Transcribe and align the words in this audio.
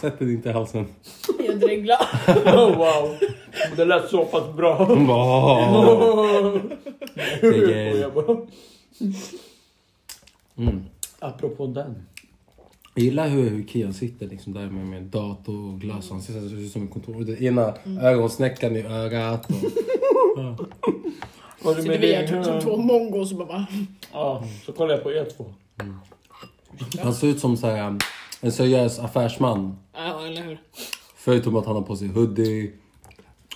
Sätt 0.00 0.18
den 0.18 0.30
inte 0.30 0.48
i 0.48 0.52
halsen. 0.52 0.86
Jag 1.46 1.60
dreglar. 1.60 1.98
Oh, 2.26 2.76
wow. 2.78 3.16
Det 3.76 3.84
lät 3.84 4.10
så 4.10 4.24
pass 4.24 4.54
bra. 4.56 4.84
Hon 4.84 5.06
bara... 5.06 5.78
"Åh." 5.78 6.56
Det 7.40 7.74
är- 7.74 8.00
Jag 8.00 8.14
bara- 8.14 8.46
Mm. 10.58 10.84
Apropå 11.18 11.66
den. 11.66 11.94
Jag 12.94 13.04
gillar 13.04 13.28
hur, 13.28 13.50
hur 13.50 13.64
Kian 13.66 13.94
sitter 13.94 14.26
liksom 14.26 14.52
där 14.52 14.66
med, 14.66 14.86
med 14.86 15.02
dator 15.02 15.72
och 15.72 15.80
glas. 15.80 16.10
Han 16.10 16.22
ser 16.22 16.58
ut 16.58 16.72
som 16.72 16.82
en 16.82 16.88
kontor. 16.88 17.24
Det 17.24 17.42
ena 17.42 17.74
ögonsnäckan 18.02 18.76
i 18.76 18.82
ögat. 18.86 19.50
Och, 19.50 19.56
Var 21.62 21.74
du 21.74 21.82
Sitter 21.82 21.88
med 21.92 22.00
vi 22.00 22.06
det? 22.08 22.14
här 22.16 22.26
typ 22.26 22.44
som 22.44 22.60
två 22.60 22.76
mongos 22.76 23.32
och 23.32 23.38
bara... 23.46 23.66
Ja, 24.12 24.44
så 24.66 24.72
kollar 24.72 24.94
jag 24.94 25.02
på 25.02 25.12
er 25.12 25.28
två. 25.36 25.44
han 27.02 27.14
ser 27.14 27.26
ut 27.26 27.40
som 27.40 27.56
så 27.56 27.66
här, 27.66 27.96
en 28.40 28.52
seriös 28.52 28.98
affärsman. 28.98 29.78
Ja, 29.94 30.26
eller 30.26 30.42
hur? 30.42 30.58
Förutom 31.16 31.56
att 31.56 31.66
han 31.66 31.74
har 31.76 31.82
på 31.82 31.96
sig 31.96 32.08
hoodie, 32.08 32.72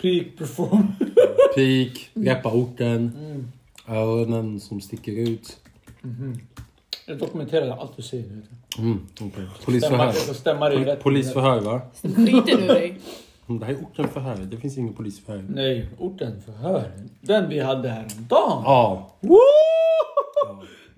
Peak 0.02 0.26
perform. 0.38 0.86
peak, 1.54 2.10
reppa 2.14 2.52
orten, 2.52 3.12
öronen 3.88 4.60
som 4.60 4.80
sticker 4.80 5.12
ut. 5.12 5.58
Jag 7.06 7.18
dokumenterar 7.18 7.76
allt 7.78 7.96
du 7.96 8.02
säger. 8.02 8.24
du. 8.76 8.82
Mm, 8.82 9.06
okay. 9.20 9.44
Polisförhör. 9.64 10.96
Polisförhör 10.96 11.60
va? 11.60 11.80
Skiter 12.02 12.56
du 12.60 12.66
dig? 12.66 12.98
Mm, 13.48 13.60
Det 13.60 13.66
här 13.66 13.72
är 13.72 13.78
orten 13.78 14.08
förhör. 14.08 14.36
Det 14.36 14.56
finns 14.56 14.78
ingen 14.78 14.92
polisförhör. 14.94 15.44
Nej, 15.48 15.88
orten 15.98 16.40
förhör. 16.42 16.92
Den 17.20 17.48
vi 17.48 17.60
hade 17.60 17.88
häromdagen. 17.88 18.62
Ja, 18.64 19.10
Woo! 19.20 19.38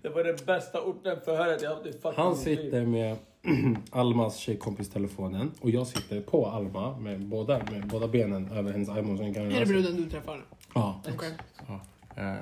Det 0.02 0.08
var 0.08 0.24
det 0.24 0.46
bästa 0.46 0.80
orten 0.82 1.16
förhöret 1.24 1.62
jag 1.62 1.70
haft 1.70 1.86
i 1.86 1.92
fucking 1.92 2.12
han 2.16 2.36
sitter 2.36 2.86
med 2.86 3.16
Almas 3.90 4.36
tjejkompis 4.36 4.90
telefonen 4.90 5.50
och 5.60 5.70
jag 5.70 5.86
sitter 5.86 6.20
på 6.20 6.46
Alma 6.46 6.98
med 6.98 7.20
båda, 7.20 7.60
med 7.72 7.86
båda 7.86 8.08
benen 8.08 8.48
över 8.52 8.72
hennes 8.72 8.88
kan 8.88 9.52
Är 9.52 9.60
det 9.60 9.66
bruden 9.66 9.96
du 9.96 10.10
träffar? 10.10 10.44
Ja. 10.74 11.00
Okej. 11.14 11.30
Eh, 12.16 12.34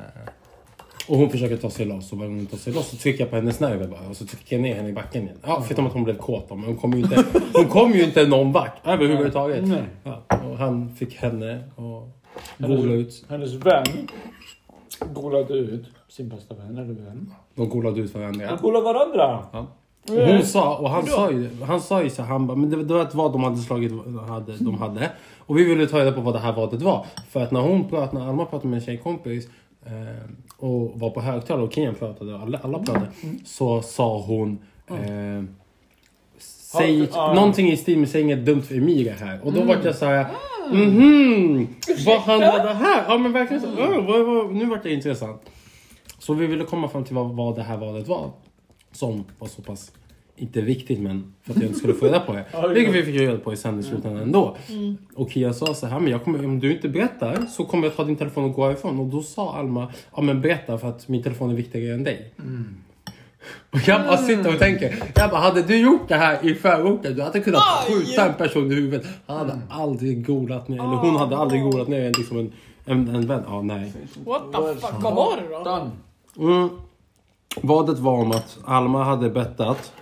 och 1.08 1.17
hon 1.17 1.30
försöker 1.30 1.56
ta 1.56 1.70
sig 1.70 1.86
loss 1.86 2.12
och 2.12 2.19
varje 2.19 2.30
gång 2.30 2.39
hon 2.39 2.47
tar 2.47 2.56
sig 2.56 2.73
loss 2.73 2.89
så 2.89 2.97
trycker 2.97 3.20
jag 3.20 3.30
på 3.30 3.36
hennes 3.36 3.61
nerver 3.61 3.86
bara 3.86 4.08
och 4.08 4.17
så 4.17 4.27
trycker 4.27 4.56
jag 4.56 4.62
ner 4.62 4.75
henne 4.75 4.89
i 4.89 4.92
backen 4.92 5.23
igen. 5.23 5.39
Ja, 5.42 5.62
förutom 5.67 5.86
att 5.86 5.92
hon 5.92 6.05
blev 6.05 6.17
kåt 6.17 6.48
då, 6.48 6.55
men 6.55 6.64
hon 6.64 6.77
kom 6.77 6.92
ju 6.92 6.98
inte, 6.98 7.25
hon 7.55 7.64
kom 7.64 7.92
ju 7.92 8.05
inte 8.05 8.27
någon 8.27 8.53
vart 8.53 8.86
överhuvudtaget. 8.86 9.69
Nej. 9.69 9.84
Ja, 10.05 10.23
och 10.50 10.58
han 10.58 10.95
fick 10.97 11.14
henne 11.14 11.64
att 11.77 12.69
gola 12.69 12.92
ut. 12.92 13.25
Hennes 13.28 13.53
vän 13.55 13.84
golade 15.12 15.55
ut 15.55 15.86
sin 16.08 16.28
bästa 16.28 16.55
vän, 16.55 16.78
eller 16.78 16.95
vän. 16.95 17.34
De 17.55 17.69
golade 17.69 18.00
ut 18.00 18.14
varandra. 18.14 18.47
De 18.47 18.62
golade 18.62 18.84
varandra. 18.84 19.47
Ja. 19.53 19.67
Och 20.08 20.14
hon 20.27 20.42
sa, 20.42 20.77
och 20.77 20.91
han 20.91 21.06
sa 21.06 21.31
ju, 21.31 21.50
han 21.69 21.81
sa 21.81 22.03
ju 22.03 22.11
så 22.11 22.22
han 22.22 22.47
bara, 22.47 22.56
men 22.56 22.70
det, 22.70 22.84
det 22.84 22.95
var 22.95 23.03
ett 23.03 23.14
vad 23.14 23.33
de 23.33 23.45
hade 23.45 23.56
slagit, 23.56 23.92
hade, 24.28 24.56
de 24.56 24.78
hade. 24.78 25.11
Och 25.39 25.58
vi 25.58 25.64
ville 25.64 25.86
ta 25.86 25.98
reda 26.00 26.12
på 26.12 26.20
vad 26.20 26.34
det 26.34 26.39
här 26.41 26.53
vadet 26.53 26.83
var. 26.83 27.06
För 27.31 27.42
att 27.42 27.50
när 27.50 27.61
hon 27.61 27.89
pratade, 27.89 28.19
när 28.23 28.28
Alma 28.28 28.45
pratade 28.45 28.69
med 28.69 28.77
en 28.78 28.84
tjejkompis 28.84 29.48
eh, 29.86 29.91
och 30.56 30.92
var 31.00 31.11
på 31.11 31.20
högtalare 31.20 31.64
och 31.67 31.73
Kian 31.73 31.95
pratade, 31.95 32.39
alla, 32.39 32.58
alla 32.62 32.78
pratade, 32.78 33.06
så 33.45 33.83
sa 33.83 34.19
hon 34.20 34.58
eh, 34.89 35.45
Säg 36.39 37.08
ja. 37.12 37.34
någonting 37.34 37.69
i 37.73 37.77
stil 37.77 37.98
med 37.98 38.08
säg 38.08 38.20
inget 38.23 38.47
dumt 38.47 38.62
för 38.62 38.75
Emilia 38.75 39.14
här. 39.14 39.41
Och 39.45 39.53
då 39.53 39.62
vart 39.64 39.84
jag 39.84 39.95
såhär, 39.95 40.27
mhm, 40.73 41.67
vad 42.06 42.20
handlar 42.20 42.64
det 42.67 42.75
här? 42.75 43.05
Ja 43.08 43.19
men 43.19 43.33
verkligen 43.33 43.62
så, 43.62 43.69
"Åh, 43.78 44.05
vad, 44.06 44.27
vad, 44.27 44.55
nu 44.55 44.64
vart 44.64 44.83
det 44.83 44.92
intressant. 44.92 45.42
Så 46.19 46.34
vi 46.34 46.47
ville 46.47 46.64
komma 46.64 46.89
fram 46.89 47.05
till 47.05 47.14
vad, 47.14 47.30
vad 47.36 47.56
det 47.56 47.62
här 47.62 47.77
vadet 47.77 48.08
var. 48.08 48.30
Som 48.93 49.25
var 49.39 49.48
så 49.48 49.62
pass, 49.62 49.93
inte 50.37 50.61
viktigt 50.61 51.01
men 51.01 51.35
för 51.43 51.53
att 51.53 51.57
jag 51.57 51.67
inte 51.67 51.79
skulle 51.79 51.95
få 51.95 52.07
reda 52.07 52.21
på 52.21 52.33
det. 52.33 52.45
Ja, 52.53 52.67
Vilket 52.67 52.95
vi 52.95 53.03
fick 53.03 53.21
reda 53.21 53.39
på 53.39 53.53
i 53.53 53.57
sen 53.57 53.81
i 53.81 53.83
slutändan 53.83 54.23
ändå. 54.23 54.57
Och 55.15 55.31
Kia 55.31 55.53
sa 55.53 55.75
så 55.75 55.87
här, 55.87 56.01
men 56.01 56.12
jag 56.12 56.25
kommer, 56.25 56.45
om 56.45 56.61
du 56.61 56.73
inte 56.73 56.89
berättar 56.89 57.47
så 57.47 57.65
kommer 57.65 57.87
jag 57.87 57.97
ta 57.97 58.05
din 58.05 58.17
telefon 58.17 58.45
och 58.45 58.53
gå 58.53 58.67
härifrån. 58.67 59.01
Och 59.01 59.07
då 59.07 59.23
sa 59.23 59.55
Alma, 59.59 59.93
ja 60.17 60.23
men 60.23 60.41
berätta 60.41 60.79
för 60.79 60.89
att 60.89 61.08
min 61.08 61.23
telefon 61.23 61.51
är 61.51 61.55
viktigare 61.55 61.95
än 61.95 62.05
dig. 62.05 62.33
Och 63.70 63.79
jag 63.86 64.02
bara 64.07 64.17
sitter 64.17 64.52
och 64.55 64.58
tänker, 64.58 64.95
jag 65.14 65.31
bara, 65.31 65.41
hade 65.41 65.63
du 65.63 65.77
gjort 65.81 66.08
det 66.08 66.14
här 66.14 66.47
i 66.47 66.55
förorten, 66.55 67.14
du 67.14 67.23
hade 67.23 67.41
kunnat 67.41 67.63
Aj! 67.89 67.95
skjuta 67.95 68.27
en 68.27 68.35
person 68.35 68.73
i 68.73 68.75
huvudet. 68.75 69.07
Han 69.27 69.36
hade 69.36 69.58
aldrig 69.70 70.27
golat 70.27 70.69
ner, 70.69 70.77
eller 70.77 70.97
hon 70.97 71.17
hade 71.17 71.36
aldrig 71.36 71.63
golat 71.63 71.89
ner 71.89 72.13
liksom 72.19 72.39
en, 72.39 72.52
en, 72.85 73.14
en 73.14 73.27
vän. 73.27 73.42
Ja, 73.47 73.63
nej. 73.63 73.92
What 74.25 74.42
the 74.52 74.81
fuck? 74.81 75.02
Vad 75.02 75.14
var 75.14 75.36
det 75.36 75.48
då? 75.58 75.64
Dan. 75.64 75.91
Mm. 76.39 76.69
Vadet 77.61 77.98
var 77.98 78.13
om 78.13 78.30
att 78.30 78.58
Alma 78.64 79.05
hade 79.05 79.30
bettat 79.30 79.92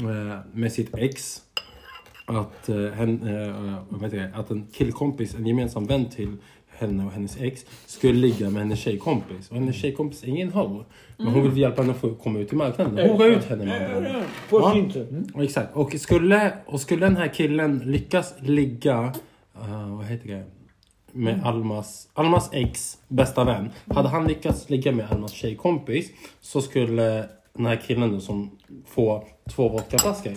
eh, 0.00 0.38
med 0.52 0.72
sitt 0.72 0.94
ex 0.98 1.42
att, 2.26 2.68
eh, 2.68 2.76
hen, 2.76 3.28
eh, 3.92 4.08
det, 4.10 4.30
att 4.34 4.50
en 4.50 4.66
killkompis, 4.72 5.34
en 5.34 5.46
gemensam 5.46 5.86
vän 5.86 6.08
till 6.08 6.36
henne 6.80 7.04
och 7.04 7.12
hennes 7.12 7.40
ex 7.40 7.64
skulle 7.86 8.12
ligga 8.12 8.50
med 8.50 8.62
hennes 8.62 8.78
tjejkompis. 8.78 9.48
Och 9.48 9.56
hennes 9.56 9.76
tjejkompis 9.76 10.22
är 10.22 10.28
ingen 10.28 10.52
ho. 10.52 10.84
Men 11.16 11.26
hon 11.26 11.42
vill 11.42 11.58
hjälpa 11.58 11.82
henne 11.82 11.94
att 11.94 12.00
få 12.00 12.14
komma 12.14 12.38
ut 12.38 12.52
i 12.52 12.56
marknaden. 12.56 13.10
Hora 13.10 13.26
ut 13.26 13.44
henne 13.44 13.64
med. 13.64 14.24
På 14.50 14.70
sin 14.70 14.92
sätt. 14.92 15.10
Mm. 15.10 15.26
Exakt. 15.40 15.76
Och 15.76 15.92
skulle, 15.92 16.52
och 16.66 16.80
skulle 16.80 17.06
den 17.06 17.16
här 17.16 17.28
killen 17.28 17.78
lyckas 17.78 18.34
ligga, 18.40 19.12
eh, 19.54 19.96
vad 19.96 20.06
heter 20.06 20.28
det, 20.28 20.44
med 21.12 21.44
Almas, 21.44 22.08
Almas 22.14 22.50
ex 22.52 22.98
bästa 23.08 23.44
vän. 23.44 23.70
Hade 23.94 24.08
han 24.08 24.26
lyckats 24.26 24.70
ligga 24.70 24.92
med 24.92 25.10
Almas 25.10 25.32
tjejkompis 25.32 26.10
så 26.40 26.62
skulle 26.62 27.28
den 27.52 27.66
här 27.66 27.76
killen 27.86 28.12
då 28.12 28.20
som 28.20 28.50
få 28.86 29.24
två 29.50 29.68
vodkaflaskor. 29.68 30.34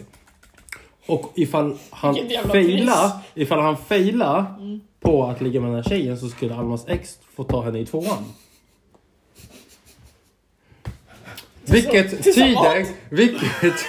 Och 1.06 1.32
ifall 1.36 1.78
han 1.90 2.16
pris. 2.52 2.90
ifall 3.34 3.60
han 3.60 3.78
failar 3.78 4.46
på 5.00 5.24
att 5.24 5.42
ligga 5.42 5.62
med 5.62 5.70
den 5.70 5.76
här 5.76 5.90
tjejen 5.90 6.18
så 6.18 6.30
skulle 6.30 6.56
Almas 6.56 6.88
ex 6.88 7.20
få 7.36 7.44
ta 7.44 7.64
henne 7.64 7.80
i 7.80 7.86
tvåan. 7.86 8.24
Vilket 11.66 12.24
tyder, 12.24 12.86
vilket 13.10 13.86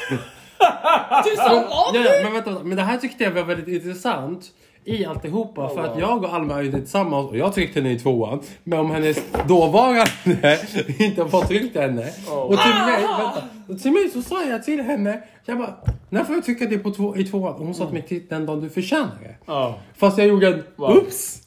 Du 1.25 1.37
sa 1.37 1.67
vad? 1.71 1.97
Ja, 1.97 2.11
men 2.23 2.33
vänta, 2.33 2.65
men 2.65 2.77
det 2.77 2.83
här 2.83 2.99
tyckte 2.99 3.25
jag 3.25 3.31
var 3.31 3.43
väldigt 3.43 3.69
intressant 3.69 4.53
i 4.85 5.05
alltihopa. 5.05 5.69
För 5.69 5.81
att 5.85 5.99
jag 5.99 6.25
och 6.25 6.35
Alma 6.35 6.59
är 6.59 6.63
inte 6.63 6.79
tillsammans 6.79 7.31
och 7.31 7.37
jag 7.37 7.55
tryckte 7.55 7.81
henne 7.81 7.93
i 7.93 7.99
tvåan. 7.99 8.41
Men 8.65 8.79
om 8.79 8.91
hennes 8.91 9.19
dåvarande 9.49 10.11
inte 10.99 11.23
har 11.23 11.29
fått 11.29 11.49
tryckt 11.49 11.77
henne. 11.77 12.13
Och 12.31 12.59
till 12.59 12.75
mig, 12.87 13.03
vänta, 13.03 13.43
och 13.69 13.81
till 13.83 13.93
mig 13.93 14.11
så 14.11 14.23
sa 14.23 14.45
jag 14.45 14.65
till 14.65 14.81
henne, 14.81 15.23
jag 15.45 15.59
bara, 15.59 15.75
när 16.09 16.25
får 16.25 16.35
jag 16.35 16.45
trycka 16.45 16.67
dig 16.67 16.79
på 16.79 16.91
två, 16.91 17.17
i 17.17 17.25
tvåan? 17.25 17.55
Och 17.55 17.65
hon 17.65 17.75
sa 17.75 17.85
till 17.85 17.95
mig, 17.95 18.03
till 18.03 18.23
den 18.29 18.47
dagen 18.47 18.61
du 18.61 18.69
förtjänar 18.69 19.19
det. 19.23 19.35
Ja. 19.47 19.79
Fast 19.97 20.19
jag 20.19 20.27
gjorde 20.27 20.47
en 20.49 20.63
oops. 20.77 21.43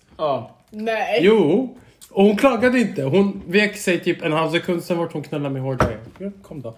Nej. 0.70 1.20
Jo. 1.24 1.76
Och 2.12 2.24
hon 2.24 2.36
klagade 2.38 2.80
inte. 2.80 3.04
Hon 3.04 3.42
vek 3.48 3.78
sig 3.78 4.00
typ 4.04 4.24
en 4.24 4.32
halv 4.32 4.52
sekund, 4.52 4.84
sen 4.84 4.98
vart 4.98 5.14
hon 5.14 5.24
knullade 5.24 5.54
mig 5.54 5.62
hårdare. 5.62 5.98
Ja, 6.18 6.30
kom 6.42 6.62
då. 6.62 6.76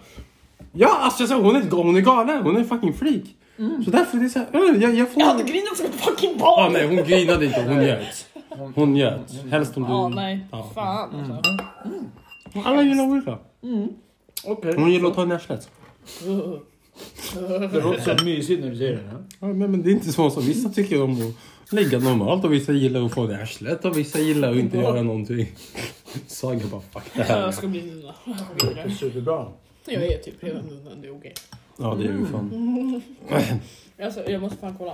Ja, 0.72 0.98
alltså 1.00 1.26
så 1.26 1.34
hon, 1.34 1.56
är, 1.56 1.70
hon 1.70 1.96
är 1.96 2.00
galen. 2.00 2.42
Hon 2.42 2.56
är 2.56 2.64
fucking 2.64 2.92
freak. 2.92 3.22
Så 3.84 3.90
därför 3.90 4.18
är 4.18 4.22
det 4.22 4.28
såhär, 4.30 4.46
äh, 4.52 4.82
jag, 4.82 4.94
jag 4.94 5.12
får... 5.12 5.20
Jag 5.22 5.26
hade 5.26 5.42
grinat 5.42 5.76
som 5.76 5.86
ett 5.86 5.94
fucking 5.94 6.30
Ja, 6.38 6.44
barn. 6.44 6.72
nej, 6.72 6.86
hon 6.86 6.96
grinade 6.96 7.46
inte. 7.46 7.62
Hon 7.62 7.78
njöt. 7.78 8.26
Hon 8.74 8.92
njöt. 8.92 9.32
Helst 9.50 9.76
om 9.76 9.82
du... 9.82 9.88
Ja, 9.88 10.08
nej. 10.08 10.46
Ja. 10.52 10.70
Fan 10.74 11.14
alltså. 11.14 12.68
Alla 12.68 12.82
gillar 12.82 13.04
olika. 13.04 13.38
Okej. 14.44 14.74
Hon 14.76 14.92
gillar 14.92 15.08
att 15.08 15.14
ta 15.14 15.28
i 15.28 15.32
arslet. 15.32 15.70
Det 17.72 17.80
låter 17.82 18.16
så 18.18 18.24
mysigt 18.24 18.60
när 18.64 18.70
du 18.70 18.76
säger 18.76 18.92
det. 18.96 19.02
ja. 19.12 19.18
Ja, 19.40 19.46
men, 19.46 19.70
men 19.70 19.82
det 19.82 19.90
är 19.90 19.92
inte 19.92 20.12
så 20.12 20.30
som 20.30 20.42
vissa 20.42 20.68
tycker 20.68 21.02
om 21.02 21.34
att 21.66 21.72
ligga 21.72 21.98
normalt 21.98 22.44
och 22.44 22.52
vissa 22.52 22.72
gillar 22.72 23.06
att 23.06 23.14
få 23.14 23.26
det 23.26 23.32
i 23.32 23.36
arslet 23.42 23.84
och 23.84 23.98
vissa 23.98 24.18
gillar 24.18 24.50
att 24.50 24.56
inte 24.56 24.76
göra 24.78 25.02
någonting. 25.02 25.46
Saga 26.26 26.66
bara 26.66 26.80
fuck 26.80 27.02
det 27.14 27.22
här. 27.22 27.40
Jag 27.40 27.54
ska 27.54 27.66
bli 27.66 27.82
nunna. 27.82 28.14
Superbra. 29.00 29.46
Jag 29.86 30.02
är 30.06 30.18
typ 30.18 30.44
redan 30.44 30.62
nunna, 30.64 30.90
det 31.02 31.08
är 31.08 31.16
okej. 31.16 31.34
Ja, 31.80 31.94
det 31.98 32.04
är 32.04 32.08
ju 32.12 32.26
fan. 32.26 33.02
Alltså, 34.02 34.30
jag 34.30 34.40
måste 34.40 34.58
fan 34.58 34.74
kolla. 34.78 34.92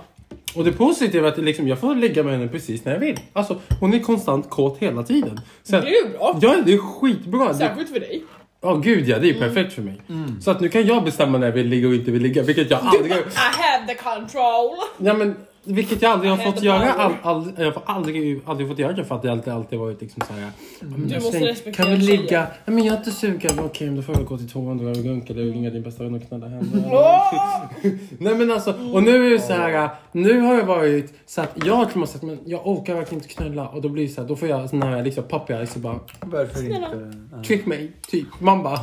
Och 0.54 0.64
det 0.64 0.72
positiva 0.72 1.28
är 1.28 1.32
att 1.32 1.38
liksom, 1.38 1.68
jag 1.68 1.78
får 1.78 1.94
ligga 1.94 2.22
med 2.22 2.32
henne 2.32 2.48
precis 2.48 2.84
när 2.84 2.92
jag 2.92 3.00
vill. 3.00 3.20
Alltså, 3.32 3.60
hon 3.80 3.94
är 3.94 3.98
konstant 3.98 4.50
kåt 4.50 4.78
hela 4.78 5.02
tiden. 5.02 5.40
Så 5.62 5.76
att, 5.76 5.82
Det 5.82 5.88
är 5.88 6.04
ju 6.06 6.10
bra. 6.12 6.38
ja, 6.42 6.56
det 6.66 6.72
är 6.74 6.78
skitbra. 6.78 7.48
Det, 7.48 7.54
Särskilt 7.54 7.88
för 7.92 8.00
dig. 8.00 8.24
ja, 8.60 8.74
gud 8.74 9.08
ja, 9.08 9.18
det 9.18 9.26
är 9.28 9.32
ju 9.32 9.38
perfekt 9.38 9.72
för 9.72 9.82
mig. 9.82 10.00
Så 10.40 10.50
att 10.50 10.60
nu 10.60 10.68
kan 10.68 10.86
jag 10.86 11.04
bestämma 11.04 11.38
när 11.38 11.46
jag 11.46 11.52
vill 11.54 11.66
ligga 11.66 11.88
och 11.88 11.94
inte 11.94 12.10
vill 12.10 12.22
ligga, 12.22 12.42
vilket 12.42 12.70
jag 12.70 12.80
aldrig... 12.82 13.12
I 13.12 13.14
have 13.34 13.86
the 13.88 13.94
control. 13.94 14.76
Ja, 14.98 15.14
men, 15.14 15.34
vilket 15.66 16.02
jag 16.02 16.12
aldrig 16.12 16.30
har 16.30 16.38
fått 16.52 16.62
göra. 16.62 16.92
All, 16.92 17.12
all, 17.22 17.52
jag 17.58 17.72
har 17.72 17.82
aldrig, 17.86 18.40
aldrig 18.46 18.68
fått 18.68 18.78
göra 18.78 18.92
det 18.92 19.04
för 19.04 19.14
att 19.14 19.22
det 19.22 19.32
alltid, 19.32 19.52
alltid 19.52 19.78
varit 19.78 20.00
liksom 20.00 20.22
såhär... 20.26 20.40
ja, 20.40 20.46
men 20.80 21.08
Du 21.08 21.14
måste 21.14 21.32
säger, 21.32 21.46
respektera 21.46 21.86
Kan 21.86 21.94
vi 21.98 22.06
tjejer. 22.06 22.22
ligga? 22.22 22.46
Ja, 22.64 22.72
men 22.72 22.84
jag 22.84 22.92
är 22.94 22.98
inte 22.98 23.10
sugen. 23.10 23.58
Okej, 23.64 23.86
men 23.86 23.96
då 23.96 24.02
får 24.02 24.14
jag 24.14 24.24
gå 24.26 24.38
till 24.38 24.50
toan, 24.50 24.88
och 24.88 24.96
runka 24.96 25.32
eller 25.32 25.42
ringa 25.42 25.70
din 25.70 25.82
bästa 25.82 26.04
vän 26.04 26.14
och 26.14 26.28
knulla 26.28 26.48
henne. 26.48 26.62
Nej 28.18 28.34
men 28.34 28.50
alltså, 28.50 28.74
och 28.92 29.02
nu 29.02 29.26
är 29.26 29.30
det 29.30 29.38
så 29.40 29.52
här. 29.52 29.88
Nu 30.12 30.40
har 30.40 30.56
det 30.56 30.62
varit 30.62 31.14
så 31.26 31.40
att 31.40 31.52
jag 31.64 31.74
har 31.74 31.84
till 31.84 31.94
och 31.94 32.00
med 32.00 32.08
sagt 32.08 32.22
men 32.24 32.38
jag 32.44 32.66
orkar 32.66 32.94
verkligen 32.94 33.22
inte 33.22 33.34
knulla 33.34 33.68
och 33.68 33.82
då 33.82 33.88
blir 33.88 34.02
det 34.06 34.12
så 34.12 34.20
här, 34.20 34.28
då 34.28 34.36
får 34.36 34.48
jag 34.48 34.70
sån 34.70 34.82
här 34.82 35.02
liksom 35.04 35.24
puppy 35.24 35.52
eyes 35.54 35.74
och 35.74 35.80
bara 35.80 35.98
Varför 36.20 36.58
Snälla. 36.58 36.86
inte? 36.86 37.18
Ja. 37.32 37.42
trick 37.42 37.66
mig, 37.66 37.92
typ. 38.10 38.26
Man 38.40 38.62
bara, 38.62 38.80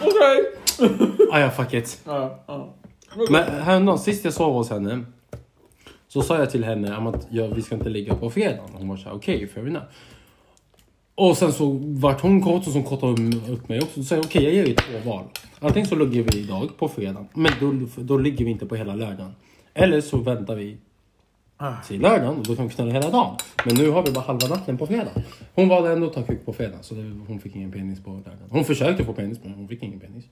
Okej. 0.00 0.88
ah, 1.32 1.40
ja 1.40 1.50
fuck 1.50 1.74
it. 1.74 2.00
Ja, 2.04 2.42
ja. 2.46 2.74
Men 3.30 3.44
häromdagen, 3.62 3.98
sist 3.98 4.24
jag 4.24 4.34
sov 4.34 4.52
hos 4.54 4.70
henne, 4.70 5.04
så 6.12 6.22
sa 6.22 6.38
jag 6.38 6.50
till 6.50 6.64
henne 6.64 6.96
att 6.96 7.26
ja, 7.30 7.46
vi 7.46 7.62
ska 7.62 7.74
inte 7.74 7.88
ligga 7.88 8.14
på 8.14 8.30
fredagen. 8.30 8.70
Hon 8.72 8.88
var 8.88 8.96
såhär, 8.96 9.16
okej, 9.16 9.46
fair 9.46 9.66
enough. 9.66 9.84
Och 11.14 11.36
sen 11.36 11.52
så 11.52 11.78
vart 11.82 12.20
hon 12.20 12.42
kort 12.42 12.66
och 12.66 12.72
så 12.72 12.82
kortade 12.82 13.12
upp 13.52 13.68
mig 13.68 13.80
också. 13.80 13.94
Så 13.94 14.04
sa 14.04 14.14
jag, 14.14 14.24
okej, 14.24 14.44
jag 14.44 14.52
ger 14.54 14.64
dig 14.64 14.74
två 14.74 15.10
val. 15.10 15.24
Antingen 15.58 15.88
så 15.88 15.94
ligger 15.94 16.22
vi 16.22 16.38
idag 16.38 16.76
på 16.76 16.88
fredagen, 16.88 17.28
men 17.34 17.52
då, 17.60 17.72
då 18.02 18.18
ligger 18.18 18.44
vi 18.44 18.50
inte 18.50 18.66
på 18.66 18.76
hela 18.76 18.94
lördagen. 18.94 19.32
Eller 19.74 20.00
så 20.00 20.16
väntar 20.16 20.54
vi 20.54 20.78
till 21.86 22.00
lördagen 22.00 22.36
och 22.38 22.44
då 22.46 22.56
kan 22.56 22.68
vi 22.68 22.74
knulla 22.74 22.92
hela 22.92 23.10
dagen. 23.10 23.36
Men 23.66 23.74
nu 23.74 23.90
har 23.90 24.02
vi 24.06 24.12
bara 24.12 24.24
halva 24.24 24.48
natten 24.48 24.78
på 24.78 24.86
fredag. 24.86 25.10
Hon 25.54 25.68
valde 25.68 25.92
ändå 25.92 26.06
att 26.06 26.12
ta 26.12 26.22
kuk 26.22 26.46
på 26.46 26.52
fredag 26.52 26.78
så 26.82 26.94
det, 26.94 27.02
hon 27.28 27.40
fick 27.40 27.56
ingen 27.56 27.72
penis 27.72 28.04
på 28.04 28.10
lördagen. 28.10 28.38
Hon 28.50 28.64
försökte 28.64 29.04
få 29.04 29.12
penis 29.12 29.38
men 29.42 29.54
hon 29.54 29.68
fick 29.68 29.82
ingen 29.82 30.00
penis. 30.00 30.24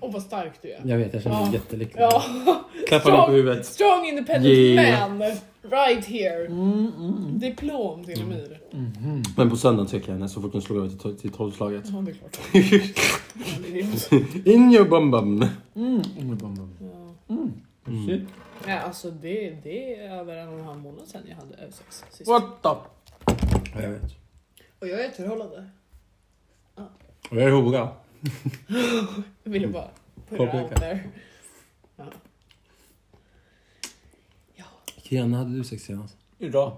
Och 0.00 0.12
vad 0.12 0.22
stark 0.22 0.52
du 0.62 0.68
är. 0.70 0.80
Jag 0.84 0.98
vet, 0.98 1.14
jag 1.14 1.22
känner 1.22 1.36
mig 1.36 1.46
Ja. 1.46 1.52
jättelycklig. 1.52 2.02
Ja. 2.02 2.22
Klappa 2.88 3.10
mig 3.10 3.26
på 3.26 3.32
huvudet. 3.32 3.66
Strong 3.66 4.06
independent 4.08 4.46
Yeah. 4.54 5.08
man. 5.14 5.30
Right 5.70 6.04
here. 6.06 6.46
Mm, 6.46 6.92
mm. 6.98 7.38
Diplom 7.38 8.04
till 8.04 8.20
Mm. 8.20 8.32
Amir. 8.32 8.58
Men 9.36 9.50
på 9.50 9.56
söndagen 9.56 9.86
tycker 9.86 10.08
jag 10.08 10.14
henne 10.14 10.28
så 10.28 10.42
fort 10.42 10.52
hon 10.52 10.62
slår 10.62 10.76
över 10.76 10.88
till, 10.88 11.16
till 11.16 11.30
tolvslaget. 11.32 11.84
Ja, 11.86 12.00
det 12.00 12.10
är 12.10 12.14
klart. 12.14 12.38
Är. 14.44 14.48
In 14.48 14.72
your 14.72 14.88
bum 14.88 15.10
bum. 15.10 15.44
Mm. 15.76 16.02
Mm. 16.20 16.36
bum, 16.36 16.54
bum. 16.54 16.70
Ja. 16.80 17.34
Mm. 17.34 18.06
Shit. 18.08 18.22
Ja, 18.68 18.78
alltså 18.78 19.10
det, 19.10 19.50
det 19.50 19.96
är 19.96 20.10
över 20.18 20.36
en 20.36 20.48
och 20.48 20.58
en 20.58 20.64
halv 20.64 20.78
månad 20.80 21.08
sedan 21.08 21.22
jag 21.28 21.36
hade 21.36 21.54
översex 21.56 22.04
sist. 22.10 22.28
What 22.30 22.62
the? 22.62 22.68
Jag 23.82 23.88
vet. 23.90 24.02
Och 24.78 24.88
jag 24.88 25.00
är 25.00 25.04
i 25.04 25.06
ett 25.06 25.16
förhållande. 25.16 25.70
Och 27.30 27.36
jag 27.36 27.42
är 27.42 27.50
hora. 27.50 27.88
Jag 29.44 29.52
ville 29.52 29.68
bara 29.68 29.88
put 30.28 30.32
it 30.32 30.38
Påpeka. 30.38 30.58
out 30.62 30.74
there. 30.76 31.04
Ja. 31.96 32.04
Ja. 35.10 35.26
När 35.26 35.38
hade 35.38 35.56
du 35.56 35.64
sex 35.64 35.82
senast? 35.82 36.16
Idag. 36.38 36.76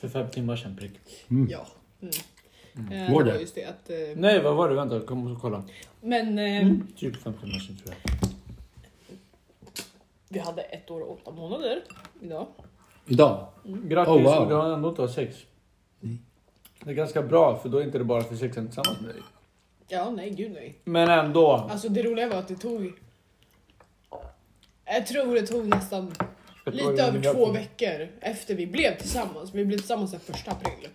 För 0.00 0.08
fem 0.08 0.30
timmar 0.30 0.56
sedan 0.56 0.76
prick. 0.76 0.92
Mm. 1.30 1.48
ja. 1.50 1.66
Mm. 2.00 2.92
Eh, 2.92 3.12
Var 3.14 3.22
det 3.24 3.30
det? 3.30 3.34
var 3.34 3.40
just 3.40 3.54
det 3.54 3.64
att... 3.64 3.90
Eh, 3.90 3.96
Nej, 4.16 4.42
vad 4.42 4.56
var 4.56 4.68
det? 4.68 4.74
Vänta, 4.74 5.00
kom 5.00 5.26
och 5.32 5.40
kolla. 5.40 5.64
men 6.00 6.38
eh, 6.38 6.62
Mm. 6.62 6.86
Typ 6.96 7.16
fem 7.16 7.32
timmar 7.34 7.58
sedan 7.58 7.76
tror 7.76 7.94
jag. 8.02 8.27
Vi 10.28 10.38
hade 10.38 10.62
ett 10.62 10.90
år 10.90 11.00
och 11.00 11.12
åtta 11.12 11.30
månader 11.30 11.82
idag. 12.22 12.46
Idag? 13.06 13.46
Grattis, 13.64 14.12
Oh, 14.14 14.22
wow. 14.22 14.48
du 14.48 14.54
har 14.54 14.72
ändå 14.72 14.88
inte 14.88 15.00
har 15.02 15.08
sex. 15.08 15.36
Mm. 16.02 16.18
Det 16.84 16.90
är 16.90 16.94
ganska 16.94 17.22
bra, 17.22 17.56
för 17.58 17.68
då 17.68 17.78
är 17.78 17.84
inte 17.84 17.98
det 17.98 18.04
bara 18.04 18.22
för 18.24 18.36
sexen 18.36 18.66
tillsammans 18.66 19.00
med 19.00 19.10
dig. 19.14 19.22
Ja, 19.88 20.10
nej 20.10 20.30
gud 20.30 20.52
nej. 20.52 20.78
Men 20.84 21.10
ändå. 21.10 21.52
Alltså 21.52 21.88
det 21.88 22.02
roliga 22.02 22.28
var 22.28 22.36
att 22.36 22.48
det 22.48 22.56
tog... 22.56 22.92
Jag 24.84 25.06
tror 25.06 25.34
det 25.34 25.46
tog 25.46 25.66
nästan 25.68 26.12
vad 26.64 26.74
lite 26.74 27.02
över 27.02 27.34
två 27.34 27.50
veckor 27.52 28.08
efter 28.20 28.54
vi 28.54 28.66
blev 28.66 28.98
tillsammans. 28.98 29.54
Vi 29.54 29.64
blev 29.64 29.78
tillsammans 29.78 30.10
den 30.10 30.20
första 30.20 30.50
april. 30.50 30.88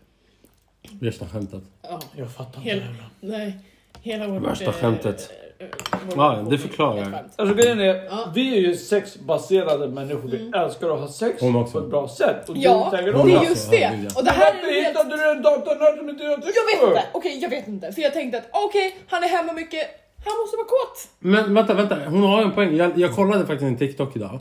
Värsta 0.92 1.28
skämtet. 1.28 1.64
Ja, 1.82 2.00
Jag 2.16 2.32
fattar 2.32 2.60
inte 2.60 2.70
Hel- 2.70 2.80
det 2.80 2.86
heller. 2.86 3.10
nej. 3.20 3.58
Hela 4.02 4.28
vårt... 4.28 4.44
Värsta 4.44 4.66
eh, 4.66 4.72
skämtet. 4.72 5.32
Eh, 5.64 5.70
Ja, 6.16 6.46
det 6.50 6.58
förklarar. 6.58 7.24
Alltså 7.36 7.56
grejen 7.56 7.80
är, 7.80 8.04
Ja. 8.10 8.32
vi 8.36 8.54
är 8.58 8.60
ju 8.62 8.76
sexbaserade 8.76 9.88
människor. 9.88 10.30
Vi 10.30 10.38
Mm. 10.42 10.54
älskar 10.54 10.90
att 10.94 11.00
ha 11.00 11.08
sex 11.08 11.42
Hon 11.42 11.56
också. 11.56 11.72
på 11.74 11.80
ett 11.80 11.90
bra 11.92 12.08
sätt. 12.08 12.50
Och 12.50 12.58
Ja, 12.58 12.88
säkert 12.92 13.14
det 13.26 13.32
är 13.34 13.44
just 13.50 13.72
det. 13.72 13.92
Och 14.16 14.24
det 14.24 14.32
här 14.32 14.54
Varför 14.54 14.68
är 14.68 14.74
helt... 14.84 14.88
hittade 14.90 15.18
du 15.18 15.32
en 15.32 15.42
datornörd 15.42 15.98
som 15.98 16.10
inte 16.10 16.24
gör 16.24 16.42
sex 16.42 16.48
Jag 16.56 16.80
vet 16.82 16.90
inte! 16.90 17.04
Okej, 17.12 17.40
jag 17.42 17.50
vet 17.50 17.68
inte. 17.68 17.92
För 17.92 18.02
jag 18.02 18.14
tänkte 18.14 18.38
att 18.38 18.50
okej, 18.52 18.96
han 19.08 19.24
är 19.24 19.28
hemma 19.28 19.54
mycket. 19.54 19.88
Han 20.26 20.34
måste 20.42 20.58
vara 20.58 20.68
kåt. 20.68 21.08
Men 21.20 21.54
vänta, 21.54 21.74
vänta. 21.74 22.10
Hon 22.10 22.24
har 22.24 22.42
en 22.42 22.52
poäng. 22.52 22.76
Jag, 22.76 22.92
jag 22.98 23.12
kollade 23.16 23.46
faktiskt 23.46 23.64
en 23.64 23.78
TikTok 23.78 24.16
idag. 24.16 24.40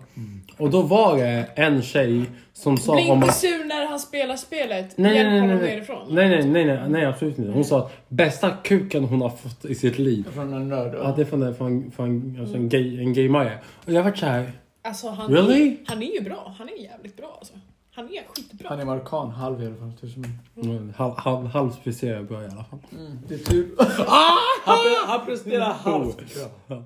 Och 0.58 0.70
då 0.70 0.82
var 0.82 1.16
det 1.16 1.46
en 1.54 1.82
tjej 1.82 2.22
som 2.52 2.76
sa 2.76 2.94
Bli 2.94 3.10
om 3.10 3.22
inte 3.22 3.32
sur 3.34 3.64
när 3.64 3.86
han 3.86 4.00
spelar 4.00 4.36
spelet. 4.36 4.98
Nej, 4.98 5.14
Hjälp 5.16 5.26
nej, 5.30 5.40
nej, 5.40 5.40
honom 5.50 5.56
nej, 5.64 5.74
nerifrån. 5.74 5.98
nej, 6.14 6.28
nej, 6.28 6.44
nej, 6.46 6.64
nej, 6.64 6.80
nej, 6.88 7.04
absolut 7.06 7.38
inte. 7.38 7.50
Hon 7.52 7.64
sa 7.64 7.78
att 7.78 7.92
bästa 8.08 8.50
kuken 8.50 9.04
hon 9.04 9.20
har 9.20 9.30
fått 9.30 9.64
i 9.64 9.74
sitt 9.74 9.98
liv. 9.98 10.24
Från 10.34 10.52
en 10.52 10.68
nörd. 10.68 10.94
Ja, 10.94 11.12
det 11.16 11.22
är 11.22 11.26
från, 11.26 11.42
en- 11.42 11.54
från, 11.54 11.90
från 11.96 12.36
alltså 12.40 12.56
en, 12.56 12.68
gay, 12.68 12.98
en 13.00 13.12
gaymaja. 13.14 13.52
Och 13.86 13.92
jag 13.92 14.02
vart 14.02 14.18
såhär, 14.18 14.52
Alltså 14.84 15.08
han, 15.08 15.30
Really? 15.34 15.76
han 15.86 16.02
är 16.02 16.12
ju 16.14 16.20
bra. 16.20 16.54
Han 16.58 16.68
är 16.68 16.82
jävligt 16.82 17.16
bra 17.16 17.36
alltså. 17.38 17.54
Han 17.94 18.04
är 18.04 18.24
skitbra. 18.34 18.68
Han 18.68 18.80
är 18.80 18.84
marokkan, 18.84 19.30
halv 19.30 19.62
i 19.62 19.66
alla 19.66 19.76
fall. 19.76 19.92
tusen 20.00 20.20
mig. 20.20 20.30
mm, 20.76 20.92
halv, 20.96 21.14
halv, 21.16 21.46
halvspeciell 21.46 22.24
bra 22.24 22.42
i 22.42 22.44
alla 22.46 22.64
fall. 22.64 22.78
Mm, 22.92 23.18
det 23.28 23.34
är 23.34 23.38
tur. 23.38 23.74
han, 23.78 24.76
pre- 24.78 25.06
han 25.06 25.26
presterar 25.26 25.72
halvt. 25.72 26.36
jag. 26.66 26.82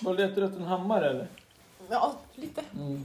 Vad 0.00 0.16
letar 0.16 0.40
du 0.40 0.46
efter 0.46 0.60
en 0.60 0.66
hammare 0.66 1.10
eller? 1.10 1.26
Ja, 1.90 2.14
lite. 2.34 2.60
Mm. 2.80 3.04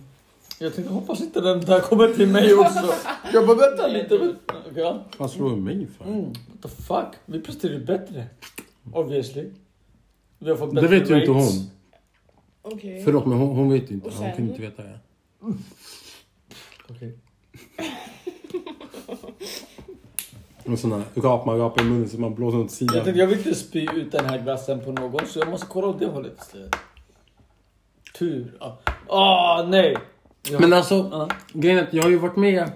Jag 0.60 0.76
tänkte 0.76 0.94
hoppas 0.94 1.22
inte 1.22 1.42
den 1.42 1.62
där 1.62 1.80
kommer 1.80 2.14
till 2.14 2.28
mig 2.28 2.54
också. 2.54 2.94
Jag 3.34 3.48
bara 3.48 3.58
vänta 3.58 3.88
lite. 3.88 4.36
ja. 4.76 5.04
Vad 5.18 5.32
slår 5.32 5.56
mig 5.56 5.88
för? 5.98 6.06
Mm, 6.06 6.24
what 6.26 6.62
the 6.62 6.68
fuck? 6.70 7.08
Vi 7.26 7.42
presterar 7.42 7.74
ju 7.74 7.86
bättre. 7.86 8.26
Obviously. 8.94 9.50
Vi 10.40 10.50
har 10.50 10.58
fått 10.58 10.76
Det 10.76 10.82
bättre 10.82 11.00
vet 11.00 11.10
ju 11.10 11.20
inte 11.20 11.32
hon. 11.32 11.70
Okej. 12.62 13.04
Förlåt 13.06 13.26
men 13.26 13.38
hon, 13.38 13.56
hon 13.56 13.70
vet 13.70 13.92
ju 13.92 13.96
inte. 13.96 14.10
Hon 14.10 14.32
kan 14.32 14.50
inte 14.50 14.62
veta 14.62 14.84
det. 14.84 15.00
Okej. 16.90 17.18
En 20.64 20.78
sån 20.78 20.92
här 20.92 21.04
rap 21.16 21.46
man 21.46 21.58
rapar 21.58 21.82
i 21.82 21.86
munnen 21.86 22.10
så 22.10 22.20
man 22.20 22.36
blåser 22.36 22.58
åt 22.58 22.64
Jag 22.64 22.72
sidan. 22.72 22.94
tänkte 23.04 23.20
jag 23.20 23.28
vill 23.28 23.38
inte 23.38 23.56
spy 23.56 23.88
ut 23.96 24.12
den 24.12 24.26
här 24.26 24.42
glassen 24.42 24.80
på 24.80 24.92
någon 24.92 25.26
så 25.28 25.40
jag 25.40 25.50
måste 25.50 25.66
kolla 25.70 25.88
åt 25.88 26.00
det 26.00 26.06
hållet 26.06 26.38
istället. 26.42 26.76
Tur. 28.20 28.58
Ah, 28.60 28.72
ah 29.08 29.64
nej! 29.68 29.98
Jag, 30.50 30.62
Men 30.62 30.74
alltså, 30.74 31.10
Ja. 31.12 31.30
grejen 31.54 31.78
är 31.80 31.84
att 31.84 31.94
jag 31.94 32.04
har 32.04 32.10
ju 32.10 32.18
varit 32.18 32.36
med... 32.36 32.72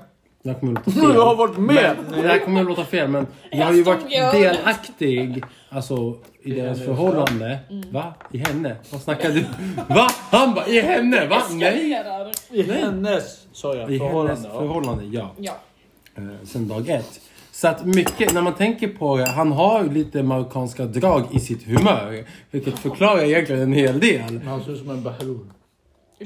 Det 0.46 0.52
här 0.52 0.60
kommer 0.60 0.80
att 0.80 0.88
låta 0.88 0.92
fel. 0.92 1.12
Du 1.14 1.20
har 1.20 1.36
varit 1.36 1.58
med! 1.58 1.96
Men, 2.10 2.22
det 2.22 2.28
här 2.28 2.40
kommer 2.40 2.62
att 2.62 2.68
låta 2.68 2.86
fel 2.86 3.08
men 3.08 3.28
jag 3.52 3.66
har 3.66 3.74
ju 3.74 3.84
varit 3.84 4.10
delaktig 4.10 5.44
alltså, 5.70 6.18
i 6.44 6.52
deras 6.52 6.82
förhållande. 6.82 7.60
Va? 7.92 8.14
I 8.32 8.38
henne? 8.38 8.76
Vad 8.92 9.02
snackar 9.02 9.30
du? 9.30 9.46
Va? 9.88 10.08
Han 10.32 10.54
bara 10.54 10.68
i 10.68 10.82
henne? 10.82 11.28
Va? 11.28 11.42
Nej! 11.52 12.04
I 12.52 12.62
hennes, 12.62 13.48
sa 13.52 13.76
jag, 13.76 13.92
I 13.92 14.00
förhållande. 14.00 14.34
hennes 14.34 14.48
ja. 14.54 14.60
förhållande, 14.60 15.04
ja. 15.06 15.32
Ja. 15.38 15.54
Eh, 16.16 16.24
sen 16.44 16.68
dag 16.68 16.90
ett. 16.90 17.20
Så 17.52 17.68
att 17.68 17.86
mycket, 17.86 18.34
när 18.34 18.42
man 18.42 18.54
tänker 18.54 18.88
på 18.88 19.18
det, 19.18 19.30
han 19.30 19.52
har 19.52 19.84
ju 19.84 19.90
lite 19.90 20.24
marockanska 20.24 20.86
drag 20.86 21.24
i 21.32 21.40
sitt 21.40 21.64
humör. 21.68 22.26
Vilket 22.52 22.80
förklarar 22.80 23.24
egentligen 23.24 23.62
en 23.62 23.74
hel 23.74 24.00
del. 24.00 24.42
Han 24.46 24.64
ser 24.64 24.72
ut 24.72 24.80
som 24.80 24.90
en 24.90 25.04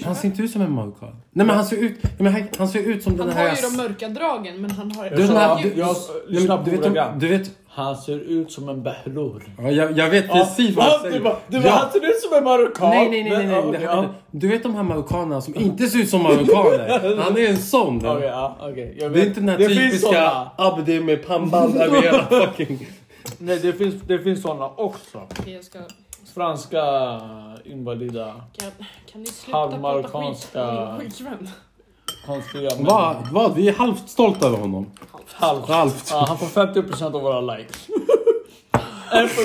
Han 0.06 0.16
ser 0.16 0.28
inte 0.28 0.42
ut 0.42 0.52
som 0.52 0.62
en 0.62 0.72
marockan. 0.72 1.16
Nej 1.32 1.46
men 1.46 1.56
han 1.56 1.66
ser 1.66 1.78
ut, 1.78 2.04
nej, 2.04 2.12
men 2.18 2.34
han, 2.34 2.44
han 2.58 2.68
ser 2.68 2.80
ut 2.80 3.04
som 3.04 3.18
den 3.18 3.28
Han 3.28 3.38
här... 3.38 3.50
har 3.50 3.56
ju 3.56 3.62
de 3.62 3.78
mörka 3.78 4.10
dragen 4.10 4.62
men 4.62 4.72
han 4.72 4.92
har 4.92 5.06
Jag 5.06 5.18
Du, 5.18 5.24
här, 5.24 5.64
du, 5.64 5.74
jag- 5.80 5.96
du, 6.28 6.34
lyssna 6.34 6.58
du, 6.58 6.64
på 6.64 6.70
vet, 6.72 6.80
ordagrant. 6.80 7.20
du 7.22 7.28
vet... 7.28 7.52
Han 7.72 7.96
ser 7.98 8.20
ut 8.20 8.52
som 8.52 8.70
en 8.70 8.84
bahrur. 8.84 9.56
Ja, 9.58 9.72
jag, 9.72 9.98
jag 9.98 10.10
vet 10.10 10.32
precis 10.32 10.76
vad 10.76 10.86
jag 10.86 10.92
han, 10.92 11.04
du 11.04 11.10
säger. 11.12 11.18
du 11.48 11.60
bara, 11.60 11.66
Ja. 11.68 11.72
han 11.72 11.92
ser 11.92 12.10
ut 12.10 12.22
som 12.22 12.38
en 12.38 12.44
marockan. 12.44 12.90
Nej, 12.90 13.10
nej, 13.10 13.24
nej, 13.24 13.48
nej, 13.48 13.64
nej. 13.72 13.82
ja. 13.84 13.96
här, 14.02 14.10
Du 14.32 14.48
vet 14.48 14.64
de 14.64 14.76
här 14.76 14.84
marockanerna 14.84 15.42
som 15.42 15.56
inte 15.56 15.88
ser 15.88 16.00
ut 16.00 16.10
som 16.10 16.24
marockaner? 16.24 17.18
Han 17.24 17.38
är 17.38 17.50
en 17.50 17.58
sån. 17.58 18.06
Okej, 18.06 18.28
ja, 18.28 18.58
okej. 18.62 18.96
Jag 19.00 19.12
Det 19.14 19.20
är 19.20 19.20
vet. 19.20 19.28
inte 19.28 19.40
den 19.40 19.50
här 19.50 19.58
det 19.58 19.68
typiska. 19.68 20.32
Abdi 20.58 21.00
med 21.00 21.28
pannband 21.28 21.76
över 21.78 22.02
hela 22.02 22.24
fucking... 22.26 22.88
Nej, 23.38 23.60
det 23.62 23.74
finns, 23.74 23.96
det 24.08 24.20
finns 24.20 24.42
såna 24.42 24.66
också. 24.70 25.18
Okej, 25.40 25.54
jag 25.54 25.64
ska... 25.64 25.80
Franska 26.34 26.84
invalida, 27.66 28.42
Kan, 28.58 28.72
kan 29.12 29.22
ni 29.22 29.28
sluta 29.28 29.68
prata 29.68 30.08
skit 31.00 31.22
konstiga 32.26 32.70
Vad? 32.80 33.28
Vad? 33.32 33.56
Vi 33.56 33.70
är 33.70 33.74
halvt 33.74 34.10
stolta 34.10 34.48
över 34.48 34.58
honom. 34.58 34.92
Halvt. 35.28 35.68
Halvt. 35.70 36.08
Ja, 36.12 36.26
han 36.28 36.38
får 36.38 36.46
50% 36.46 37.04
av 37.16 37.22
våra 37.22 37.42
likes. 37.42 37.88
En 39.12 39.30
för, 39.30 39.44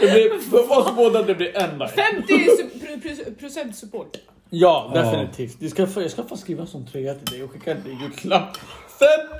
det 0.00 0.12
blir, 0.12 0.38
för 0.38 0.78
oss 0.78 0.96
båda 0.96 1.22
det 1.22 1.34
blir 1.34 1.56
en 1.56 1.78
like. 1.78 1.92
50 1.92 2.32
su- 2.32 2.80
pro- 2.80 3.00
pro- 3.00 3.34
procent 3.34 3.76
support. 3.76 4.16
Ja, 4.50 4.90
definitivt. 4.94 5.60
Du 5.60 5.70
ska, 5.70 5.86
jag 5.96 6.10
ska 6.10 6.24
få 6.24 6.36
skriva 6.36 6.66
som 6.66 6.86
tröja 6.86 7.14
till 7.14 7.24
dig 7.24 7.42
och 7.44 7.50
skicka 7.50 7.70
i 7.72 7.98
julklapp. 8.00 8.56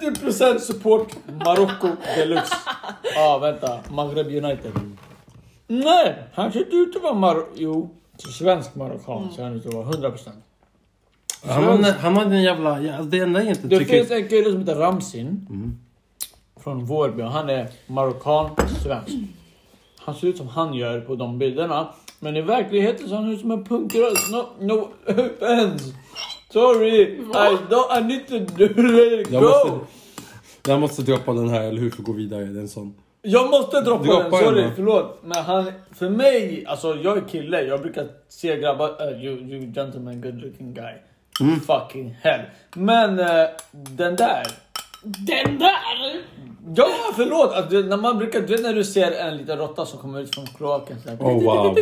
50% 0.01 0.59
support 0.59 1.17
Marocko 1.45 1.89
deluxe. 2.17 2.55
Ja, 3.15 3.35
ah, 3.35 3.39
vänta. 3.39 3.79
Maghreb 3.91 4.27
United. 4.27 4.73
Nej, 5.85 6.15
han 6.35 6.53
ser 6.53 6.59
inte 6.61 6.77
ut 6.77 6.97
att 6.97 7.03
vara 7.03 7.15
Mar... 7.15 7.45
Jo, 7.55 7.91
svensk 8.19 8.75
marockan 8.75 9.33
ser 9.37 9.43
han 9.45 9.53
ut 9.55 9.67
att 9.67 9.75
vara 9.75 9.87
100%. 9.87 10.17
Han, 11.47 11.65
har- 11.65 11.93
han 11.93 12.17
har 12.17 12.25
den 12.25 12.43
jävla... 12.43 12.81
Ja, 12.83 13.03
det 13.03 13.19
enda 13.19 13.41
jag 13.43 13.49
inte 13.49 13.67
Det 13.69 13.79
tycker... 13.79 13.97
finns 13.99 14.11
en 14.11 14.29
kille 14.29 14.51
som 14.51 14.61
heter 14.61 14.75
Ramsin. 14.75 15.47
Mm. 15.51 15.79
Från 16.61 16.85
Vårby. 16.85 17.23
Han 17.23 17.51
är 17.51 17.69
marockan, 17.87 18.51
svensk. 18.83 19.13
Han 19.99 20.15
ser 20.15 20.27
ut 20.29 20.37
som 20.37 20.49
han 20.49 20.75
gör 20.75 21.01
på 21.01 21.15
de 21.15 21.39
bilderna. 21.39 21.89
Men 22.21 22.37
i 22.37 22.41
verkligheten 22.43 23.09
ser 23.09 23.17
han 23.17 23.31
ut 23.31 23.41
som 23.41 23.51
en 23.51 23.65
punkröst. 23.65 24.31
No, 24.33 24.47
no 24.61 24.89
offense. 25.07 25.95
Sorry. 26.53 27.03
I, 27.03 27.57
don't, 27.71 27.99
I 27.99 28.05
need 28.05 28.27
to 28.29 28.39
do, 28.39 28.83
let 28.83 29.21
it 29.27 29.33
Jag 29.33 29.43
go. 29.43 29.49
måste, 29.49 29.87
jag 30.71 30.81
måste 30.81 31.03
droppa 31.03 31.33
den 31.33 31.49
här, 31.49 31.63
eller 31.63 31.81
hur? 31.81 31.91
För 31.91 31.99
att 32.03 32.07
gå 32.07 32.13
vidare. 32.13 32.45
Det 32.45 32.59
är 32.59 32.63
en 32.63 32.69
sån. 32.69 32.95
Jag 33.25 33.51
måste 33.51 33.81
droppa 33.81 34.05
Droppa 34.05 34.23
den, 34.23 34.31
den 34.31 34.41
sorry, 34.41 34.63
då. 34.63 34.71
förlåt. 34.77 35.19
Men 35.23 35.45
han, 35.45 35.73
för 35.95 36.09
mig, 36.09 36.65
alltså 36.67 36.95
jag 36.95 37.17
är 37.17 37.29
kille, 37.29 37.63
jag 37.63 37.81
brukar 37.81 38.07
se 38.29 38.57
grabbar, 38.57 38.89
uh, 39.13 39.25
you, 39.25 39.39
you 39.39 39.73
gentleman, 39.73 40.21
good 40.21 40.35
looking 40.43 40.75
guy. 40.75 40.95
Fucking 41.67 42.17
hell. 42.23 42.41
Men 42.75 43.19
eh, 43.19 43.49
den 43.71 44.17
där. 44.17 44.47
Den 45.03 45.59
där! 45.59 46.23
Ja, 46.77 46.89
förlåt. 47.17 47.53
Att 47.53 47.71
du, 47.71 47.85
när 47.85 47.97
man 47.97 48.19
brukar, 48.19 48.41
du 48.41 48.47
vet 48.47 48.63
när 48.63 48.75
du 48.75 48.85
ser 48.85 49.13
en 49.13 49.37
liten 49.37 49.59
råtta 49.59 49.87
som 49.87 49.99
kommer 49.99 50.21
ut 50.21 50.35
från 50.35 50.47
kloaken. 50.47 50.97
så 51.03 51.09
här, 51.09 51.17
Oh, 51.17 51.43
wow. 51.45 51.77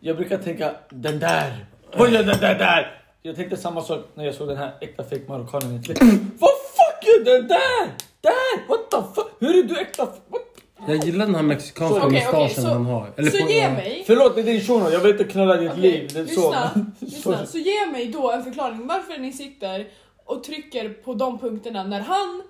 Jag 0.00 0.16
brukar 0.16 0.38
tänka 0.38 0.70
den 0.90 1.18
där. 1.18 1.66
Vad 1.96 2.10
gör 2.10 2.22
den 2.22 2.38
där 2.40 2.58
där? 2.58 3.00
Jag 3.22 3.36
tänkte 3.36 3.56
samma 3.56 3.82
sak 3.82 4.00
när 4.14 4.24
jag 4.24 4.34
såg 4.34 4.48
den 4.48 4.56
här 4.56 4.72
äkta 4.80 5.02
fake 5.04 5.22
marockanen. 5.28 5.82
Vad 6.38 6.50
fuck 6.50 7.06
gör 7.06 7.24
den 7.24 7.48
där? 7.48 7.90
Där! 8.20 8.68
What 8.68 8.90
the 8.90 8.96
fuck? 9.14 9.32
Hur 9.40 9.58
är 9.58 9.62
du 9.62 9.80
äkta? 9.80 10.04
What? 10.04 10.42
Jag 10.88 11.04
gillar 11.04 11.26
den 11.26 11.34
här 11.34 11.42
mexikanska 11.42 11.96
Okej, 12.06 12.06
okej, 12.28 12.42
mustaschen 12.42 12.62
så- 12.64 12.68
han 12.70 12.86
har. 12.86 13.12
Eller 13.16 13.30
Så 13.30 13.44
på- 13.44 13.50
ge 13.52 13.68
mig... 13.70 14.04
Förlåt, 14.06 14.34
det 14.34 14.40
är 14.40 14.44
din 14.44 14.60
shuno. 14.60 14.90
Jag 14.90 15.00
vill 15.00 15.12
inte 15.12 15.24
knulla 15.24 15.56
ditt 15.56 15.70
Okej, 15.70 15.82
liv. 15.82 16.10
Det 16.14 16.18
är 16.20 16.26
så. 16.26 16.30
lyssna, 16.50 16.70
lyssna. 16.98 17.46
Så 17.46 17.58
ge 17.58 17.86
mig 17.92 18.06
då 18.06 18.30
en 18.32 18.44
förklaring 18.44 18.86
varför 18.86 19.18
ni 19.18 19.32
sitter 19.32 19.86
och 20.24 20.44
trycker 20.44 20.88
på 20.88 21.14
de 21.14 21.38
punkterna 21.38 21.84
när 21.84 22.00
han 22.00 22.42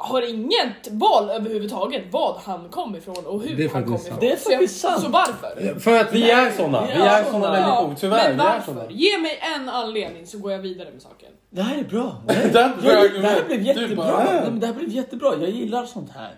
har 0.00 0.30
inget 0.30 0.88
val 0.90 1.30
överhuvudtaget 1.30 2.02
vad 2.10 2.36
han 2.36 2.68
kom 2.68 2.96
ifrån 2.96 3.26
och 3.26 3.42
hur 3.42 3.56
Det 3.56 3.64
är 3.64 3.68
han 3.68 3.84
kom 3.84 3.92
faktiskt 3.92 4.06
ifrån. 4.08 4.18
sant. 4.18 4.20
Det 4.20 4.32
är 4.32 4.36
Så 4.36 4.50
jag- 4.50 4.58
faktiskt 4.60 4.80
sant. 4.80 5.02
Så 5.02 5.08
varför? 5.08 5.78
För 5.80 6.00
att 6.00 6.12
vi 6.14 6.30
är 6.30 6.50
såna. 6.50 6.86
Vi 6.86 6.92
är 6.92 7.24
såna. 7.24 7.50
människor. 7.52 7.94
Tyvärr, 8.00 8.28
men 8.28 8.36
vi 8.36 8.42
är 8.42 8.46
varför? 8.46 8.72
såna. 8.72 8.86
Ge 8.90 9.18
mig 9.18 9.38
en 9.56 9.68
anledning 9.68 10.26
så 10.26 10.38
går 10.38 10.52
jag 10.52 10.58
vidare 10.58 10.88
med 10.92 11.02
saken. 11.02 11.28
Det 11.50 11.62
här 11.62 11.78
är 11.78 11.84
bra. 11.84 12.22
Det 12.26 12.32
här, 12.32 12.48
Det 12.52 12.60
här 12.60 12.76
blev- 13.08 13.22
det 13.22 13.28
här 13.28 13.44
blev 13.46 13.58
du 13.60 13.64
jättebra. 13.66 13.96
bara. 13.96 14.24
Nej, 14.24 14.42
men 14.50 14.60
det 14.60 14.66
här 14.66 14.74
blev 14.74 14.88
jättebra. 14.88 15.34
Jag 15.40 15.50
gillar 15.50 15.86
sånt 15.86 16.10
här. 16.14 16.34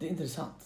Det 0.00 0.06
är 0.06 0.10
intressant. 0.10 0.64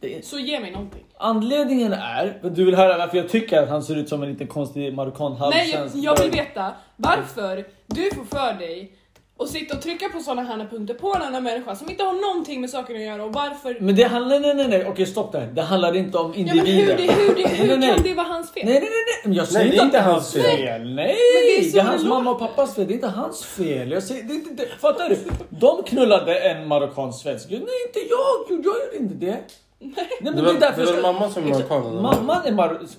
Det 0.00 0.18
är... 0.18 0.22
Så 0.22 0.38
ge 0.38 0.60
mig 0.60 0.70
någonting. 0.70 1.04
Anledningen 1.16 1.92
är, 1.92 2.40
du 2.42 2.64
vill 2.64 2.74
höra 2.74 2.98
varför 2.98 3.16
jag 3.16 3.28
tycker 3.28 3.62
att 3.62 3.68
han 3.68 3.82
ser 3.82 3.96
ut 3.96 4.08
som 4.08 4.22
en 4.22 4.28
liten 4.28 4.46
konstig 4.46 4.94
marockan 4.94 5.36
Nej, 5.50 5.70
jag, 5.70 5.90
jag 5.94 6.22
vill 6.22 6.30
veta 6.30 6.72
varför 6.96 7.66
du 7.86 8.10
får 8.10 8.24
för 8.24 8.54
dig 8.58 8.92
att 9.38 9.48
sitta 9.48 9.76
och 9.76 9.82
trycka 9.82 10.08
på 10.08 10.20
sådana 10.20 10.42
här 10.42 10.66
punkter 10.70 10.94
på 10.94 11.14
en 11.16 11.22
annan 11.22 11.42
människa 11.42 11.76
som 11.76 11.90
inte 11.90 12.02
har 12.04 12.12
någonting 12.32 12.60
med 12.60 12.70
saken 12.70 12.96
att 12.96 13.02
göra 13.02 13.24
och 13.24 13.32
varför... 13.32 13.76
Men 13.80 13.94
det 13.96 14.02
handlar, 14.02 14.40
nej 14.40 14.54
nej 14.54 14.68
nej, 14.68 14.86
okej 14.88 15.06
stopp 15.06 15.32
där. 15.32 15.46
Det 15.46 15.62
handlar 15.62 15.96
inte 15.96 16.18
om 16.18 16.32
Ja 16.36 16.54
men 16.54 16.66
hur, 16.66 16.96
det, 16.96 17.12
hur, 17.12 17.34
det, 17.34 17.48
hur 17.48 17.68
Nej, 17.68 17.68
nej, 17.68 17.68
kan 17.68 17.80
nej. 17.80 18.00
det 18.04 18.14
vara 18.14 18.26
hans 18.26 18.50
fel? 18.52 18.62
Nej 18.66 18.74
nej 18.74 18.82
nej, 18.82 18.90
nej. 18.90 19.20
Men 19.24 19.32
jag 19.34 19.48
säger 19.48 19.66
Nej, 19.68 19.76
det 19.76 19.82
är 19.82 19.84
inte 19.84 19.98
att 19.98 20.04
det 20.04 20.10
hans 20.10 20.34
hans 20.34 20.46
fel. 20.46 20.56
fel. 20.58 20.94
Nej! 20.94 21.06
det 21.06 21.68
är 21.68 21.72
Det 21.72 21.78
är 21.78 21.82
hans 21.84 22.02
det 22.02 22.08
mamma 22.08 22.30
och 22.30 22.38
pappas 22.38 22.74
fel, 22.74 22.86
det 22.86 22.92
är 22.92 22.94
inte 22.94 23.08
hans 23.08 23.44
fel. 23.44 23.90
Jag 23.90 24.02
säger, 24.02 24.22
det 24.22 24.34
inte, 24.34 24.62
det. 24.64 24.68
Fattar 24.80 25.08
du? 25.08 25.18
De 25.50 25.82
knullade 25.82 26.38
en 26.38 26.68
marockansk 26.68 27.22
svensk. 27.22 27.50
Nej 27.50 27.60
inte 27.60 27.98
jag, 28.10 28.58
jag 28.58 28.64
gjorde 28.64 28.96
inte 28.98 29.14
det. 29.14 29.36
Nej 29.78 29.94
men 30.20 30.32
Det 30.32 30.40
det 30.40 30.46
var, 30.46 30.54
är 30.54 30.60
därför 30.60 30.80
det 30.82 30.86
jag 30.86 30.92
var 30.96 31.02
ska- 31.02 31.12
mamma 31.12 31.30
som 31.30 31.44
är 31.44 31.48
marockan. 31.48 31.86
eller? 31.86 32.02
Mamman 32.02 32.44
är 32.46 32.52
marockansk. 32.52 32.98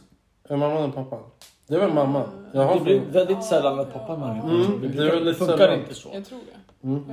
Är 0.49 0.55
mamman 0.57 0.83
och 0.83 0.95
pappan? 0.95 1.19
Det 1.67 1.77
var 1.77 1.87
mamma. 1.87 2.23
Jag 2.53 2.61
har 2.65 2.75
Det 2.75 2.81
blir 2.81 3.01
väldigt 3.11 3.43
sällan 3.43 3.79
att 3.79 3.93
pappa 3.93 4.17
marockansk. 4.17 4.69
Mm, 4.69 4.97
det, 4.97 5.19
det 5.25 5.33
funkar 5.33 5.57
sällan. 5.57 5.79
inte 5.79 5.93
så. 5.93 6.09
Jag 6.13 6.25
tror 6.25 6.39
det. 6.39 6.59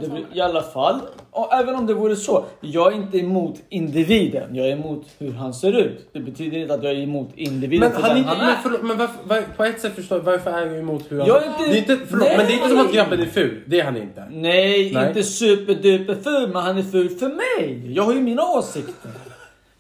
Det 0.01 0.09
blir, 0.09 0.25
I 0.35 0.41
alla 0.41 0.63
fall, 0.63 1.01
och 1.31 1.53
även 1.53 1.75
om 1.75 1.87
det 1.87 1.95
vore 1.95 2.17
så, 2.17 2.45
jag 2.61 2.93
är 2.93 2.97
inte 2.97 3.19
emot 3.19 3.55
individen. 3.69 4.55
Jag 4.55 4.69
är 4.69 4.73
emot 4.73 5.07
hur 5.19 5.33
han 5.33 5.55
ser 5.55 5.73
ut. 5.73 6.09
Det 6.13 6.21
betyder 6.21 6.59
inte 6.59 6.75
att 6.75 6.83
jag 6.83 6.93
är 6.93 6.97
emot 7.03 7.29
individen 7.35 7.81
Men, 7.93 8.01
för 8.01 8.09
han 8.09 8.17
inte, 8.19 8.31
han 8.31 8.47
men, 8.47 8.57
förlåt, 8.63 8.83
men 8.83 8.99
varför, 8.99 9.29
var, 9.29 9.43
på 9.57 9.65
ett 9.65 9.81
sätt 9.81 9.95
förstår 9.95 10.19
jag 10.19 10.25
varför 10.25 10.51
är 10.51 10.67
du 10.67 10.79
emot 10.79 11.05
hur 11.09 11.19
han... 11.19 11.29
Jag 11.29 11.43
är 11.43 11.47
inte- 11.47 11.65
det 11.71 11.77
är 11.77 11.79
inte 11.79 12.07
förlåt, 12.11 12.29
Nej, 12.29 12.37
men 12.37 12.47
det 12.47 12.53
är 12.53 12.57
inte 12.57 12.69
som 12.69 12.81
att 12.81 12.89
är- 12.89 12.93
grabben 12.93 13.21
är 13.21 13.27
ful. 13.27 13.63
Det 13.67 13.81
är 13.81 13.85
han 13.85 13.97
inte. 13.97 14.25
Nej, 14.31 14.93
Nej. 14.95 15.09
inte 15.09 15.23
superduper 15.23 16.15
ful, 16.15 16.49
men 16.53 16.63
han 16.63 16.79
är 16.79 16.83
ful 16.83 17.09
för 17.09 17.29
mig. 17.29 17.93
Jag 17.95 18.03
har 18.03 18.13
ju 18.15 18.21
mina 18.21 18.43
åsikter. 18.43 19.11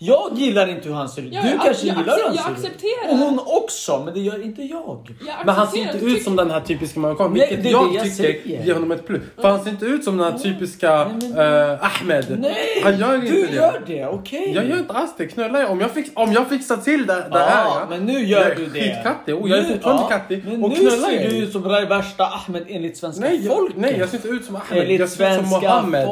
Jag 0.04 0.30
gillar 0.38 0.68
inte 0.68 0.88
hur 0.88 0.94
han 0.94 1.08
ser 1.08 1.22
ut. 1.22 1.28
Ja, 1.32 1.42
du 1.42 1.48
jag- 1.48 1.62
kanske 1.62 1.86
jag 1.86 1.96
gillar 1.98 2.16
hur 2.16 2.24
han 2.24 2.34
jag 2.34 2.44
ser 2.44 2.50
ut. 2.52 2.56
accepterar. 2.58 3.10
Och 3.12 3.16
hon 3.16 3.40
också, 3.46 4.02
men 4.04 4.14
det 4.14 4.20
gör 4.20 4.44
inte 4.44 4.62
jag. 4.62 5.08
Jag 5.26 5.46
Men 5.46 5.54
han 5.54 5.66
ser 5.66 5.78
inte 5.78 5.98
ut 5.98 6.22
som 6.22 6.36
den 6.36 6.50
här 6.50 6.60
typiska 6.60 7.00
marockanen, 7.00 7.32
vilket 7.32 7.62
det 7.62 7.68
är 7.68 7.72
jag 7.72 7.90
det 7.90 7.94
jag 7.94 8.02
tycker 8.04 8.16
säger. 8.16 8.64
ger 8.64 8.74
honom 8.74 8.92
ett 8.92 9.06
plus. 9.06 9.22
För 9.40 9.48
han 9.48 9.64
ser 9.64 9.70
inte 9.70 9.84
ut 9.84 10.04
som 10.04 10.16
den 10.16 10.32
här 10.32 10.38
typiska 10.38 11.04
Nej, 11.20 11.30
men- 11.34 11.70
eh, 11.70 11.78
Ahmed. 11.86 12.36
Nej, 12.40 12.54
han 12.84 12.98
gör 12.98 13.18
du 13.18 13.26
inte 13.26 13.50
det. 13.50 13.56
gör 13.56 13.82
det, 13.86 14.06
okej? 14.06 14.52
Jag 14.54 14.66
gör 14.66 14.78
inte 14.78 14.92
alls 14.92 15.10
det. 15.16 15.26
Knullar 15.26 15.60
jag. 15.60 15.70
Om 15.70 15.80
jag, 15.80 15.90
fix, 15.90 16.10
om 16.14 16.32
jag 16.32 16.48
fixar 16.48 16.76
till 16.76 17.06
det, 17.06 17.14
det 17.32 17.38
här. 17.38 17.64
ja. 17.64 17.86
men 17.90 18.06
nu 18.06 18.24
gör 18.26 18.40
jag 18.40 18.50
är 18.50 18.56
du 18.56 18.66
det. 18.66 18.80
skitkattig 18.80 19.34
och 19.36 19.48
jag 19.48 19.58
är 19.58 19.62
Nu- 19.62 19.68
fortfarande 19.68 20.02
ja, 20.02 20.08
kattig. 20.08 20.44
Men 20.46 20.64
och 20.64 20.70
nu 20.70 20.76
ser 20.90 21.10
jag. 21.22 21.30
du 21.30 21.36
ut 21.38 21.52
som 21.52 21.62
värsta 21.62 22.24
Ahmed 22.26 22.64
enligt 22.68 22.96
svenska 22.96 23.24
Nej, 23.24 23.46
jag, 23.46 23.56
folket. 23.56 23.76
nej, 23.78 23.96
jag 23.98 24.08
ser 24.08 24.16
inte 24.16 24.28
ut 24.28 24.44
som 24.44 24.56
Ahmed. 24.56 24.82
Enligt 24.82 25.00
jag 25.00 25.08
ser 25.08 25.30
ut 25.40 25.40
som 25.48 25.48
Mohammed. 25.60 26.08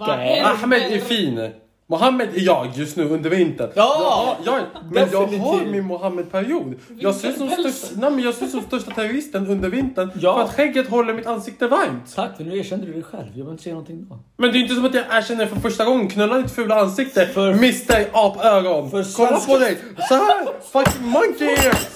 är? 0.00 0.44
Ahmed 0.44 0.82
är 0.92 0.98
fin. 0.98 1.50
Mohammed 1.90 2.28
är 2.36 2.40
jag 2.40 2.68
just 2.74 2.96
nu 2.96 3.08
under 3.08 3.30
vintern. 3.30 3.70
Ja, 3.74 4.36
jag, 4.44 4.54
jag, 4.54 4.82
men 4.92 5.08
jag 5.12 5.26
har 5.38 5.64
min 5.64 5.84
Mohammed-period. 5.84 6.74
Jag 6.98 7.14
ser 7.14 7.32
som 7.32 7.46
Vinterpäls. 7.46 7.76
största, 7.78 8.00
nej, 8.00 8.10
men 8.10 8.24
jag 8.24 8.34
ser 8.34 8.44
ut 8.44 8.50
som 8.50 8.60
största 8.60 8.90
terroristen 8.90 9.46
under 9.46 9.68
vintern. 9.68 10.10
Ja. 10.20 10.34
För 10.34 10.42
att 10.44 10.54
skägget 10.54 10.88
håller 10.88 11.14
mitt 11.14 11.26
ansikte 11.26 11.66
varmt. 11.68 12.14
Tack, 12.14 12.36
för 12.36 12.44
nu 12.44 12.58
erkände 12.58 12.86
du 12.86 12.92
dig 12.92 13.02
själv. 13.02 13.22
Jag 13.24 13.32
behöver 13.34 13.52
inte 13.52 13.62
säga 13.62 13.74
någonting 13.74 14.06
då. 14.08 14.18
Men 14.36 14.52
det 14.52 14.58
är 14.58 14.60
inte 14.60 14.74
som 14.74 14.84
att 14.84 14.94
jag 14.94 15.04
erkänner 15.10 15.46
för 15.46 15.56
första 15.56 15.84
gången. 15.84 16.08
Knulla 16.08 16.38
ditt 16.38 16.50
fula 16.52 16.80
ansikte. 16.80 17.26
För- 17.26 17.50
Mr 17.52 18.06
Apögon. 18.12 18.90
För 18.90 19.16
Kolla 19.16 19.40
på 19.40 19.58
dig. 19.58 19.78
Så 20.08 20.14
här. 20.14 20.46
Fucking 20.72 21.06
monkey 21.06 21.46
ears. 21.48 21.86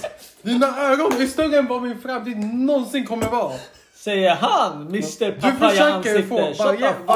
Dina 0.41 0.91
ögon 0.91 1.21
är 1.21 1.27
större 1.27 1.57
än 1.57 1.67
vad 1.67 1.81
min 1.83 2.01
framtid 2.01 2.37
någonsin 2.53 3.05
kommer 3.05 3.29
vara. 3.29 3.53
Säger 4.05 4.35
han, 4.35 4.87
Mr 4.87 5.25
Du 5.25 5.31
Papaya 5.31 5.69
försöker 5.69 5.91
ansikte. 5.91 6.23
få 6.23 6.35
varje, 6.35 6.79
the 6.79 6.93
fuck 6.93 7.07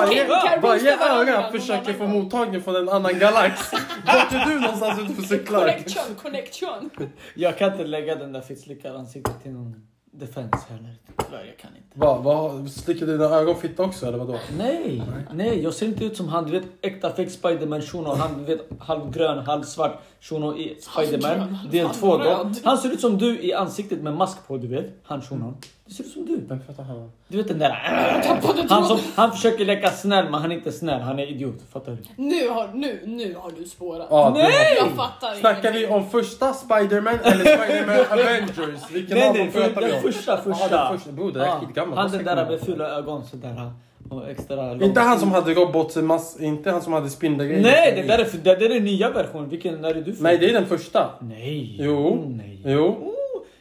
varje, 0.62 0.98
varje 0.98 1.42
någon 1.42 1.52
försöker 1.52 1.94
få 1.94 2.08
mottagning 2.08 2.62
från 2.62 2.76
en 2.76 2.90
annan 2.90 3.20
galax. 3.20 3.72
Vart 4.06 4.34
är 4.34 4.46
du 4.46 4.60
någonstans 4.60 5.00
ute 5.00 5.22
och 5.22 5.28
cyklar? 5.28 5.60
Connection, 5.60 6.16
connection. 6.22 6.90
Jag 7.36 7.58
kan 7.58 7.72
inte 7.72 7.84
lägga 7.84 8.16
den 8.16 8.32
där 8.32 8.42
fittslickade 8.42 9.00
ansiktet 9.00 9.44
till 9.44 9.52
någon 9.52 9.88
defense 10.12 10.58
heller. 10.70 10.96
Jag 11.18 11.58
kan 11.58 11.76
inte. 11.76 11.90
Vad, 11.94 12.24
vad, 12.24 12.72
slickar 12.72 13.06
dina 13.06 13.26
ögon 13.26 13.56
fitta 13.56 13.84
också 13.84 14.06
eller 14.06 14.18
vadå? 14.18 14.40
Nej, 14.58 15.04
nej, 15.34 15.64
jag 15.64 15.74
ser 15.74 15.86
inte 15.86 16.06
ut 16.06 16.18
som 16.18 16.28
han. 16.28 16.46
Du 16.46 16.52
vet 16.52 16.68
äkta 16.82 17.10
fake 17.10 17.30
Spiderman 17.30 17.82
shuno. 17.82 18.14
Han 18.14 18.38
du 18.38 18.44
vet 18.44 18.70
halvgrön, 18.80 19.46
halvsvart 19.46 20.02
shuno 20.20 20.58
i 20.58 20.78
Spiderman. 20.82 21.58
Del 21.72 21.90
2 21.90 22.18
då. 22.18 22.52
Han 22.64 22.78
ser 22.78 22.90
ut 22.90 23.02
som 23.02 23.18
du 23.18 23.42
i 23.42 23.54
ansiktet 23.54 24.02
med 24.02 24.14
mask 24.14 24.48
på, 24.48 24.58
du 24.58 24.68
vet. 24.68 24.94
Han 25.04 25.22
shunon. 25.22 25.58
Det 25.90 25.96
ser 25.96 26.04
ut 26.04 26.10
som 26.12 26.26
du. 26.26 26.36
Vem 26.48 26.60
fattar 26.68 26.84
han? 26.84 27.12
Du 27.28 27.38
vet 27.38 27.48
den 27.48 27.60
där... 27.60 28.22
tappade 28.24 28.66
Han, 28.70 28.86
som, 28.86 29.00
han 29.16 29.32
försöker 29.32 29.66
leka 29.66 29.90
snäll 29.92 30.26
men 30.32 30.34
han 30.42 30.52
är 30.52 30.56
inte 30.56 30.72
snäll. 30.72 31.02
Han 31.02 31.20
är 31.20 31.28
idiot. 31.28 31.56
Fattar 31.74 31.92
du? 31.92 32.24
Nu 32.24 32.50
har, 32.50 32.70
nu, 32.74 33.00
nu 33.06 33.36
har 33.36 33.52
du 33.58 33.66
spårat. 33.66 34.08
Ja, 34.10 34.32
du 34.36 34.42
Nej! 34.42 34.52
Jag 34.78 34.90
fattar 34.92 35.36
Snackar 35.36 35.72
vi 35.72 35.88
om 35.88 36.10
första 36.10 36.54
Spiderman 36.54 37.20
eller 37.24 37.46
Spiderman 37.46 38.06
Avengers? 38.20 38.92
Vilken 38.92 39.18
Nej, 39.18 39.30
av 39.30 39.36
nej, 39.36 39.44
dem 39.44 39.54
pratar 39.54 39.82
vi 39.82 39.88
den 39.88 39.96
om? 39.96 40.02
första, 40.12 40.38
första. 40.38 40.68
Ja, 40.72 40.90
den 40.90 40.98
första. 40.98 41.12
Bro, 41.12 41.32
det 41.32 41.40
där 41.40 41.46
är 41.46 41.50
Ja, 41.50 41.60
skitgammalt. 41.66 42.00
Han 42.00 42.12
den 42.12 42.26
där 42.26 42.36
med 42.36 42.54
om? 42.54 42.60
fula 42.60 42.90
ögon 42.90 43.26
sådär. 43.26 43.72
Och 44.10 44.30
extra. 44.30 44.74
Inte 44.84 45.00
han 45.00 45.20
som 45.20 45.32
hade 45.32 45.54
robotmass... 45.54 46.40
Inte 46.40 46.72
han 46.72 46.82
som 46.82 46.94
hade 46.94 47.10
spindelgrejer. 47.10 47.62
Nej, 47.64 47.94
det 47.96 48.02
där 48.08 48.20
är, 48.20 48.28
det 48.44 48.56
där 48.56 48.66
är 48.66 48.74
den 48.74 48.84
nya 48.84 49.10
versionen. 49.10 49.50
Vilken 49.50 49.86
är 49.86 49.94
det 49.94 50.02
du 50.02 50.14
för? 50.14 50.24
Nej, 50.24 50.38
det 50.38 50.50
är 50.50 50.54
den 50.54 50.66
första. 50.66 51.10
Nej. 51.22 51.76
Jo. 51.80 52.26
Nej. 52.38 52.62
Jo. 52.66 53.09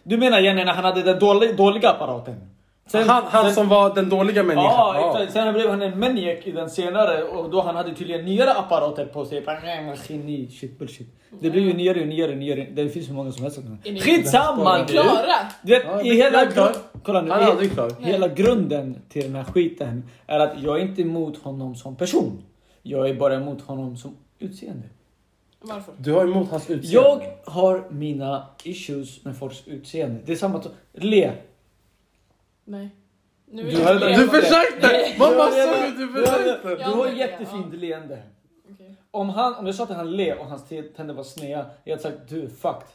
Du 0.08 0.16
menar 0.16 0.38
Jenny 0.40 0.64
när 0.64 0.72
han 0.72 0.84
hade 0.84 1.02
den 1.02 1.18
dåliga, 1.18 1.52
dåliga 1.52 1.90
apparaten? 1.90 2.34
Sen- 2.86 3.08
Han, 3.08 3.22
han 3.26 3.44
sen- 3.44 3.54
som 3.54 3.68
var 3.68 3.94
den 3.94 4.08
dåliga 4.08 4.42
människan. 4.42 4.64
Ja, 4.72 5.10
exakt. 5.20 5.32
Sen 5.32 5.54
blev 5.54 5.70
han 5.70 5.82
en 5.82 5.98
maniac 6.00 6.38
i 6.44 6.52
den 6.52 6.70
senare 6.70 7.22
och 7.22 7.50
då 7.50 7.60
han 7.60 7.76
hade 7.76 7.94
tydligen 7.94 8.24
nyare 8.24 8.52
apparater 8.52 9.06
på 9.06 9.24
sig. 9.24 9.44
Geni, 10.08 10.48
shit 10.50 10.78
bullshit. 10.78 11.08
Det 11.40 11.50
blir 11.50 11.62
ju 11.62 11.72
nyare 11.74 12.00
och 12.00 12.06
nyare 12.06 12.32
och 12.32 12.38
nyare. 12.38 12.66
Det 12.72 12.88
finns 12.88 13.08
hur 13.08 13.14
många 13.14 13.32
som 13.32 13.42
helst. 13.42 13.58
Skitsamma? 14.04 14.78
Du 15.62 15.72
vet, 15.74 15.84
Ja, 15.86 16.02
i 16.02 16.14
hela 16.16 16.46
klar. 16.46 16.72
Kolla 17.02 17.20
nu. 17.22 17.30
Han 17.30 17.40
är 17.42 17.46
i- 17.46 17.50
aldrig 17.50 17.72
klar. 17.72 17.90
Hela 18.00 18.28
grunden 18.28 19.02
till 19.08 19.22
den 19.22 19.34
här 19.34 19.44
skiten 19.44 20.04
är 20.26 20.38
att 20.40 20.52
jag 20.62 20.78
är 20.78 20.82
inte 20.82 21.02
emot 21.02 21.42
honom 21.42 21.74
som 21.74 21.96
person. 21.96 22.42
Jag 22.82 23.08
är 23.10 23.14
bara 23.14 23.34
emot 23.34 23.62
honom 23.62 23.96
som 23.96 24.16
utseende. 24.38 24.88
Varför? 25.60 25.94
Du 25.98 26.12
har 26.12 26.24
emot 26.24 26.50
hans 26.50 26.70
utseende. 26.70 27.24
Jag 27.24 27.52
har 27.52 27.84
mina 27.90 28.46
issues 28.64 29.24
med 29.24 29.36
folks 29.38 29.62
utseende. 29.68 30.20
Det 30.24 30.32
är 30.32 30.36
samma 30.36 30.62
sak. 30.62 30.72
Le. 30.92 31.32
Nej. 32.64 32.88
Nu 33.50 33.70
Du 33.70 33.82
har- 33.84 33.94
du 33.94 34.28
försökte! 34.28 34.86
Nej. 34.86 35.16
Vad 35.18 35.32
Du 35.32 35.36
var 35.36 35.44
har 35.44 35.50
så 35.50 35.56
redan- 35.56 35.98
du 35.98 36.08
försökte? 36.12 36.74
Du 36.84 36.90
har 36.90 37.08
jättefint 37.08 37.74
leende. 37.74 38.22
Okej. 38.74 38.94
Om, 39.10 39.28
han, 39.28 39.54
om 39.54 39.66
jag 39.66 39.74
sa 39.74 39.82
att 39.84 39.90
han 39.90 40.16
le 40.16 40.34
och 40.34 40.46
hans 40.46 40.68
te- 40.68 40.82
tänder 40.82 41.14
var 41.14 41.22
sneda, 41.24 41.66
jag 41.84 41.92
hade 41.92 42.02
sagt 42.02 42.28
du 42.28 42.42
är 42.42 42.48
fucked. 42.48 42.86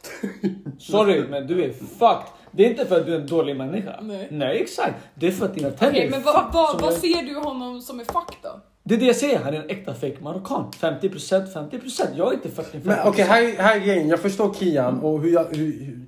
Sorry, 0.78 1.28
men 1.28 1.46
du 1.46 1.64
är 1.64 1.72
fucked. 1.72 2.28
Det 2.50 2.66
är 2.66 2.70
inte 2.70 2.86
för 2.86 3.00
att 3.00 3.06
du 3.06 3.14
är 3.14 3.20
en 3.20 3.26
dålig 3.26 3.56
människa. 3.56 4.00
Nej. 4.30 4.60
exakt. 4.62 4.94
Det 5.14 5.26
är 5.26 5.30
för 5.30 5.44
att 5.46 5.54
dina 5.54 5.70
tänder 5.70 5.88
Okej, 5.98 6.06
är 6.06 6.10
men 6.10 6.22
fucked. 6.22 6.34
vad, 6.34 6.52
vad, 6.52 6.70
som 6.70 6.80
vad 6.80 6.92
jag- 6.92 6.98
ser 7.00 7.22
du 7.22 7.34
honom 7.34 7.80
som 7.82 8.00
är 8.00 8.04
fuck 8.04 8.36
då? 8.42 8.60
Det 8.86 8.94
är 8.94 8.98
det 8.98 9.06
jag 9.06 9.16
säger, 9.16 9.38
han 9.38 9.54
är 9.54 9.60
en 9.60 9.70
äkta 9.70 9.94
fake 9.94 10.16
marockan. 10.20 10.70
50% 10.80 11.52
50%. 11.70 12.06
Jag 12.16 12.28
är 12.28 12.34
inte 12.34 12.48
fucking 12.50 12.80
50%. 12.80 12.84
Men 12.86 12.98
okej, 13.08 13.24
här, 13.24 13.56
här 13.58 13.76
är 13.76 13.80
grejen. 13.80 14.08
Jag 14.08 14.20
förstår 14.20 14.54
Kian 14.54 15.00
och 15.00 15.20
hur 15.20 15.32
jag... 15.32 15.44
Hur, 15.44 15.56
hur, 15.84 16.00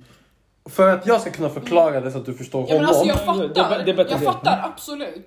för 0.69 0.89
att 0.89 1.07
jag 1.07 1.21
ska 1.21 1.29
kunna 1.31 1.49
förklara 1.49 2.01
det 2.01 2.11
så 2.11 2.17
att 2.17 2.25
du 2.25 2.33
förstår 2.33 2.61
Ja, 2.61 2.75
men 2.75 2.85
honom. 2.85 2.89
alltså 2.89 3.05
jag 3.05 3.49
Det 3.49 3.55
fattar, 3.55 3.83
det 3.85 3.93
bättre 3.93 4.11
jag 4.11 4.19
det. 4.19 4.25
fattar 4.25 4.61
absolut 4.73 5.25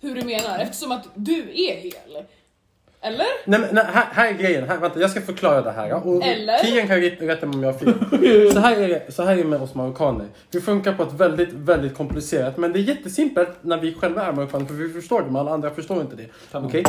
hur 0.00 0.14
du 0.14 0.22
menar 0.24 0.58
eftersom 0.58 0.92
att 0.92 1.08
du 1.14 1.38
är 1.50 1.74
hel. 1.76 1.92
Eller? 3.00 3.26
Nej, 3.44 3.60
men, 3.60 3.68
nej, 3.72 3.84
här, 3.92 4.04
här 4.12 4.28
är 4.28 4.32
grejen, 4.32 4.68
här, 4.68 4.78
vänta 4.78 5.00
jag 5.00 5.10
ska 5.10 5.20
förklara 5.20 5.62
det 5.62 5.70
här. 5.70 6.06
Och 6.06 6.22
Eller? 6.24 6.58
Kian 6.58 6.88
kan 6.88 7.00
rätta 7.00 7.24
rätta 7.24 7.46
mig 7.46 7.56
om 7.56 7.62
jag 7.62 7.72
har 7.72 7.78
fel. 7.78 8.52
Så 8.52 8.58
här, 8.58 8.76
är 8.76 8.88
det, 8.88 9.12
så 9.12 9.22
här 9.22 9.32
är 9.32 9.36
det 9.36 9.44
med 9.44 9.62
oss 9.62 9.74
marockaner. 9.74 10.26
Vi 10.50 10.60
funkar 10.60 10.92
på 10.92 11.02
ett 11.02 11.12
väldigt, 11.12 11.52
väldigt 11.52 11.96
komplicerat, 11.96 12.56
men 12.56 12.72
det 12.72 12.78
är 12.78 12.82
jättesimpelt 12.82 13.50
när 13.60 13.80
vi 13.80 13.94
själva 13.94 14.26
är 14.26 14.32
marockaner, 14.32 14.66
för 14.66 14.74
vi 14.74 14.92
förstår 14.92 15.20
det, 15.20 15.26
men 15.26 15.36
alla 15.36 15.50
andra 15.50 15.70
förstår 15.70 16.00
inte 16.00 16.16
det. 16.16 16.26
Okej? 16.52 16.84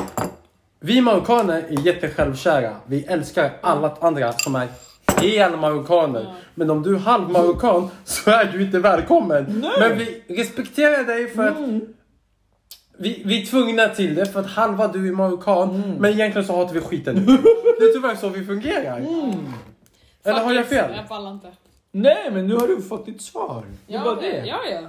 Vi 0.80 1.02
marockaner 1.02 1.64
är 1.70 1.86
jättesjälvkära. 1.86 2.76
Vi 2.86 3.04
älskar 3.04 3.52
alla 3.62 3.98
andra 4.00 4.34
som 4.34 4.56
är 4.56 4.68
hel 5.22 5.58
marockaner. 5.58 6.34
Men 6.56 6.70
om 6.70 6.84
du 6.84 6.96
är 6.96 7.00
halv 7.00 7.30
marockan 7.30 7.90
så 8.04 8.32
är 8.32 8.46
du 8.46 8.62
inte 8.62 8.80
välkommen. 8.80 9.66
Men 9.80 9.98
vi 9.98 10.24
respekterar 10.28 11.04
dig 11.04 11.28
för 11.28 11.48
att 11.48 11.58
vi, 12.98 13.22
vi 13.26 13.42
är 13.42 13.46
tvungna 13.46 13.88
till 13.88 14.16
det 14.16 14.26
för 14.26 14.40
att 14.40 14.48
halva 14.48 14.88
du 14.88 15.08
är 15.08 15.12
marockan. 15.12 15.96
Men 16.00 16.12
egentligen 16.12 16.48
så 16.48 16.56
hatar 16.56 16.74
vi 16.74 16.82
skiten 16.82 17.16
nu. 17.16 17.26
Det 17.80 17.86
är 17.86 17.94
tyvärr 17.94 18.16
så 18.16 18.30
vi 18.30 18.46
fungerar. 18.46 19.02
Eller 20.24 20.40
har 20.40 20.54
jag 20.54 20.66
fel? 20.66 20.92
Jag 20.96 21.08
pallar 21.10 21.32
inte. 21.32 21.48
Nej, 21.92 22.32
men 22.32 22.48
nu 22.48 22.56
har 22.56 22.68
du 22.68 22.82
fått 22.82 23.06
ditt 23.06 23.22
svar. 23.22 23.64
Det 23.88 23.94
Ja, 23.94 24.04
var 24.04 24.16
det. 24.22 24.44
Ja, 24.46 24.58
ja. 24.72 24.80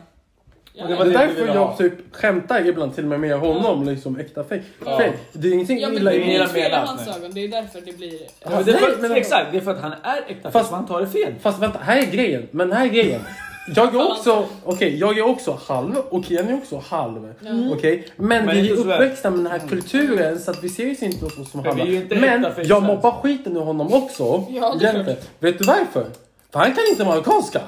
ja. 0.74 0.82
Och 0.84 0.88
det 0.88 0.94
Det 0.94 0.98
var 0.98 1.04
det 1.04 1.10
därför 1.10 1.46
jag 1.46 1.54
ha. 1.66 1.76
typ 1.76 2.16
skämtar 2.16 2.66
ibland 2.66 2.94
till 2.94 3.04
och 3.04 3.10
med 3.10 3.20
med 3.20 3.38
honom, 3.38 3.84
liksom 3.84 4.16
äkta 4.18 4.42
fake. 4.44 4.62
Ja. 4.84 4.96
Fake. 4.98 5.12
Det 5.32 5.48
är 5.48 5.52
ingenting 5.52 5.78
Ja 5.80 5.88
men 5.88 5.96
illa 5.98 6.10
det 6.10 6.16
i 6.16 6.46
fel 6.46 6.72
hans 6.72 7.08
ögon, 7.16 7.30
det 7.34 7.44
är 7.44 7.48
därför 7.48 7.80
det 7.80 7.92
blir... 7.96 8.12
Ja, 8.40 8.50
men 8.50 8.64
det 8.64 8.72
är 8.72 8.76
för, 8.76 8.86
Nej, 8.88 8.96
men- 9.00 9.12
exakt, 9.12 9.46
det 9.52 9.56
är 9.58 9.60
för 9.60 9.70
att 9.70 9.80
han 9.82 9.92
är 10.02 10.22
äkta 10.28 10.42
Fast- 10.42 10.52
fast 10.52 10.70
man 10.72 10.86
tar 10.86 11.00
det 11.00 11.06
fel. 11.08 11.34
Fast 11.40 11.62
vänta, 11.62 11.78
här 11.78 11.96
är 11.98 12.06
grejen. 12.10 12.48
Men 12.50 12.72
här 12.72 12.84
är 12.84 12.88
grejen. 12.90 13.20
Jag 13.76 13.94
är 13.94 14.10
också, 14.10 14.46
okej, 14.64 14.96
jag 14.98 15.18
är 15.18 15.22
också 15.26 15.58
halv 15.66 15.96
och 15.96 16.24
Kian 16.24 16.48
är 16.48 16.54
också 16.56 16.82
halv. 16.88 17.34
Okej? 17.72 18.06
Men, 18.16 18.46
Men 18.46 18.56
vi 18.56 18.70
är 18.70 18.76
uppväxta 18.76 19.30
med 19.30 19.38
den 19.38 19.46
här 19.46 19.68
kulturen 19.68 20.38
så 20.40 20.50
att 20.50 20.64
vi 20.64 20.68
ser 20.68 20.92
oss 20.92 21.02
inte 21.02 21.24
oss 21.26 21.50
som 21.50 21.64
halva. 21.64 21.84
Men 22.20 22.46
jag 22.64 22.82
mobbar 22.82 23.10
skiten 23.12 23.56
ur 23.56 23.60
honom 23.60 23.92
också. 23.94 24.44
Ja. 24.50 24.74
Vet 25.38 25.58
du 25.58 25.64
varför? 25.64 26.06
För 26.52 26.58
han 26.58 26.72
kan 26.74 26.84
inte 26.90 27.04
marockanska. 27.04 27.60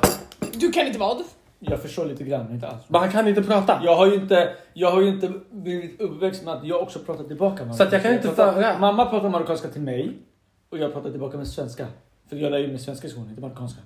Du 0.52 0.73
kan 0.73 0.87
inte 0.87 0.99
vad? 0.99 1.16
Jag 1.59 1.83
förstår 1.83 2.04
lite 2.07 2.25
grann, 2.25 2.52
inte 2.52 2.69
alls. 2.69 2.83
Men 2.88 3.00
han 3.00 3.12
kan 3.12 3.28
inte 3.28 3.42
prata. 3.42 3.80
Jag 3.85 3.97
har 3.97 4.07
ju 4.07 4.14
inte, 4.14 4.49
jag 4.73 4.90
har 4.90 5.00
ju 5.00 5.09
inte 5.09 5.33
blivit 5.50 6.00
uppväxt 6.00 6.45
med 6.45 6.54
att 6.54 6.64
jag 6.64 6.83
också 6.83 6.99
pratar 6.99 7.25
tillbaka 7.25 7.73
Så 7.73 7.83
att 7.83 7.92
jag 7.92 8.02
kan 8.02 8.12
inte 8.14 8.28
pratar, 8.28 8.52
föra- 8.52 8.78
Mamma 8.78 9.07
pratar 9.07 9.28
marockanska 9.28 9.69
till 9.69 9.80
mig 9.80 10.12
och 10.71 10.78
jag 10.78 10.92
pratar 10.92 11.11
tillbaka 11.11 11.37
med 11.37 11.47
svenska. 11.49 11.87
För 12.28 12.37
jag 12.37 12.50
lär 12.52 12.59
ju 12.59 12.69
mig 12.69 12.78
svenska 12.78 13.07
i 13.07 13.11
skolan, 13.11 13.28
inte 13.28 13.40
marockanska. 13.40 13.80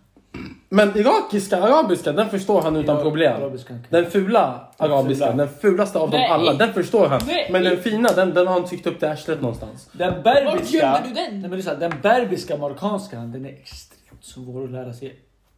Men 0.75 0.99
irakiska, 0.99 1.63
arabiska, 1.63 2.13
den 2.13 2.31
förstår 2.31 2.63
han 2.63 2.77
utan 2.77 3.03
problem. 3.03 3.43
arabiska. 3.43 3.75
Den 3.91 4.11
fula 4.11 4.61
arabiska, 4.77 5.33
den 5.33 5.49
fulaste 5.49 5.99
av 5.99 6.11
dem 6.11 6.21
Nej. 6.21 6.31
alla, 6.31 6.53
den 6.55 6.73
förstår 6.73 7.07
han. 7.07 7.21
Nej. 7.27 7.49
Men 7.53 7.63
den 7.63 7.77
fina, 7.77 8.09
den, 8.09 8.35
den 8.35 8.47
har 8.47 8.55
han 8.55 8.65
tryckt 8.65 8.87
upp 8.87 8.99
till 8.99 9.09
arslet 9.09 9.41
någonstans. 9.43 9.89
Den 9.93 10.15
Vart 10.15 10.23
berbiska, 10.25 10.77
gömde 10.79 11.01
du 11.09 11.15
den? 11.15 11.41
Nej, 11.41 11.49
men 11.51 11.57
lyssna, 11.57 11.75
den 11.75 11.93
berbiska 12.03 12.57
marockanskan, 12.57 13.33
den 13.33 13.47
är 13.47 13.51
extremt 13.51 14.25
svår 14.25 14.65
att 14.65 14.71
lära 14.71 14.93
sig 14.93 15.09
i 15.09 15.13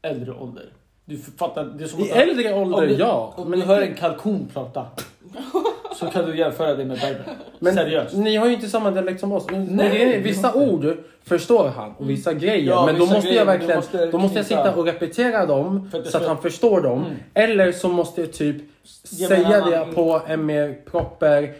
äldre 0.07 0.33
ålder. 0.33 0.65
Du 1.05 1.19
fattar, 1.39 1.65
det 1.65 1.85
är 1.85 1.89
som 1.89 2.01
I 2.01 2.11
att- 2.13 2.17
äldre 2.19 2.55
om 2.55 2.75
ålder, 2.75 2.87
du, 2.89 2.95
ja. 2.95 3.35
Om 3.37 3.51
Men 3.51 3.61
du 3.61 3.67
hör 3.67 3.83
en 3.83 3.95
kalkon 3.95 4.49
prata 4.55 4.87
så 5.99 6.07
kan 6.07 6.25
du 6.27 6.37
jämföra 6.39 6.75
det 6.75 6.85
med 6.85 6.99
berber. 7.01 7.25
Men 7.59 7.75
Seriöst. 7.75 8.17
ni 8.17 8.37
har 8.37 8.47
ju 8.47 8.53
inte 8.53 8.69
samma 8.69 8.91
dialekt 8.91 9.21
som 9.21 9.33
oss. 9.33 9.47
Nej, 9.69 10.21
vissa 10.21 10.55
ord 10.55 10.97
förstår 11.25 11.69
han 11.69 11.95
och 11.99 12.11
vissa 12.11 12.33
grejer. 12.33 12.67
Ja, 12.71 12.87
men 12.87 12.95
då 12.95 13.01
vissa 13.01 13.15
måste 13.15 13.29
grejer, 13.29 13.41
jag 13.41 13.47
verkligen 13.47 13.77
måste 13.77 14.07
då 14.07 14.19
måste 14.19 14.39
jag 14.39 14.47
sitta 14.47 14.75
och 14.75 14.85
repetera 14.87 15.47
dem 15.47 15.89
För 15.91 16.03
så 16.03 16.17
att 16.17 16.27
han 16.27 16.39
förstår 16.43 16.81
dem. 16.81 16.99
Mm. 17.05 17.17
Eller 17.35 17.73
så 17.73 17.89
måste 17.89 18.21
jag 18.21 18.33
typ 18.33 18.57
en 18.57 19.27
säga 19.29 19.47
annan- 19.47 19.71
det 19.71 19.87
på 19.95 20.21
en 20.27 20.47
mer 20.47 20.77
proper 20.91 21.53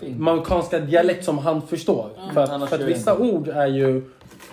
Fin. 0.00 0.22
marockanska 0.22 0.78
dialekt 0.78 1.24
som 1.24 1.38
han 1.38 1.62
förstår. 1.62 2.08
För 2.34 2.40
att, 2.40 2.48
för 2.68 2.74
att 2.76 2.80
jag 2.80 2.88
vissa 2.88 3.16
ord 3.18 3.48
är 3.48 3.66
ju 3.66 4.02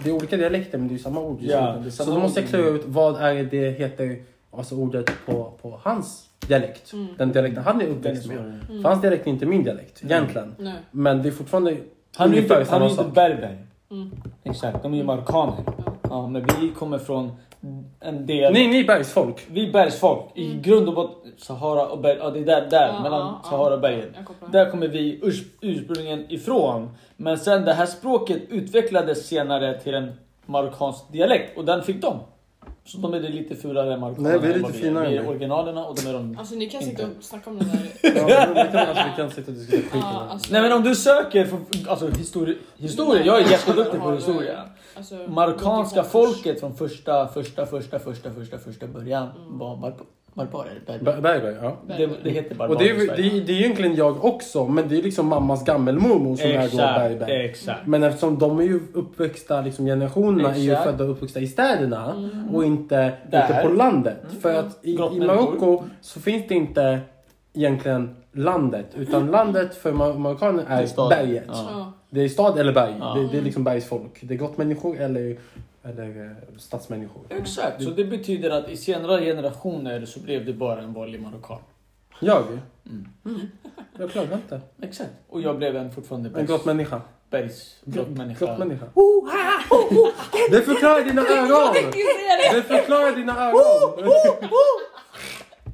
det 0.03 0.09
är 0.09 0.13
olika 0.13 0.37
dialekter 0.37 0.77
men 0.77 0.87
det 0.87 0.91
är 0.91 0.97
ju 0.97 1.03
samma 1.03 1.21
ord. 1.21 1.37
Ja, 1.41 1.83
så 1.91 2.03
då 2.03 2.19
måste 2.19 2.39
jag 2.39 2.49
klura 2.49 2.69
ut 2.69 2.83
vad 2.85 3.21
är 3.21 3.43
det 3.43 3.69
heter, 3.69 4.15
alltså 4.51 4.75
ordet 4.75 5.11
på, 5.25 5.53
på 5.61 5.79
hans 5.83 6.29
dialekt. 6.47 6.93
Mm. 6.93 7.07
Den 7.17 7.31
dialekten 7.31 7.63
han 7.63 7.81
är 7.81 7.87
uppväxt 7.87 8.27
med. 8.27 8.37
svår. 8.37 8.81
För 8.81 8.89
hans 8.89 9.01
dialekt 9.01 9.27
är 9.27 9.31
inte 9.31 9.45
min 9.45 9.63
dialekt 9.63 10.03
egentligen. 10.03 10.55
Nej. 10.59 10.73
Men 10.91 11.21
det 11.21 11.29
är 11.29 11.31
fortfarande 11.31 11.77
Han 12.15 12.31
är 12.31 12.35
ju 12.35 12.41
inte, 12.41 12.65
han 12.69 12.81
är 12.81 12.89
inte 12.89 13.03
berber. 13.03 13.65
Mm. 13.91 14.11
Exakt, 14.43 14.83
de 14.83 14.93
är 14.93 14.97
ju 14.97 15.03
marockaner. 15.03 15.63
Ja, 16.09 16.27
men 16.27 16.45
vi 16.61 16.69
kommer 16.69 16.97
från 16.97 17.31
en 17.99 18.25
del... 18.25 18.53
Ni, 18.53 18.67
ni 18.67 18.79
är 18.79 18.87
bergsfolk. 18.87 19.47
Vi 19.51 19.67
är 19.67 19.73
bergsfolk. 19.73 20.25
I 20.35 20.59
grund 20.59 20.87
och 20.87 20.93
botten, 20.95 21.31
Sahara 21.37 21.87
och 21.87 21.99
berg, 21.99 22.17
ja 22.17 22.29
det 22.29 22.39
är 22.39 22.45
där, 22.45 22.69
där 22.69 22.87
Ja, 22.87 23.03
mellan 23.03 23.19
ja. 23.19 23.49
Sahara 23.49 23.73
och 23.73 23.81
bergen. 23.81 24.15
Där 24.51 24.71
kommer 24.71 24.87
vi 24.87 25.19
urs, 25.23 25.43
ursprungligen 25.61 26.25
ifrån. 26.31 26.89
Men 27.17 27.37
sen 27.37 27.65
det 27.65 27.73
här 27.73 27.85
språket 27.85 28.41
utvecklades 28.49 29.27
senare 29.27 29.79
till 29.79 29.93
en 29.93 30.11
marockansk 30.45 31.11
dialekt 31.11 31.57
och 31.57 31.65
den 31.65 31.83
fick 31.83 32.01
de. 32.01 32.19
Så 32.91 32.97
de 32.97 33.13
är 33.13 33.19
det 33.19 33.29
lite 33.29 33.55
fulare 33.55 33.97
marockaner. 33.97 34.29
Nej, 34.29 34.39
vi 34.39 34.47
är 34.47 34.53
än 34.53 34.61
lite 34.61 34.73
finare 34.73 35.09
Vi 35.09 35.17
än 35.17 35.23
är 35.25 35.29
originalerna 35.29 35.85
och 35.85 35.95
de 35.95 36.09
är 36.09 36.13
de... 36.13 36.37
Alltså 36.39 36.55
ni 36.55 36.69
kan 36.69 36.81
sitta 36.83 37.03
Inte. 37.03 37.17
och 37.17 37.23
snacka 37.23 37.49
om 37.49 37.59
det 37.59 37.65
där. 37.65 37.89
Ja, 38.29 38.45
men 38.53 38.65
vi, 38.65 38.71
kan, 38.71 38.87
alltså, 38.87 39.03
vi 39.09 39.15
kan 39.15 39.31
sitta 39.31 39.51
och 39.51 39.57
diskutera 39.57 39.81
skit 39.81 39.91
Ja, 39.93 40.19
om 40.19 40.25
det. 40.27 40.31
alltså, 40.33 40.53
Nej 40.53 40.61
men 40.61 40.71
om 40.71 40.83
du 40.83 40.95
söker 40.95 41.45
för, 41.45 41.59
alltså 41.89 42.07
historia, 42.09 42.55
historia, 42.77 43.25
jag 43.25 43.41
är 43.41 43.51
jätteduktig 43.51 43.99
på 44.01 44.11
historia. 44.11 44.63
Alltså, 44.95 45.15
Marockanska 45.15 46.03
folket 46.03 46.59
från 46.59 46.75
första, 46.75 47.27
första, 47.27 47.65
första, 47.65 47.99
första, 47.99 48.31
första, 48.33 48.57
första 48.57 48.87
början 48.87 49.27
var 49.49 49.75
barb- 49.75 50.05
barbarer. 50.45 50.81
berber. 50.87 51.13
Ber- 51.13 51.21
Berber, 51.21 51.57
ja. 51.61 51.77
Det, 51.97 52.09
det 52.23 52.29
heter 52.29 52.55
barbarer 52.55 52.75
Och 52.77 52.83
det 52.83 52.89
är, 52.89 52.95
det, 53.17 53.27
är, 53.37 53.41
det 53.45 53.53
är 53.53 53.57
egentligen 53.59 53.95
jag 53.95 54.25
också, 54.25 54.65
men 54.67 54.89
det 54.89 54.97
är 54.97 55.01
liksom 55.03 55.27
mammas 55.27 55.65
gammelmormor 55.65 56.35
som 56.35 56.49
är 56.49 56.57
då 56.57 56.63
Exakt, 56.63 56.99
berber. 57.19 57.27
exakt. 57.29 57.87
Men 57.87 58.03
eftersom 58.03 58.39
de 58.39 58.59
är 58.59 58.63
ju 58.63 58.79
uppväxta, 58.93 59.61
liksom 59.61 59.85
generationerna 59.85 60.55
är 60.55 60.59
ju 60.59 60.71
Exakt. 60.71 60.89
födda 60.91 61.03
och 61.03 61.09
uppväxta 61.11 61.39
i 61.39 61.47
städerna 61.47 62.11
Mm. 62.17 62.55
och 62.55 62.65
inte 62.65 63.11
Där. 63.31 63.45
ute 63.49 63.61
på 63.63 63.69
landet. 63.73 64.17
För 64.41 64.53
att 64.55 64.79
i, 64.81 64.91
i. 64.91 65.19
Marocko 65.19 65.83
så 66.01 66.19
finns 66.19 66.47
det 66.47 66.55
inte 66.55 66.99
egentligen 67.53 68.15
landet, 68.31 68.85
utan 68.97 69.31
landet 69.31 69.75
för 69.75 69.91
mar- 69.91 70.17
marockaner 70.17 70.63
är 70.67 70.81
är 70.83 71.09
berget. 71.09 71.43
Ja. 71.47 71.93
Det 72.09 72.21
är 72.23 72.27
stad 72.29 72.59
eller 72.59 72.73
berg. 72.73 72.95
Ja. 72.99 73.13
Det, 73.17 73.27
det 73.31 73.37
är 73.37 73.41
liksom 73.41 73.63
bergsfolk. 73.63 74.19
Det 74.21 74.33
är 74.33 74.37
grottmänniskor 74.37 74.97
eller, 74.99 75.37
eller 75.83 76.25
eh, 76.25 76.57
stadsmänniskor. 76.57 77.21
Exakt, 77.29 77.83
så 77.83 77.89
det 77.89 78.05
betyder 78.05 78.49
att 78.49 78.69
i 78.69 78.77
senare 78.77 79.21
generationer 79.25 80.05
så 80.05 80.19
blev 80.19 80.45
det 80.45 80.53
bara 80.53 80.81
en 80.81 80.93
vanlig 80.93 81.21
marockan. 81.21 81.59
Jag? 82.19 82.43
Mm. 82.85 83.41
Jag 83.97 84.11
klagar 84.11 84.35
inte. 84.35 84.61
Exakt. 84.81 85.09
Och 85.29 85.41
jag 85.41 85.57
blev 85.57 85.75
en 85.75 85.91
fortfarande 85.91 86.29
En 86.29 86.33
bergs, 86.33 86.47
grottmänniska. 86.47 87.01
bergs 87.29 87.75
grottmänniska. 87.85 88.45
Grottmänniska. 88.45 88.85
Det 90.51 90.61
förklarar 90.61 91.03
dina 91.03 91.21
ögon! 91.21 91.73
Det 92.53 92.63
förklarar 92.63 93.15
dina 93.15 93.49
ögon! 93.49 94.09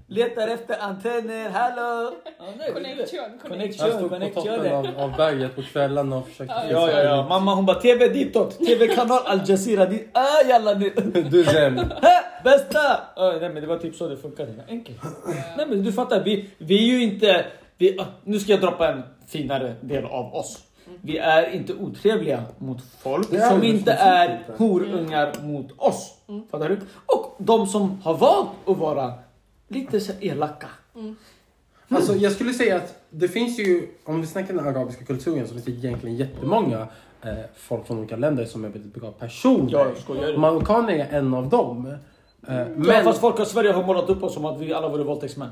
Letar 0.08 0.48
efter 0.48 0.78
antenner, 0.82 1.50
hallå! 1.50 2.14
Ja, 2.40 2.46
nej, 2.58 2.74
Connection, 2.74 3.20
Jag 3.42 3.52
Connection, 3.52 3.90
stod 3.92 4.10
på 4.10 4.42
toppen 4.42 4.74
av, 4.74 5.00
av 5.00 5.18
berget 5.18 5.56
på 5.56 5.62
kvällarna 5.62 6.18
och 6.18 6.28
försökte 6.28 6.54
Ja, 6.72 6.92
Ja, 6.92 7.04
ja. 7.04 7.28
Mamma 7.30 7.56
hon 7.56 7.66
bara 7.66 7.80
TV 7.80 8.08
ditåt, 8.08 8.66
TV-kanal 8.66 9.20
Al 9.26 9.40
Jazeera 9.50 9.86
dit. 9.86 10.10
Ah, 10.14 10.48
jalla 10.50 10.74
nu. 10.74 10.90
Du 11.32 11.44
Zem. 11.44 11.78
Hä, 12.02 12.24
Bästa! 12.44 12.80
Ah, 13.16 13.32
nej 13.32 13.50
men 13.50 13.56
det 13.56 13.68
var 13.68 13.78
typ 13.78 13.96
så 13.96 14.08
det 14.08 14.18
funkade. 14.18 14.54
Enkelt. 14.68 14.98
Nej 15.58 15.66
men 15.70 15.84
du 15.84 15.92
fattar, 15.94 16.24
vi, 16.24 16.50
vi 16.58 16.76
är 16.78 16.98
ju 16.98 17.04
inte... 17.04 17.46
Vi, 17.78 18.00
ah, 18.00 18.06
nu 18.24 18.40
ska 18.40 18.52
jag 18.52 18.62
droppa 18.62 18.92
en 18.92 19.04
finare 19.28 19.76
del 19.82 20.06
av 20.06 20.36
oss. 20.36 20.58
Vi 21.02 21.18
är 21.18 21.50
inte 21.56 21.74
otrevliga 21.74 22.44
mot 22.58 22.78
folk 23.00 23.34
är 23.34 23.50
som 23.50 23.62
vi 23.62 23.68
inte 23.70 23.92
är 23.92 24.40
horungar 24.58 25.34
mot 25.42 25.72
oss. 25.78 26.14
Fattar 26.52 26.70
du? 26.70 26.80
Och 27.06 27.36
de 27.38 27.68
som 27.68 28.02
har 28.04 28.14
valt 28.14 28.50
att 28.66 28.78
vara 28.78 29.14
lite 29.68 30.00
så 30.00 30.12
elaka. 30.22 30.68
Alltså 31.90 32.16
jag 32.16 32.32
skulle 32.32 32.54
säga 32.54 32.76
att 32.76 32.96
det 33.10 33.28
finns 33.28 33.60
ju, 33.60 33.88
om 34.06 34.22
vi 34.22 34.28
snackar 34.28 34.54
den 34.54 34.68
arabiska 34.68 35.06
kulturen 35.06 35.48
så 35.48 35.54
finns 35.54 35.66
det 35.66 35.72
egentligen 35.72 36.16
jättemånga 36.18 36.88
eh, 37.22 37.34
folk 37.56 37.88
från 37.88 38.00
olika 38.00 38.16
länder 38.16 38.46
som 38.46 38.66
är 38.66 38.70
väldigt 38.70 38.94
bra 38.94 39.12
personer. 39.12 39.72
Jag 39.72 39.98
skojar. 39.98 40.38
Marockaner 40.38 40.94
är 40.94 41.18
en 41.18 41.34
av 41.34 41.50
dem. 41.50 41.88
Eh, 41.88 41.96
Men 42.48 42.74
men 42.82 43.04
fast 43.04 43.20
folk 43.22 43.40
i 43.40 43.46
Sverige 43.46 43.72
har 43.72 43.84
målat 43.84 44.10
upp 44.10 44.24
oss 44.24 44.34
som 44.34 44.46
att 44.46 44.60
vi 44.60 44.74
alla 44.74 44.88
vore 44.90 45.04
våldtäktsmän. 45.04 45.50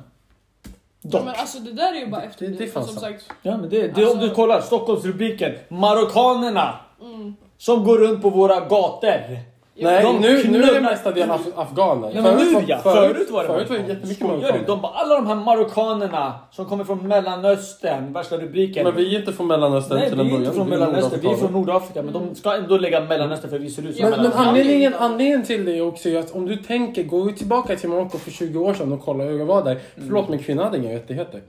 Ja, 1.01 1.21
men 1.25 1.33
alltså 1.37 1.59
det 1.59 1.71
där 1.73 1.95
är 1.95 1.99
ju 1.99 2.07
bara 2.07 2.21
Det- 2.21 2.27
det 2.27 2.29
efterblivet. 2.31 2.73
fan 2.73 2.85
Som 2.85 2.95
sagt. 2.95 3.29
Ja 3.41 3.57
men 3.57 3.69
det, 3.69 3.87
det 3.87 4.03
om 4.05 4.09
Alltså- 4.11 4.27
du 4.27 4.35
kollar 4.35 4.61
Stockholmsrubriken. 4.61 5.51
Marockanerna 5.69 6.79
Mm. 7.01 7.35
som 7.57 7.83
går 7.83 7.97
runt 7.97 8.21
på 8.21 8.29
våra 8.29 8.59
gator. 8.59 9.52
Nej, 9.75 10.03
De 10.03 10.15
nu, 10.15 10.21
nu 10.21 10.33
är 10.33 10.35
det 10.37 10.43
knullar- 10.43 10.81
mesta 10.81 11.11
del 11.11 11.31
af 11.31 11.41
afghaner. 11.55 12.11
Nej, 12.13 12.23
men 12.23 12.35
nu 12.35 12.63
ja, 12.67 12.77
förut 12.77 13.31
var 13.31 13.43
det 13.43 13.47
Förut 13.47 13.69
var 13.69 13.77
det 13.77 13.87
jättemycket 13.93 14.27
marockaner. 14.27 14.63
De 14.67 14.81
bara, 14.81 14.91
alla 14.91 15.15
de 15.15 15.27
här 15.27 15.35
marockanerna 15.35 16.33
som 16.51 16.65
kommer 16.65 16.83
från 16.83 17.07
mellanöstern, 17.07 18.13
värsta 18.13 18.37
rubriken. 18.37 18.83
Men 18.83 18.95
vi 18.95 19.15
är 19.15 19.19
inte 19.19 19.33
från 19.33 19.47
Mellanöstern 19.47 19.97
Nej, 19.97 20.09
till 20.09 20.17
vi 20.17 20.21
en 20.21 20.27
är 20.27 20.31
början. 20.31 20.43
inte 20.45 20.55
från 20.55 20.67
är 20.67 20.69
Mellanöstern, 20.77 21.19
vi 21.21 21.27
är 21.27 21.35
från. 21.35 21.51
Nordafrika. 21.51 22.01
Men 22.01 22.13
de 22.13 22.35
ska 22.35 22.53
ändå 22.55 22.77
lägga 22.77 23.01
mellanöstern 23.01 23.49
för 23.49 23.59
vi 23.59 23.69
ser 23.69 23.87
ut 23.87 23.95
som 23.95 24.09
Men, 24.09 24.21
men 24.21 24.33
anledningen, 24.33 24.93
anledningen 24.93 25.43
till 25.43 25.65
det 25.65 25.77
är 25.77 25.81
också 25.87 26.17
att 26.17 26.31
om 26.35 26.45
du 26.45 26.55
tänker, 26.55 27.03
du 27.25 27.31
tillbaka 27.31 27.75
till 27.75 27.89
Marocko 27.89 28.17
för 28.17 28.31
20 28.31 28.59
år 28.59 28.73
sedan 28.73 28.93
och 28.93 29.01
kollar 29.05 29.25
hur 29.25 29.39
det 29.39 29.45
var 29.45 29.63
där. 29.63 29.77
Förlåt 29.95 30.29
men 30.29 30.39
kvinnor 30.39 30.63
hade 30.63 30.77
inga 30.77 30.93
rättigheter. 30.95 31.41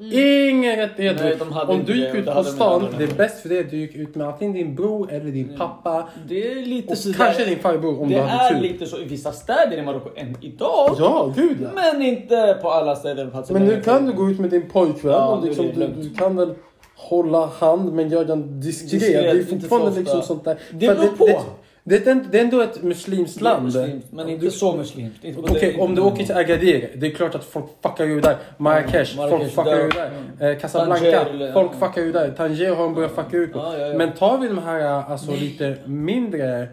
Inga 0.49 0.77
rättigheter! 0.77 1.21
Mm. 1.21 1.29
Nej, 1.29 1.37
de 1.39 1.53
hade 1.53 1.73
om 1.73 1.81
inte 1.81 1.93
du 1.93 1.99
gick 2.07 2.15
ut 2.15 2.27
på 2.27 2.45
stan, 2.45 2.87
det 2.99 3.05
är 3.05 3.15
bäst 3.17 3.43
för 3.43 3.49
dig 3.49 3.61
att 3.61 3.71
du 3.71 3.77
gick 3.77 3.95
ut 3.97 4.15
med 4.15 4.27
antingen 4.29 4.55
din 4.55 4.75
bror 4.75 5.13
eller 5.13 5.31
din 5.31 5.57
pappa. 5.59 6.09
Det 6.29 6.53
är 6.53 6.67
lite 6.67 6.97
sådär. 6.97 7.17
kanske 7.19 7.45
din 7.45 7.59
farbror 7.59 8.03
Det 8.15 8.57
är 8.57 8.61
lite 8.61 8.87
så 8.87 8.99
i 8.99 9.05
vissa 9.05 9.33
städer 9.33 9.77
i 9.79 9.83
Marocko 9.83 10.09
än 10.17 10.37
idag. 10.41 10.97
Ja, 10.99 11.33
gud 11.37 11.57
ja. 11.63 11.69
Men 11.75 12.03
inte 12.03 12.59
på 12.63 12.71
alla 12.71 12.97
städer. 12.97 13.27
och 13.27 13.33
platser. 13.33 13.55
Men 13.55 13.65
nu 13.65 13.81
kan 13.81 14.07
du 14.07 14.13
gå 14.13 14.31
ut 14.31 14.41
med 14.41 14.51
din 14.51 14.69
pojkvän 14.71 15.13
Ja, 15.13 15.27
och 15.27 15.45
liksom, 15.47 15.67
du, 15.75 15.87
du 16.03 16.15
kan 16.15 16.37
väl 16.37 16.55
hålla 16.97 17.47
hand 17.47 17.93
men 17.93 18.09
göra 18.09 18.25
den 18.25 18.61
diskret. 18.61 19.01
Det 19.01 19.15
är 19.15 19.45
fortfarande 19.45 20.01
liksom 20.01 20.23
sånt 20.23 20.45
där. 20.45 20.59
Det 20.71 20.87
beror 20.89 21.17
på. 21.17 21.41
Det, 21.87 22.05
det, 22.05 22.05
det, 22.05 22.11
är 22.11 22.13
ändå- 22.13 22.29
det 22.31 22.39
är 22.39 22.45
ändå 22.45 22.61
ett 22.61 22.83
muslimskt 22.83 23.39
Det 23.39 23.41
är 23.41 23.45
land. 23.45 23.65
muslimt, 23.65 24.05
men 24.11 24.29
inte 24.29 24.45
Du- 24.47 24.51
så 24.51 24.77
muslimskt. 24.77 25.19
Okej, 25.39 25.73
det- 25.77 25.83
om 25.83 25.95
du 25.95 26.03
åker 26.03 26.25
till 26.25 26.35
Agadir, 26.37 26.91
det 26.97 27.07
är 27.07 27.11
klart 27.11 27.35
att 27.35 27.45
folk 27.45 27.65
fuckar 27.83 28.05
ju 28.05 28.21
där. 28.21 28.37
Marrakesh, 28.57 29.19
Mm, 29.19 29.31
folk 29.31 29.53
fuckar 29.53 29.77
ju 29.77 29.89
där. 29.89 30.11
där. 30.39 30.51
Eh, 30.51 30.59
Casablanca, 30.59 31.01
Tanger, 31.25 31.53
folk 31.53 31.71
ja. 31.81 31.87
fuckar 31.87 32.03
ju 32.03 32.13
där. 32.13 32.31
Tanger 32.31 32.75
har 32.75 32.85
de 32.85 32.95
börjat 32.95 33.11
fucka 33.15 33.37
ut 33.37 33.53
på. 33.53 33.59
Ja, 33.59 33.79
ja, 33.79 33.87
ja. 33.87 33.99
Men 33.99 34.13
tar 34.13 34.39
vi 34.39 34.49
de 34.49 34.59
här 34.59 34.81
alltså, 35.11 35.31
lite 35.31 35.77
mindre 35.87 36.67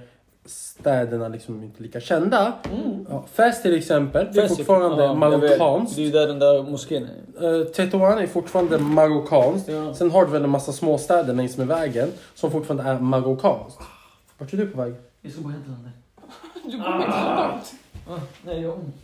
städerna, 0.51 1.27
liksom 1.27 1.63
inte 1.63 1.83
lika 1.83 1.99
kända. 2.01 2.53
Ja, 3.09 3.23
Fes 3.33 3.61
till 3.61 3.75
exempel, 3.77 4.27
det 4.33 4.41
är 4.41 4.47
Fes- 4.47 4.55
fortfarande 4.57 4.87
Mm. 5.05 5.21
ja, 5.21 5.29
marockanskt. 5.29 5.95
Det 5.95 6.01
är 6.01 6.05
ju 6.05 6.11
där 6.11 6.27
den 6.27 6.39
där 6.39 6.63
moskén 6.63 7.07
är. 7.39 7.45
Uh, 7.53 7.65
Tetuan 7.65 8.19
är 8.19 8.27
fortfarande 8.27 8.77
marockanskt. 8.77 9.67
Ja. 9.69 9.93
Sen 9.93 10.11
har 10.11 10.25
du 10.25 10.31
väl 10.31 10.43
en 10.43 10.49
massa 10.49 10.71
småstäder 10.71 11.33
längs 11.33 11.57
med 11.57 11.67
vägen 11.67 12.09
som 12.35 12.51
fortfarande 12.51 12.83
är 12.83 12.99
marockanskt. 12.99 13.79
Vart 14.37 14.53
är 14.53 14.57
du 14.57 14.67
på 14.67 14.81
väg? 14.81 14.93
Jag 15.21 15.31
ska 15.33 15.41
bara 15.41 15.53
hämta 15.53 15.69
den 15.71 15.83
där. 15.83 15.91
Du 16.71 16.83
kommer 16.83 16.97
inte 17.05 17.11
så 17.11 17.25
långt. 17.35 17.73
Ah, 18.09 18.23
nej, 18.45 18.61
jag 18.61 18.69
har 18.69 18.75
ont 18.75 18.95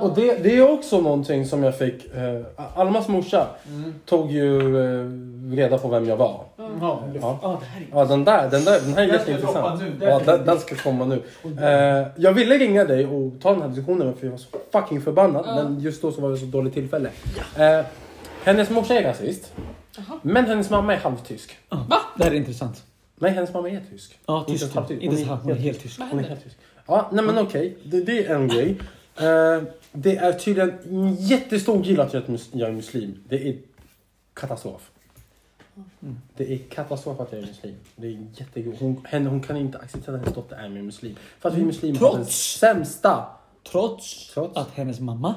Och 0.00 0.14
det, 0.14 0.42
det 0.42 0.56
är 0.58 0.70
också 0.72 1.00
någonting 1.00 1.46
som 1.46 1.62
jag 1.62 1.78
fick. 1.78 2.04
Uh, 2.16 2.46
Almas 2.74 3.08
morsa 3.08 3.46
Mm. 3.68 3.94
tog 4.04 4.30
ju 4.30 4.76
eh, 4.80 5.56
reda 5.56 5.78
på 5.78 5.88
vem 5.88 6.08
jag 6.08 6.16
var. 6.16 6.44
Ja, 6.56 7.02
Ja. 7.20 7.38
ah, 7.42 7.52
är... 7.52 7.58
Ja, 7.92 8.04
den 8.04 8.24
där, 8.24 8.50
den 8.50 8.64
där, 8.64 8.80
den 8.80 8.94
här 8.94 9.02
är 9.02 9.06
jätteintressant. 9.12 9.82
Ja, 10.00 10.20
den, 10.24 10.44
den 10.44 10.58
ska 10.58 10.74
komma 10.74 11.04
nu. 11.04 11.22
Eh, 11.62 12.06
jag 12.16 12.32
ville 12.32 12.58
ringa 12.58 12.84
dig 12.84 13.06
och 13.06 13.32
ta 13.40 13.52
den 13.52 13.62
här 13.62 13.68
diskussionen 13.68 14.14
för 14.16 14.26
jag 14.26 14.30
var 14.30 14.38
så 14.38 14.48
fucking 14.72 15.00
förbannad. 15.00 15.44
Ja. 15.48 15.54
Men 15.54 15.80
just 15.80 16.02
då 16.02 16.12
så 16.12 16.20
var 16.20 16.30
det 16.30 16.36
så 16.36 16.46
dåligt 16.46 16.74
tillfälle. 16.74 17.10
Eh, 17.58 17.80
hennes 18.44 18.70
morsa 18.70 18.94
är 18.94 19.02
rasist. 19.02 19.52
Jaha. 19.96 20.18
Men 20.22 20.44
hennes 20.46 20.70
mamma 20.70 20.94
är 20.94 20.98
halvtysk. 20.98 21.56
Va? 21.68 21.96
Det 22.16 22.24
här 22.24 22.30
är 22.30 22.34
intressant. 22.36 22.82
Nej, 23.20 23.30
hennes 23.30 23.52
mamma 23.54 23.70
är 23.70 23.80
tysk. 23.90 24.18
Ja, 24.26 24.44
Inte 24.48 24.52
tysk. 24.64 24.74
halvtysk. 24.74 25.02
Inte 25.02 25.16
Hon 25.16 25.26
så 25.26 25.34
hon 25.34 25.52
är 25.52 25.56
helt 25.56 25.80
tysk. 25.82 25.98
Vad 25.98 26.08
Hon 26.08 26.18
är 26.18 26.22
händer? 26.22 26.34
helt 26.36 26.44
tysk. 26.44 26.56
Ja, 26.86 27.08
nej 27.12 27.24
men 27.24 27.38
okej. 27.38 27.76
Det, 27.84 28.00
det 28.00 28.26
är 28.26 28.34
en 28.34 28.48
grej. 28.48 28.76
Eh, 29.20 29.62
det 29.92 30.16
är 30.16 30.32
tydligen 30.32 30.78
en 30.90 31.14
jättestor 31.14 31.82
grej 31.82 32.00
att 32.00 32.14
jag 32.52 32.68
är 32.68 32.72
muslim. 32.72 33.24
Det 33.28 33.48
är 33.48 33.56
katastrof. 34.34 34.90
Mm. 36.02 36.18
Det 36.36 36.52
är 36.52 36.58
katastrof 36.58 37.20
att 37.20 37.32
jag 37.32 37.42
är 37.42 37.46
muslim. 37.46 37.74
Det 37.96 38.06
är 38.06 38.26
jättegod. 38.34 38.74
Hon, 38.80 39.00
henne, 39.04 39.30
hon 39.30 39.40
kan 39.40 39.56
inte 39.56 39.78
acceptera 39.78 40.14
att 40.14 40.20
hennes 40.20 40.34
dotter 40.34 40.56
är 40.56 40.68
med 40.68 40.84
muslim. 40.84 41.16
För 41.40 41.48
att 41.48 41.54
vi 41.54 41.64
muslimer 41.64 41.98
har 42.00 42.16
den 42.16 42.26
sämsta. 42.26 43.24
Trots, 43.70 44.34
Trots. 44.34 44.56
att 44.56 44.70
hennes 44.74 45.00
mamma 45.00 45.34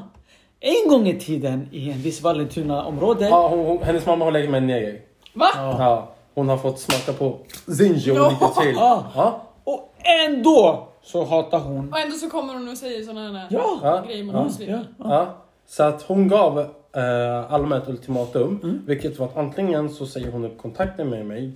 en 0.60 0.90
gång 0.90 1.08
i 1.08 1.20
tiden 1.20 1.68
i 1.72 1.92
en 1.92 2.02
viss 2.02 2.22
Vallentuna-område 2.22 3.30
Ja, 3.30 3.48
hon, 3.48 3.66
hon, 3.66 3.84
hennes 3.84 4.06
mamma 4.06 4.26
har 4.26 4.32
legat 4.32 4.52
med 4.52 4.58
en 4.58 4.68
neger. 4.68 5.02
Va? 5.34 5.48
Ja, 5.56 6.12
hon 6.34 6.50
har 6.50 6.58
fått 6.58 6.80
smaka 6.80 7.14
på 7.14 7.38
zinji 7.78 8.12
och 8.12 8.32
lite 8.32 8.62
till. 8.62 8.76
Ja. 8.76 9.42
och 9.64 9.94
ändå 10.28 10.91
så 11.04 11.24
hatar 11.26 11.60
hon... 11.60 11.90
Och 11.94 12.00
ändå 12.00 12.16
så 12.16 12.30
kommer 12.30 12.54
hon 12.54 12.70
och 12.70 12.78
säger 12.78 13.04
såna 13.04 13.32
här 13.40 13.48
Ja. 13.50 14.04
Grejer 14.08 14.24
mot 14.24 14.60
Ja. 14.60 14.68
Ja. 14.68 14.84
Ja, 14.98 15.36
så 15.68 15.84
att 15.84 16.02
hon 16.02 16.28
gav 16.28 16.60
eh, 16.96 17.54
Alma 17.54 17.78
ett 17.78 17.88
ultimatum. 17.90 18.60
Mm. 18.64 18.82
Vilket 18.86 19.20
var 19.20 19.28
att 19.28 19.38
antingen 19.38 19.90
så 19.90 20.06
säger 20.06 20.32
hon 20.32 20.46
upp 20.46 20.58
kontakten 20.58 21.10
med 21.10 21.26
mig. 21.26 21.52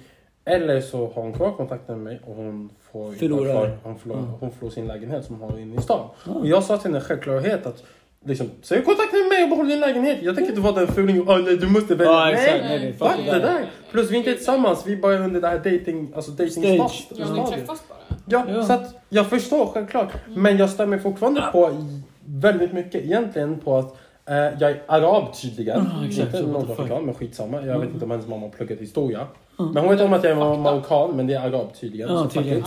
Eller 0.46 0.82
så 0.82 0.98
har 0.98 1.22
hon 1.22 1.34
kvar 1.34 1.52
kontakten 1.52 1.96
med 1.96 2.04
mig 2.14 2.22
och 2.28 2.36
hon 2.36 2.70
får, 2.92 3.12
Förlorar. 3.12 3.52
kvar, 3.54 3.78
hon, 3.84 4.00
förlorar, 4.00 4.22
hon 4.40 4.52
förlorar 4.52 4.72
sin 4.74 4.88
lägenhet 4.88 5.26
som 5.26 5.40
hon 5.40 5.52
har 5.52 5.58
inne 5.60 5.76
i 5.76 5.82
stan. 5.82 6.10
Och 6.36 6.48
jag 6.48 6.64
sa 6.64 6.78
till 6.78 6.92
henne 6.92 7.02
självklarhet 7.02 7.66
att 7.66 7.84
Liksom, 8.28 8.50
säg 8.62 8.82
kontakt 8.84 9.14
med 9.14 9.28
mig 9.30 9.44
och 9.44 9.50
behåll 9.50 9.68
din 9.68 9.80
lägenhet. 9.80 10.18
Jag 10.22 10.36
tänker 10.36 10.52
inte 10.52 10.62
vara 10.62 10.74
den 10.74 10.88
fulingen. 10.88 11.22
Oh, 11.22 11.38
nej, 11.40 11.58
du 11.58 11.68
måste 11.68 11.96
välja. 11.96 12.14
Ja, 12.14 12.32
exakt. 12.32 12.52
nej, 12.52 12.80
Nej, 12.80 12.80
nej, 12.80 12.94
fuck 12.94 13.26
det 13.26 13.40
där. 13.40 13.66
Plus 13.92 14.12
vi 14.12 14.16
är 14.16 14.18
inte 14.18 14.34
tillsammans. 14.34 14.84
Vi 14.88 14.94
är 14.94 14.98
bara 14.98 15.18
under 15.18 15.42
det 15.42 15.48
här 15.48 15.58
dating, 15.58 16.12
alltså 16.16 16.32
dating 16.32 16.50
Stage. 16.78 17.08
Ja, 17.16 17.26
ni 17.34 17.52
träffas 17.52 17.84
bara. 17.90 17.98
Ja, 18.26 18.46
Ja. 18.50 18.64
så 18.64 18.74
att 18.74 18.96
jag 19.10 19.28
förstår 19.30 19.66
självklart. 19.74 20.12
Men 20.28 20.58
jag 20.58 20.70
stämmer 20.70 20.98
fortfarande 20.98 21.44
på 21.52 21.86
väldigt 22.26 22.74
mycket 22.74 23.06
egentligen 23.06 23.60
på 23.60 23.78
att 23.78 23.98
eh, 24.30 24.36
jag 24.36 24.62
är 24.72 24.82
arab 24.88 25.34
tydligen. 25.42 25.90
Ja, 26.00 26.06
exakt. 26.08 26.26
inte 26.28 26.38
Så, 26.38 26.48
nordafrikan, 26.48 27.06
men 27.06 27.16
skitsamma. 27.16 27.62
Jag 27.66 27.80
vet 27.80 27.90
inte 27.90 28.06
om 28.06 28.12
hennes 28.12 28.28
mamma 28.28 28.42
har 28.46 28.50
pluggat 28.50 28.80
historia. 28.80 29.28
Mm. 29.60 29.72
Men 29.72 29.84
hon 29.86 29.92
vet 29.96 30.02
om 30.06 30.14
att 30.14 30.24
jag 30.24 30.32
är 30.32 30.58
marockan, 30.58 31.12
men 31.16 31.28
det 31.28 31.34
är 31.34 31.40
arab 31.40 31.68
tydligen. 31.80 32.10
Ja, 32.10 32.18
så 32.18 32.24
fuck 32.24 32.34
tydligen. 32.34 32.60
it. 32.60 32.66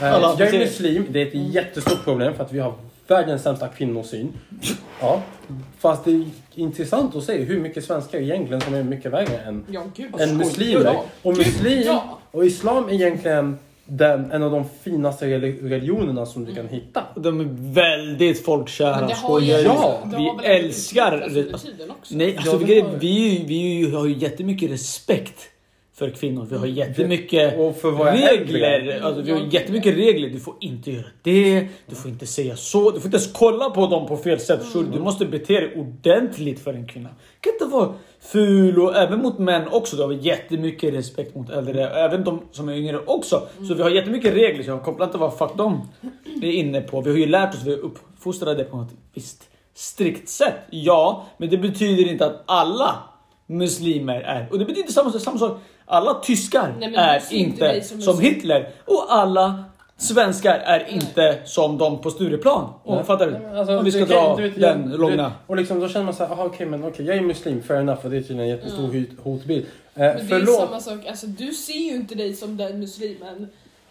Ja, 0.00 0.06
ja. 0.20 0.32
Eh, 0.34 0.40
jag 0.40 0.54
är 0.54 0.58
muslim, 0.58 1.06
det 1.10 1.22
är 1.22 1.26
ett 1.26 1.34
jättestort 1.54 2.04
problem 2.04 2.34
för 2.34 2.44
att 2.44 2.52
vi 2.52 2.58
har 2.58 2.72
världens 3.06 3.42
sämsta 3.42 3.68
kvinnosyn. 3.68 4.32
Ja. 5.00 5.22
Fast 5.78 6.04
det 6.04 6.10
är 6.10 6.24
intressant 6.54 7.16
att 7.16 7.24
se 7.24 7.36
hur 7.42 7.60
mycket 7.60 7.84
svenskar 7.84 8.18
egentligen 8.18 8.60
som 8.60 8.74
är 8.74 8.82
mycket 8.82 9.12
värre 9.12 9.38
än 9.38 9.64
Ja, 9.70 9.82
gud. 9.96 10.20
än 10.20 10.36
muslimer. 10.36 10.84
ja. 10.84 11.04
Och 11.22 11.36
muslim 11.36 11.82
ja. 11.86 12.18
och 12.30 12.46
islam 12.46 12.88
är 12.88 12.92
egentligen 12.92 13.58
den, 13.86 14.32
en 14.32 14.42
av 14.42 14.50
de 14.50 14.64
finaste 14.82 15.26
reli- 15.26 15.68
religionerna 15.68 16.26
som 16.26 16.44
du 16.44 16.54
kan 16.54 16.68
hitta. 16.68 17.02
De 17.16 17.40
är 17.40 17.48
väldigt 17.74 18.44
folkkära. 18.44 18.96
Men 19.00 19.08
det 19.08 19.14
har 19.14 19.40
ju... 19.40 19.46
skojar 19.46 19.58
du? 19.58 19.64
Ja, 19.64 20.00
det 20.04 20.16
vi 20.16 20.48
väl 20.48 20.64
älskar- 20.64 21.26
utvecklats 21.26 21.64
under 21.64 21.76
tiden 21.78 21.90
också. 21.90 22.14
Nej, 22.16 22.36
alltså 22.36 22.52
Ja, 22.52 22.58
vi, 22.58 22.74
det 22.74 22.80
har 22.80 22.96
vi, 22.98 23.44
vi 23.48 23.90
har 23.94 24.06
ju 24.06 24.14
jättemycket 24.18 24.70
respekt 24.70 25.40
för 25.94 26.10
kvinnor. 26.10 26.46
Vi 26.50 26.56
har 26.56 26.66
jättemycket 26.66 27.58
Och 27.58 27.76
för 27.76 27.92
regler. 27.92 29.00
Alltså, 29.02 29.22
vi 29.22 29.32
har 29.32 29.40
jättemycket 29.50 29.96
regler. 29.96 30.28
Du 30.28 30.40
får 30.40 30.54
inte 30.60 30.90
göra 30.90 31.06
det, 31.22 31.68
du 31.86 31.94
får 31.94 32.10
inte 32.10 32.26
säga 32.26 32.56
så, 32.56 32.90
du 32.90 33.00
får 33.00 33.06
inte 33.06 33.16
ens 33.16 33.32
kolla 33.32 33.70
på 33.70 33.86
dem 33.86 34.06
på 34.06 34.16
fel 34.16 34.40
sätt. 34.40 34.62
förstår 34.62 34.82
Du 34.82 34.90
Du 34.90 34.98
måste 34.98 35.26
bete 35.26 35.52
dig 35.52 35.74
ordentligt 35.76 36.60
för 36.60 36.74
en 36.74 36.86
kvinna. 36.86 37.08
Du 37.08 37.50
kan 37.50 37.52
inte 37.52 37.76
vara 37.76 37.94
ful 38.20 38.78
och 38.78 38.96
även 38.96 39.18
mot 39.18 39.38
män 39.38 39.68
också. 39.70 39.96
Då 39.96 40.04
har 40.04 40.12
jättemycket 40.12 40.94
respekt 40.94 41.34
mot 41.34 41.50
äldre. 41.50 41.88
Även 41.88 42.24
de 42.24 42.42
som 42.52 42.68
är 42.68 42.74
yngre 42.74 42.98
också. 43.06 43.42
Så 43.68 43.74
vi 43.74 43.82
har 43.82 43.90
jättemycket 43.90 44.34
regler. 44.34 44.62
Så 44.62 44.70
jag 44.70 44.82
kopplar 44.82 45.06
inte 45.06 45.18
vad 45.18 45.38
fuck 45.38 45.50
de 45.56 45.88
är 46.42 46.50
inne 46.52 46.80
på. 46.80 47.00
Vi 47.00 47.10
har 47.10 47.18
ju 47.18 47.26
lärt 47.26 47.54
oss, 47.54 47.62
vi 47.64 47.72
är 47.72 47.78
uppfostrade 47.78 48.64
på 48.64 48.80
ett 48.80 48.96
visst 49.14 49.42
strikt 49.74 50.28
sätt. 50.28 50.54
Ja, 50.70 51.26
men 51.36 51.50
det 51.50 51.58
betyder 51.58 52.10
inte 52.10 52.26
att 52.26 52.42
alla 52.46 52.94
muslimer 53.46 54.20
är. 54.20 54.46
Och 54.50 54.58
det 54.58 54.64
betyder 54.64 54.92
samma, 54.92 55.12
samma 55.12 55.38
sak. 55.38 55.60
Alla 55.86 56.14
tyskar 56.14 56.74
Nej, 56.78 56.94
är 56.96 57.22
inte 57.34 57.80
som. 57.82 58.20
Hitler. 58.20 58.68
Och 58.84 59.06
alla 59.08 59.64
svenskar 59.96 60.58
är 60.58 60.86
inte 60.88 61.38
som 61.44 61.78
de 61.78 61.98
på 62.00 62.10
Stureplan. 62.10 62.68
Och, 62.82 62.94
Nej. 62.96 63.04
fattar 63.04 63.26
du? 63.50 63.58
Alltså, 63.58 63.78
Om 63.78 63.84
vi 63.84 63.92
ska 63.92 64.04
dra 64.04 64.34
vet, 64.36 64.60
den 64.60 64.90
jag- 64.90 65.00
långa. 65.00 65.16
du- 65.16 65.30
Och 65.46 65.56
liksom 65.56 65.80
då 65.80 65.88
känner 65.88 66.04
man 66.04 66.14
såhär, 66.14 66.46
okej 66.46 66.66
men 66.66 66.84
okej 66.84 67.06
jag 67.06 67.16
är 67.16 67.20
muslim, 67.20 67.62
fair 67.62 67.80
enough. 67.80 68.04
Och 68.04 68.10
det 68.10 68.16
är 68.16 68.20
tydligen 68.20 68.42
en 68.42 68.48
jättestor 68.48 68.94
Ja. 68.94 69.00
hot- 69.00 69.24
hotbild. 69.24 69.64
Eh, 69.64 69.68
Men 69.94 70.16
det 70.16 70.22
är 70.22 70.26
förlåt. 70.28 70.56
samma 70.56 70.80
sak, 70.80 71.06
alltså 71.08 71.26
du 71.26 71.52
ser 71.52 71.72
ju 71.90 71.94
inte 71.96 72.14
dig 72.14 72.34
som 72.34 72.56
den 72.56 72.80
muslimen. 72.80 73.48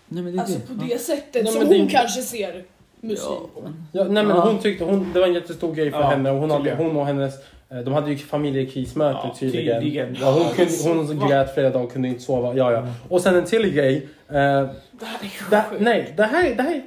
Nej, 0.07 0.23
men 0.23 0.25
det 0.25 0.37
är 0.37 0.41
Alltså 0.41 0.59
det. 0.59 0.67
på 0.79 0.85
det 0.89 1.01
sättet 1.01 1.43
Nej, 1.43 1.53
som 1.53 1.59
men 1.63 1.67
hon 1.77 1.85
det- 1.85 1.91
kanske 1.91 2.21
ser 2.21 2.63
muslim 3.01 3.37
på. 3.53 3.61
Ja, 3.91 4.03
nej 4.03 4.23
men 4.25 4.29
Ja. 4.37 4.45
hon 4.45 4.59
tyckte, 4.59 4.83
hon, 4.85 5.11
det 5.13 5.19
var 5.19 5.27
en 5.27 5.33
jättestor 5.33 5.73
grej 5.75 5.91
för 5.91 5.99
Ja, 5.99 6.07
henne 6.07 6.31
och 6.31 6.37
hon, 6.39 6.51
hade, 6.51 6.75
hon 6.75 6.97
och 6.97 7.05
hennes 7.05 7.33
de 7.81 7.93
hade 7.93 8.11
ju 8.11 8.17
familjekrismöte 8.17 9.19
Ja, 9.23 9.35
tydligen. 9.39 9.81
tydligen. 9.81 10.17
Ja, 10.21 10.31
hon, 10.31 10.49
kunde, 10.55 10.71
hon 11.19 11.29
grät 11.29 11.53
flera 11.53 11.69
dagar 11.69 11.85
och 11.85 11.93
kunde 11.93 12.07
inte 12.07 12.21
sova. 12.21 12.53
Ja, 12.55 12.71
ja. 12.71 12.87
Och 13.09 13.21
sen 13.21 13.35
en 13.35 13.45
till 13.45 13.73
grej. 13.73 14.07
Eh, 14.29 14.33
Det 14.33 15.05
här 15.05 15.19
är 15.21 15.49
det, 15.49 15.63
nej, 15.79 16.13
det 16.17 16.23
här, 16.23 16.55
det 16.55 16.63
här 16.63 16.71
är 16.75 16.81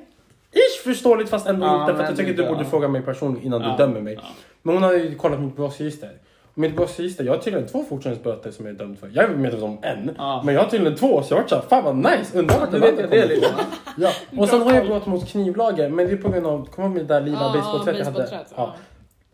ish 0.53 0.85
förståeligt 0.85 1.31
fast 1.31 1.47
ändå 1.47 1.67
Ja, 1.67 1.81
inte. 1.81 1.95
För 1.95 2.03
jag 2.05 2.17
tycker 2.17 2.31
att 2.31 2.37
du 2.37 2.47
borde 2.47 2.65
fråga 2.65 2.89
mig 2.89 3.03
personligen 3.03 3.47
innan 3.47 3.63
Ja, 3.63 3.71
du 3.71 3.77
dömer 3.87 4.01
mig. 4.01 4.15
ja. 4.15 4.29
Men 4.63 4.75
hon 4.75 4.83
hade 4.83 4.97
ju 4.99 5.15
kollat 5.15 5.41
mitt 5.41 5.57
brottsregister. 5.57 6.11
Mitt 6.59 6.77
brottsregister, 6.77 7.25
jag 7.25 7.33
har 7.33 7.39
tydligen 7.39 7.69
två 7.69 7.85
fortsatsböter 7.89 8.51
som 8.51 8.67
jag 8.67 8.75
är 8.75 8.79
dömd 8.79 8.99
för. 8.99 9.11
Jag 9.15 9.25
är 9.25 9.29
medveten 9.29 9.63
om 9.69 9.79
en. 9.83 10.11
Ja. 10.19 10.43
Men 10.45 10.55
jag 10.55 10.63
har 10.63 10.71
tydligen 10.71 10.99
två 10.99 11.23
så 11.23 11.35
jag 11.35 11.41
har 11.41 11.49
såhär, 11.49 11.63
fan 11.63 11.85
vad 11.85 11.97
nice! 11.97 12.39
Undrar 12.39 12.59
vart 12.61 12.71
den 12.71 12.81
vet 12.81 13.01
jag 13.01 13.11
det 13.11 13.27
liksom. 13.27 13.53
Ja, 13.97 14.11
och 14.39 14.49
sen 14.49 14.63
har 14.63 14.73
jag 14.75 14.87
brott 14.87 15.07
mot 15.07 15.29
knivlagen, 15.29 15.95
men 15.95 16.07
det 16.07 16.13
är 16.13 16.17
på 16.17 16.29
grund 16.31 16.47
av, 16.47 16.67
kommer 16.67 16.89
du 16.89 16.95
ihåg 16.95 16.97
med 16.97 17.07
det 17.07 17.15
där 17.15 17.21
lila 17.21 17.39
Ja, 17.41 17.61
basebollträet 17.61 17.99
jag 17.99 18.05
hade? 18.05 18.77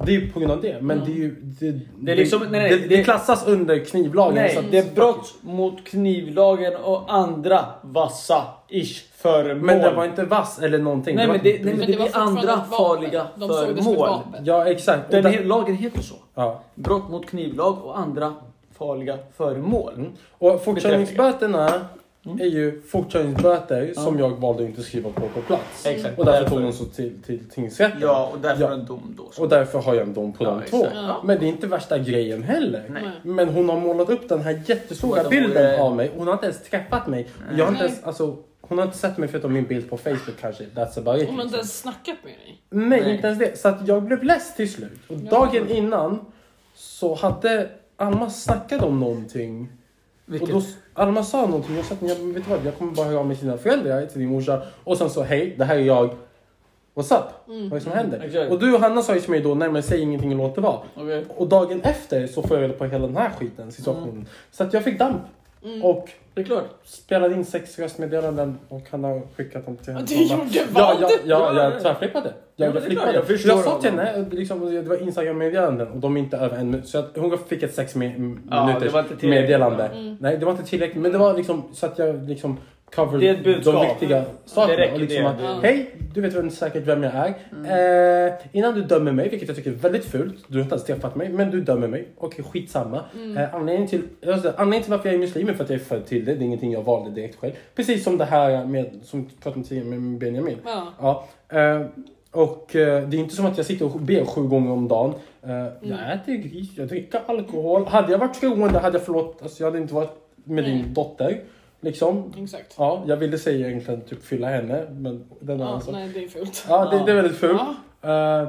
Det 0.06 0.14
är 0.16 0.20
ju 0.20 0.30
på 0.30 0.40
grund 0.40 0.52
av 0.52 0.60
det. 0.60 0.78
Men 0.82 1.00
det 1.04 1.12
är 1.12 1.16
ju... 1.16 1.36
Det, 1.42 1.80
Det 2.00 2.12
är 2.12 2.16
liksom- 2.16 2.40
nej, 2.40 2.50
nej, 2.50 2.70
det, 2.70 2.76
det, 2.88 2.96
det- 2.96 3.04
klassas 3.04 3.46
under 3.46 3.78
knivlagen. 3.84 4.34
Nej, 4.34 4.54
så 4.54 4.62
det 4.70 4.78
är 4.78 4.94
brott 4.94 5.34
mot 5.40 5.84
knivlagen 5.84 6.76
och 6.76 7.14
andra 7.14 7.64
vassa 7.82 8.42
ish 8.68 9.04
föremål. 9.16 9.64
Men 9.64 9.78
det 9.78 9.90
var 9.90 10.04
inte 10.04 10.24
vass 10.24 10.58
eller 10.58 10.78
någonting. 10.78 11.16
Nej, 11.16 11.26
var 11.26 11.34
men 11.34 11.44
det, 11.44 11.64
nej, 11.64 11.74
men 11.74 11.86
det 11.86 11.92
det 11.92 11.98
var 11.98 12.08
andra 12.12 12.56
vapen. 12.56 12.70
farliga 12.70 13.26
De 13.36 13.48
det 13.48 13.54
föremål. 13.54 14.18
Ja, 14.44 14.66
exakt. 14.70 15.10
Den 15.10 15.26
he- 15.26 15.44
lagen 15.44 15.76
heter 15.76 16.02
så. 16.02 16.14
ja. 16.34 16.60
Brott 16.74 17.10
mot 17.10 17.26
knivlag 17.28 17.84
och 17.84 17.98
andra 17.98 18.34
farliga 18.78 19.18
föremål. 19.36 19.92
Och 20.38 20.64
fortkörningsböterna 20.64 21.80
är 22.24 22.46
ju 22.46 22.80
fortkörningsböter 22.82 23.92
som 23.94 24.18
jag 24.18 24.30
valde 24.30 24.62
att 24.62 24.68
inte 24.68 24.82
skriva 24.82 25.10
på 25.10 25.20
på 25.20 25.40
plats. 25.46 25.86
Exakt. 25.86 26.18
Och 26.18 26.24
därför 26.24 26.40
Därför. 26.40 26.56
tog 26.56 26.64
de 26.64 26.72
så 26.72 26.84
till, 26.84 27.22
till 27.22 27.48
tingsrätten. 27.50 28.00
Ja, 28.00 28.30
och 28.34 28.40
därför 28.40 28.62
Ja. 28.62 28.72
en 28.72 28.84
dom 28.86 29.14
då. 29.18 29.30
så. 29.32 29.42
Och 29.42 29.48
därför 29.48 29.78
har 29.78 29.94
jag 29.94 30.06
en 30.06 30.14
dom 30.14 30.32
på 30.32 30.44
Ja, 30.44 30.50
de 30.50 30.62
exakt. 30.62 30.70
två. 30.82 30.88
Ja. 30.94 31.20
Men 31.24 31.38
det 31.38 31.44
är 31.44 31.48
inte 31.48 31.66
värsta 31.66 31.98
grejen 31.98 32.42
heller. 32.42 32.84
Nej. 32.90 33.02
Men 33.22 33.48
hon 33.48 33.68
har 33.68 33.80
målat 33.80 34.08
upp 34.10 34.28
den 34.28 34.40
här 34.40 34.62
jättestora 34.66 35.28
bilden 35.28 35.52
vore- 35.72 35.80
av 35.82 35.96
mig. 35.96 36.10
Hon 36.16 36.26
har 36.26 36.34
inte 36.34 36.46
ens 36.46 36.62
träffat 36.62 37.06
mig. 37.06 37.28
Jag 37.56 37.64
har 37.64 37.72
inte 37.72 37.82
Nej. 37.82 37.92
ens, 37.92 38.04
alltså, 38.04 38.36
hon 38.60 38.78
har 38.78 38.84
inte 38.84 38.98
sett 38.98 39.18
mig 39.18 39.28
förutom 39.28 39.52
min 39.52 39.66
bild 39.66 39.90
på 39.90 39.96
Facebook 39.96 40.36
kanske. 40.40 40.64
That's 40.64 40.98
about 40.98 41.22
it. 41.22 41.28
Hon 41.28 41.36
har 41.36 41.42
inte 41.42 41.42
liksom. 41.42 41.54
ens 41.54 41.78
snackat 41.80 42.16
med 42.24 42.32
dig. 42.32 42.62
Nej, 42.70 43.00
Nej. 43.00 43.14
inte 43.14 43.26
ens 43.26 43.38
det. 43.38 43.58
Så 43.58 43.68
att 43.68 43.88
jag 43.88 44.02
blev 44.02 44.22
less 44.22 44.56
till 44.56 44.72
slut. 44.72 44.98
Och 45.08 45.16
dagen 45.16 45.68
innan 45.70 46.18
så 46.74 47.14
hade 47.14 47.68
Alma 47.96 48.30
snackat 48.30 48.82
om 48.82 49.00
någonting. 49.00 49.68
Vilket? 50.32 50.54
Och 50.54 50.62
då, 50.62 51.02
Alma 51.02 51.22
sa 51.22 51.46
någonting. 51.46 51.76
Jag 51.76 51.84
sa 51.84 51.94
att 51.94 52.02
jag, 52.02 52.16
vet 52.16 52.48
vad, 52.48 52.66
jag 52.66 52.78
kommer 52.78 52.92
bara 52.92 53.06
höra 53.06 53.18
av 53.18 53.26
mig 53.26 53.36
till 53.36 53.46
dina 53.46 53.58
föräldrar, 53.58 54.06
till 54.06 54.20
din 54.20 54.30
morsa. 54.30 54.62
Och 54.84 54.98
sen 54.98 55.10
så, 55.10 55.22
hej, 55.22 55.54
det 55.58 55.64
här 55.64 55.76
är 55.76 55.80
jag. 55.80 56.14
What's 56.94 57.18
up? 57.18 57.48
Mm. 57.48 57.68
Vad 57.68 57.72
är 57.72 57.74
det 57.74 57.80
som 57.80 57.92
händer? 57.92 58.20
Exakt. 58.20 58.52
Och 58.52 58.58
du 58.58 58.74
och 58.74 58.80
Hanna 58.80 59.02
sa 59.02 59.14
ju 59.14 59.20
till 59.20 59.30
mig 59.30 59.40
då, 59.40 59.54
nej 59.54 59.70
men 59.70 59.82
säg 59.82 60.00
ingenting 60.00 60.30
och 60.30 60.36
låt 60.36 60.54
det 60.54 60.60
vara. 60.60 60.78
Okej. 60.94 61.24
Och 61.36 61.48
dagen 61.48 61.80
efter 61.82 62.26
så 62.26 62.42
får 62.42 62.56
jag 62.56 62.64
reda 62.64 62.74
på 62.74 62.84
hela 62.84 63.06
den 63.06 63.16
här 63.16 63.30
skiten, 63.30 63.72
situationen. 63.72 64.26
Så 64.50 64.64
att 64.64 64.72
jag 64.72 64.84
fick 64.84 64.98
damp. 64.98 65.22
Mm. 65.64 65.82
Och 65.84 66.08
Det 66.34 66.40
är 66.40 66.44
klart. 66.44 66.64
spelade 66.84 67.34
in 67.34 67.44
sex 67.44 67.78
röstmeddelanden 67.78 68.58
och 68.68 68.82
han 68.90 69.04
har 69.04 69.22
skickat 69.36 69.64
dem 69.66 69.76
till 69.76 69.88
Ja, 69.88 69.94
hennes 69.94 70.10
du 70.10 70.22
gjorde 70.22 70.70
vad? 70.72 70.82
ja, 70.82 70.96
ja, 71.00 71.18
Ja, 71.24 71.52
ja. 71.56 71.62
jag 71.62 71.82
tvärflippade. 71.82 72.32
Ja, 72.56 72.66
Jag, 72.66 72.76
jag 72.76 72.82
flippade. 72.82 73.12
jag 73.12 73.30
jag 73.44 73.64
sa 73.64 73.80
till 73.80 73.90
henne, 73.90 74.26
liksom, 74.30 74.70
det 74.74 74.82
var 74.82 75.02
Instagram-meddelanden 75.02 75.88
och 75.88 75.98
de 75.98 76.16
är 76.16 76.20
inte 76.20 76.36
över 76.36 76.56
en 76.58 76.70
minut. 76.70 76.88
Så 76.88 76.98
att 76.98 77.16
hon 77.16 77.38
fick 77.38 77.62
ett 77.62 77.74
sex 77.74 77.94
minuters 77.94 78.92
meddelande. 79.22 79.84
Mm. 79.86 80.16
Nej, 80.20 80.36
det 80.38 80.44
var 80.44 80.52
inte 80.52 80.64
tillräckligt. 80.64 81.02
Men 81.02 81.12
det 81.12 81.18
var 81.18 81.34
liksom 81.34 81.62
så 81.72 81.86
att 81.86 81.98
jag 81.98 82.28
liksom 82.28 82.58
covered 82.94 83.20
Det 83.20 83.28
är 83.28 83.34
ett 83.34 83.44
budskap. 83.44 83.74
de 83.74 83.88
viktiga 83.88 84.24
sakerna. 84.44 84.78
räcker 84.78 84.94
och 84.94 85.00
liksom 85.00 85.22
det. 85.24 85.50
att. 85.56 85.62
Hej, 85.62 85.90
du 86.14 86.20
vet 86.20 86.34
väl 86.34 86.50
säkert 86.50 86.86
vem 86.86 87.02
jag 87.02 87.14
är. 87.14 87.34
Mm. 87.52 88.26
Eh, 88.28 88.34
innan 88.52 88.74
du 88.74 88.82
dömer 88.82 89.12
mig, 89.12 89.28
vilket 89.28 89.48
jag 89.48 89.56
tycker 89.56 89.70
är 89.70 89.74
väldigt 89.74 90.04
fult. 90.04 90.34
Du 90.46 90.58
har 90.58 90.62
inte 90.62 90.74
ens 90.74 90.84
träffat 90.86 91.16
mig, 91.16 91.28
men 91.28 91.50
du 91.50 91.60
dömer 91.60 91.88
mig. 91.88 92.08
Okej, 92.18 92.44
skitsamma. 92.44 93.00
Mm. 93.14 93.36
Eh, 93.36 93.54
anledningen, 93.54 93.88
till, 93.88 94.02
säger, 94.20 94.36
anledningen 94.56 94.82
till 94.82 94.90
varför 94.90 95.08
jag 95.08 95.14
är 95.14 95.18
muslim 95.18 95.48
är 95.48 95.52
för 95.54 95.64
att 95.64 95.70
jag 95.70 95.80
är 95.80 95.84
född 95.84 96.06
till 96.06 96.24
det. 96.24 96.34
Det 96.34 96.40
är 96.44 96.46
ingenting 96.46 96.72
jag 96.72 96.82
valde 96.82 97.10
direkt 97.10 97.36
själv. 97.40 97.52
Precis 97.74 98.04
som 98.04 98.18
det 98.18 98.24
här 98.24 98.64
med, 98.64 98.90
som 99.02 99.20
vi 99.24 99.28
pratade 99.42 99.56
om 99.56 99.64
tidigare 99.64 99.88
med 99.98 100.18
Benjamin. 100.18 100.56
Ja. 100.64 100.86
Ja, 101.00 101.28
eh, 101.58 101.86
och 102.30 102.76
eh, 102.76 103.08
det 103.08 103.16
är 103.16 103.20
inte 103.20 103.34
som 103.34 103.46
att 103.46 103.56
jag 103.56 103.66
sitter 103.66 103.84
och 103.84 104.00
ber 104.00 104.24
sju 104.24 104.42
gånger 104.42 104.72
om 104.72 104.88
dagen. 104.88 105.14
Eh, 105.42 105.50
Jag 105.90 106.12
äter 106.14 106.34
gris, 106.34 106.68
jag 106.76 106.88
dricker 106.88 107.20
alkohol. 107.26 107.86
Hade 107.86 108.12
jag 108.12 108.18
varit 108.18 108.40
troende 108.40 108.78
hade 108.78 108.98
jag 108.98 109.04
förlåt, 109.06 109.38
alltså 109.42 109.62
jag 109.62 109.70
hade 109.70 109.82
inte 109.82 109.94
varit 109.94 110.10
med 110.44 110.64
din 110.64 110.94
dotter. 110.94 111.40
Liksom. 111.84 112.32
Exakt. 112.42 112.74
Ja, 112.78 113.02
jag 113.06 113.16
ville 113.16 113.38
säga 113.38 113.68
egentligen 113.68 114.00
typ 114.00 114.24
fylla 114.24 114.48
henne, 114.48 114.86
men 114.90 115.24
den 115.40 115.60
Ja, 115.60 115.66
alltså. 115.66 115.90
nej, 115.92 116.10
det 116.14 116.24
är 116.24 116.28
fult. 116.28 116.64
Ja, 116.68 116.90
det, 116.90 117.02
det 117.06 117.12
är 117.12 117.16
väldigt 117.16 117.36
fult. 117.36 117.60
Ja. 118.00 118.40
Eh, 118.42 118.48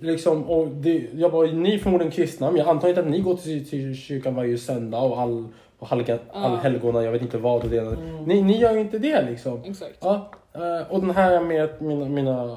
liksom, 0.00 0.44
och 0.50 0.68
det, 0.68 1.06
jag 1.14 1.30
var, 1.30 1.46
ni 1.46 1.74
är 1.74 1.78
förmodligen 1.78 2.12
kristna, 2.12 2.50
men 2.50 2.58
jag 2.60 2.68
antar 2.68 2.88
inte 2.88 3.00
att 3.00 3.06
ni 3.06 3.20
går 3.20 3.36
till, 3.36 3.68
till 3.68 3.96
kyrkan 3.96 4.34
varje 4.34 4.58
söndag 4.58 5.00
och 5.00 5.20
all, 5.20 5.44
och 5.78 5.88
halga, 5.88 6.18
Ja. 6.32 6.38
allhelgona, 6.40 7.02
jag 7.02 7.12
vet 7.12 7.22
inte 7.22 7.38
vad 7.38 7.62
och 7.64 7.70
det. 7.70 7.78
Mm. 7.78 8.24
Ni, 8.24 8.42
ni 8.42 8.58
gör 8.58 8.76
inte 8.76 8.98
det 8.98 9.22
liksom. 9.30 9.60
Exakt. 9.64 9.98
Ja, 10.00 10.30
eh, 10.54 10.92
och 10.92 11.00
den 11.00 11.10
här 11.10 11.40
med 11.40 11.68
mina, 11.82 12.04
mina, 12.04 12.56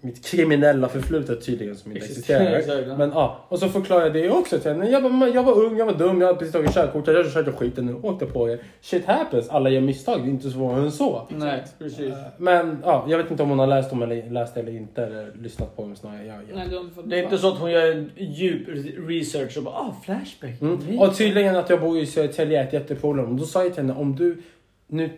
mitt 0.00 0.24
kriminella 0.24 0.88
förflutet 0.88 1.46
tydligen 1.46 1.76
som 1.76 1.92
inte 1.92 2.06
Existerar, 2.06 2.52
existerar. 2.56 2.88
ja. 2.88 2.96
Men 2.96 3.10
ja, 3.10 3.44
och 3.48 3.58
så 3.58 3.68
förklarar 3.68 4.02
jag 4.02 4.12
det 4.12 4.30
också 4.30 4.58
till 4.58 4.70
henne. 4.70 4.90
Jag 4.90 5.00
var, 5.00 5.26
jag 5.34 5.42
var 5.42 5.52
ung, 5.64 5.78
jag 5.78 5.86
var 5.86 5.94
dum, 5.94 6.20
jag 6.20 6.26
hade 6.26 6.38
precis 6.38 6.52
tagit 6.52 6.74
körkort, 6.74 7.06
jag 7.06 7.32
körde 7.32 7.52
skiten 7.52 7.86
nu, 7.86 7.94
åkte 8.02 8.26
på 8.26 8.46
det. 8.46 8.58
Shit 8.80 9.04
happens, 9.06 9.48
alla 9.48 9.70
gör 9.70 9.80
misstag, 9.80 10.20
det 10.22 10.26
är 10.28 10.30
inte 10.30 10.50
svårare 10.50 10.80
än 10.82 10.92
så. 10.92 11.26
Nej, 11.28 11.64
precis. 11.78 12.00
Eh, 12.00 12.14
Men 12.36 12.78
ja, 12.84 13.06
jag 13.08 13.18
vet 13.18 13.30
inte 13.30 13.42
om 13.42 13.48
hon 13.48 13.58
har 13.58 13.66
läst 13.66 13.90
dem 13.90 14.02
eller 14.02 14.30
läst 14.30 14.56
eller 14.56 14.72
inte, 14.76 15.04
eller 15.06 15.32
lyssnat 15.42 15.76
på 15.76 15.82
dem 15.82 15.96
snarare. 15.96 16.26
Jag, 16.26 16.36
jag. 16.36 16.56
Nej, 16.56 16.68
Det 17.04 17.18
är 17.18 17.22
inte 17.22 17.38
så 17.38 17.48
att 17.52 17.58
hon 17.58 17.70
gör 17.70 17.92
en 17.92 18.10
djup 18.16 18.68
research 19.08 19.56
och 19.56 19.62
bara 19.64 19.74
ah, 19.74 19.96
flashback. 20.04 20.60
Mm. 20.60 20.98
Och 20.98 21.16
tydligen 21.16 21.56
att 21.56 21.70
jag 21.70 21.80
bor 21.80 21.98
i 21.98 22.06
Södertälje 22.06 22.60
är 22.62 22.66
ett 22.66 22.72
jätteproblem. 22.72 23.26
Och 23.26 23.34
Då 23.34 23.44
sa 23.44 23.62
jag 23.64 23.74
till 23.74 23.82
henne, 23.82 23.94
om 24.00 24.16
du 24.16 24.42
nu 24.86 25.10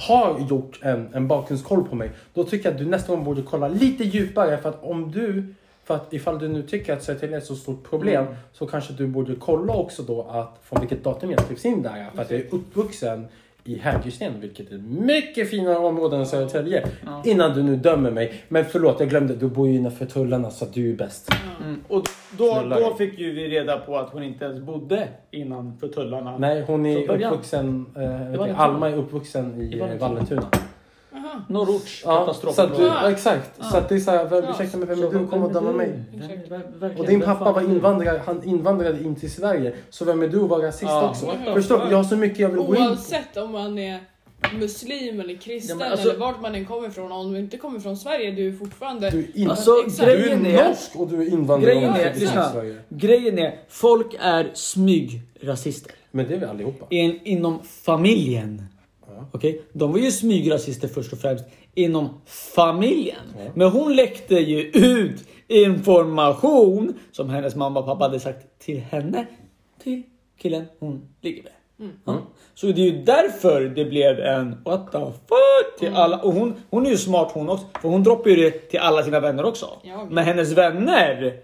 har 0.00 0.40
gjort 0.50 0.78
en, 0.82 1.08
en 1.14 1.28
bakgrundskoll 1.28 1.84
på 1.88 1.94
mig, 1.94 2.10
då 2.34 2.44
tycker 2.44 2.64
jag 2.68 2.72
att 2.72 2.78
du 2.78 2.86
nästa 2.86 3.12
gång 3.14 3.24
borde 3.24 3.42
kolla 3.42 3.68
lite 3.68 4.04
djupare. 4.04 4.58
För 4.58 4.68
att 4.68 4.82
om 4.84 5.10
du, 5.10 5.54
för 5.84 5.94
att 5.94 6.12
ifall 6.12 6.38
du 6.38 6.48
nu 6.48 6.62
tycker 6.62 6.92
att 6.92 7.02
Södertälje 7.02 7.36
är 7.36 7.40
ett 7.40 7.46
så 7.46 7.56
stort 7.56 7.90
problem, 7.90 8.24
Mm. 8.26 8.36
så 8.52 8.66
kanske 8.66 8.92
du 8.92 9.06
borde 9.06 9.34
kolla 9.34 9.72
också 9.72 10.02
då 10.02 10.22
att 10.22 10.58
från 10.62 10.80
vilket 10.80 11.04
datum 11.04 11.30
jag 11.30 11.40
skrivs 11.40 11.64
in 11.64 11.82
där. 11.82 12.06
För 12.14 12.22
att 12.22 12.30
jag 12.30 12.40
är 12.40 12.54
uppvuxen 12.54 13.26
i 13.68 13.78
Hägersten, 13.78 14.40
vilket 14.40 14.72
är 14.72 14.78
mycket 14.78 15.50
finare 15.50 15.76
område 15.78 16.16
än 16.16 16.26
Södertälje. 16.26 16.86
Ja. 17.06 17.22
Innan 17.24 17.54
du 17.54 17.62
nu 17.62 17.76
dömer 17.76 18.10
mig. 18.10 18.32
Men 18.48 18.64
förlåt, 18.64 19.00
jag 19.00 19.08
glömde, 19.08 19.34
du 19.34 19.48
bor 19.48 19.68
ju 19.68 19.74
innanför 19.74 20.06
tullarna 20.06 20.50
så 20.50 20.64
du 20.64 20.90
är 20.90 20.96
bäst. 20.96 21.30
Mm. 21.64 21.80
Och 21.88 22.02
då, 22.38 22.62
då 22.70 22.94
fick 22.94 23.18
ju 23.18 23.32
vi 23.32 23.48
reda 23.48 23.78
på 23.78 23.96
att 23.96 24.10
hon 24.10 24.22
inte 24.22 24.44
ens 24.44 24.60
bodde 24.60 25.08
innanför 25.30 25.88
tullarna. 25.88 26.38
Nej, 26.38 26.64
hon 26.66 26.86
är 26.86 27.10
uppvuxen, 27.10 27.86
eh. 27.96 28.60
Alma 28.60 28.88
är 28.88 28.96
uppvuxen 28.96 29.60
i, 29.60 29.64
I 29.64 29.94
i 29.94 29.98
Vallentuna. 29.98 30.46
Vallentuna. 31.48 31.58
Aha. 31.58 31.66
Norrorts 31.66 32.02
Ja, 32.04 32.10
så 32.34 32.40
katastrof. 32.40 32.58
att 32.58 32.76
du, 32.76 32.82
ja, 32.82 33.10
exakt. 33.10 33.50
Ja. 33.58 33.64
Så 33.64 33.76
att 33.76 33.88
det 33.88 33.94
är 33.94 33.98
såhär, 33.98 34.24
vem, 34.28 34.44
Ja. 34.44 34.50
ursäkta 34.50 34.76
mig, 34.78 34.88
vem 34.88 35.02
är 35.02 35.10
du 35.10 35.26
kommer 35.26 35.46
att 35.46 35.52
döma 35.52 35.72
mig? 35.72 36.04
Exakt. 36.14 36.98
Och 36.98 37.06
din 37.06 37.20
pappa 37.20 37.52
var 37.52 37.60
invandrare, 37.62 38.22
han 38.26 38.42
invandrade 38.44 39.00
in 39.04 39.16
till 39.16 39.30
Sverige. 39.32 39.72
Så 39.90 40.04
vem 40.04 40.22
är 40.22 40.28
du 40.28 40.42
att 40.42 40.48
vara 40.50 40.66
rasist 40.66 40.82
Ja, 40.82 41.10
också? 41.10 41.32
Förstår 41.54 41.78
du? 41.84 41.90
Jag 41.90 41.96
har 41.96 42.04
så 42.04 42.16
mycket 42.16 42.38
jag 42.38 42.48
vill 42.48 42.58
gå 42.58 42.76
in 42.76 42.82
på. 42.84 42.88
Oavsett 42.90 43.36
om 43.36 43.52
man 43.52 43.78
är 43.78 44.00
muslim 44.58 45.20
eller 45.20 45.34
kristen 45.36 45.78
Ja, 45.80 45.86
alltså- 45.90 46.08
eller 46.10 46.20
vart 46.20 46.40
man 46.42 46.54
än 46.54 46.64
kommer 46.64 46.88
ifrån. 46.88 47.12
Om 47.12 47.32
du 47.32 47.38
inte 47.38 47.56
kommer 47.56 47.80
från 47.80 47.96
Sverige, 47.96 48.30
du 48.30 48.48
är 48.48 48.52
fortfarande... 48.52 49.10
Du 49.10 49.18
är, 49.18 49.38
in, 49.38 49.50
Alltså 49.50 49.70
Exakt. 49.86 50.06
du 50.08 50.12
är 50.14 50.18
grejen 50.22 50.46
är, 50.46 50.68
norsk 50.68 50.90
och 50.96 51.08
du 51.08 51.22
är 51.22 51.32
invandrare 51.32 51.74
grejen 51.74 51.90
och 51.92 51.98
är, 51.98 52.14
lyssna. 52.14 52.52
Grejen 52.88 53.38
är, 53.38 53.58
folk 53.68 54.16
är 54.20 54.50
smygrasister. 54.54 55.92
Men 56.10 56.28
det 56.28 56.34
är 56.34 56.38
vi 56.38 56.46
allihopa. 56.46 56.86
In, 56.90 57.18
inom 57.24 57.58
familjen. 57.62 58.62
Ja. 59.18 59.28
Okej? 59.32 59.62
De 59.72 59.92
var 59.92 59.98
ju 59.98 60.10
smygrasister 60.10 60.88
först 60.88 61.12
och 61.12 61.18
främst 61.18 61.44
inom 61.74 62.20
familjen. 62.26 63.16
Ja. 63.38 63.50
Men 63.54 63.68
hon 63.68 63.96
läckte 63.96 64.34
ju 64.34 64.60
ut 64.62 65.28
information 65.48 66.98
som 67.12 67.30
hennes 67.30 67.56
mamma 67.56 67.80
och 67.80 67.86
pappa 67.86 68.04
hade 68.04 68.20
sagt 68.20 68.58
till 68.58 68.80
henne. 68.80 69.26
Till 69.82 70.02
killen 70.38 70.64
hon 70.78 71.08
ligger 71.20 71.42
med. 71.42 71.52
Ja. 72.04 72.18
Så 72.54 72.66
det 72.66 72.80
är 72.80 72.92
ju 72.92 73.02
därför 73.02 73.60
det 73.60 73.84
blev 73.84 74.20
en 74.20 74.62
what 74.64 74.92
the 74.92 74.98
fuck 74.98 75.78
till 75.78 75.94
alla. 75.94 76.18
Och 76.18 76.32
hon, 76.32 76.54
hon 76.70 76.86
är 76.86 76.90
ju 76.90 76.96
smart 76.96 77.30
hon 77.32 77.48
också. 77.48 77.66
För 77.80 77.88
hon 77.88 78.02
droppar 78.02 78.30
ju 78.30 78.36
det 78.36 78.50
till 78.50 78.80
alla 78.80 79.02
sina 79.02 79.20
vänner 79.20 79.44
också. 79.44 79.66
Ja. 79.82 80.06
Men 80.10 80.24
hennes 80.24 80.52
vänner, 80.52 81.40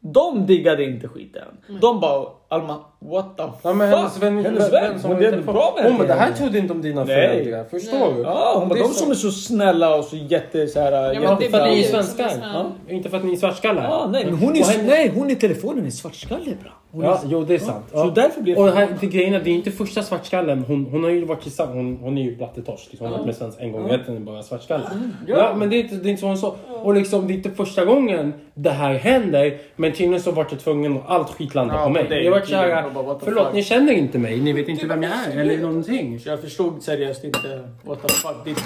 de 0.00 0.46
diggade 0.46 0.84
inte 0.84 1.08
skiten. 1.08 1.48
De 1.80 2.00
bara 2.00 2.28
Alma, 2.50 2.76
what 2.98 3.36
the 3.36 3.42
fuck? 3.42 3.54
Ja, 3.62 3.72
men 3.72 3.88
hennes 3.88 4.22
vän, 4.22 4.44
hennes 4.44 4.72
vän, 4.72 5.00
som 5.00 5.10
hon 5.10 5.42
på- 5.46 5.52
bra 5.52 5.74
med 5.76 5.84
Hon 5.90 5.98
bara, 5.98 6.08
det 6.08 6.14
här 6.14 6.32
trodde 6.32 6.58
inte 6.58 6.72
om 6.72 6.82
dina 6.82 7.04
Nej. 7.04 7.14
föräldrar. 7.28 7.64
Förstår 7.70 8.14
du? 8.14 8.22
Ja, 8.22 8.54
hon 8.58 8.68
bara, 8.68 8.78
de 8.78 8.88
som 8.88 9.10
är 9.10 9.14
så 9.14 9.30
snälla 9.30 9.94
och 9.96 10.04
så 10.04 10.16
jätte 10.16 10.66
så 10.66 10.80
här. 10.80 10.92
Ja, 10.92 11.12
men 11.14 11.22
Ja, 11.22 11.36
det 11.40 11.48
för 11.50 11.60
att 11.60 11.70
ni 11.70 11.80
är 11.80 11.84
svenskar. 11.88 12.30
Ja. 12.42 12.66
Inte 12.88 13.10
för 13.10 13.16
att 13.16 13.24
ni 13.24 13.32
är 13.32 13.36
svartskallar. 13.36 13.82
Ja, 13.84 14.08
nej, 14.12 14.24
men 14.24 14.34
hon 14.34 14.56
är, 14.56 14.60
Och 14.60 14.66
henne- 14.66 14.88
nej, 14.88 15.12
hon 15.14 15.30
i 15.30 15.34
telefonen 15.36 15.86
är 15.86 15.90
svartskalle 15.90 16.44
bra. 16.62 16.72
Hon 16.92 17.04
Ja, 17.04 17.14
är, 17.14 17.18
jo 17.28 17.44
det 17.44 17.54
är 17.54 17.58
sant. 17.58 17.84
Så 17.92 18.10
därför 18.10 18.40
blir 18.40 18.58
Och 18.58 18.68
här, 18.72 18.88
det 19.00 19.06
grejen 19.06 19.34
är, 19.34 19.40
det 19.40 19.50
är 19.50 19.54
inte 19.54 19.70
första 19.70 20.02
svartskallen. 20.02 20.64
Hon, 20.68 20.86
hon 20.90 21.04
har 21.04 21.10
ju 21.10 21.24
varit 21.24 21.42
tillsammans, 21.42 21.74
hon, 21.76 21.98
hon 22.02 22.18
är 22.18 22.22
ju 22.22 22.36
blattetorsk. 22.36 22.86
Liksom. 22.90 23.06
Hon 23.06 23.12
har 23.12 23.18
varit 23.18 23.26
med 23.26 23.36
svensk 23.36 23.58
en 23.60 23.72
gång 23.72 23.88
i 23.88 23.92
rätten, 23.92 24.24
bara 24.24 24.42
svartskalle. 24.42 24.84
Ja. 25.26 25.54
men 25.56 25.70
det 25.70 25.76
är 25.76 25.80
inte, 25.80 25.94
det 25.94 26.08
är 26.08 26.10
inte 26.10 26.20
så 26.20 26.26
hon 26.26 26.38
så. 26.38 26.54
Och 26.82 26.94
liksom, 26.94 27.26
det 27.26 27.32
är 27.32 27.36
inte 27.36 27.50
första 27.50 27.84
gången 27.84 28.32
det 28.54 28.70
här 28.70 28.94
händer. 28.94 29.58
Men 29.76 29.92
tydligen 29.92 30.20
så 30.20 30.30
vart 30.30 30.52
jag 30.52 30.60
tvungen 30.60 30.96
att 30.96 31.02
allt 31.10 31.30
skit 31.30 31.54
landa 31.54 31.74
Ja, 31.74 31.84
på 31.84 31.90
mig. 31.90 32.06
Tydligen, 32.40 32.68
såhär, 32.68 32.90
bara, 32.90 33.14
the 33.18 33.24
förlåt 33.24 33.44
fuck. 33.46 33.54
ni 33.54 33.64
känner 33.64 33.92
inte 33.92 34.18
mig, 34.18 34.40
ni 34.40 34.52
vet 34.52 34.68
inte 34.68 34.86
vem 34.86 35.02
jag 35.02 35.12
är 35.12 35.40
eller 35.40 35.58
någonting. 35.58 36.20
Så 36.20 36.28
jag 36.28 36.40
förstod 36.40 36.82
seriöst 36.82 37.24
inte 37.24 37.68
what 37.84 38.02
the 38.02 38.08
fuck 38.14 38.44
ditt 38.44 38.58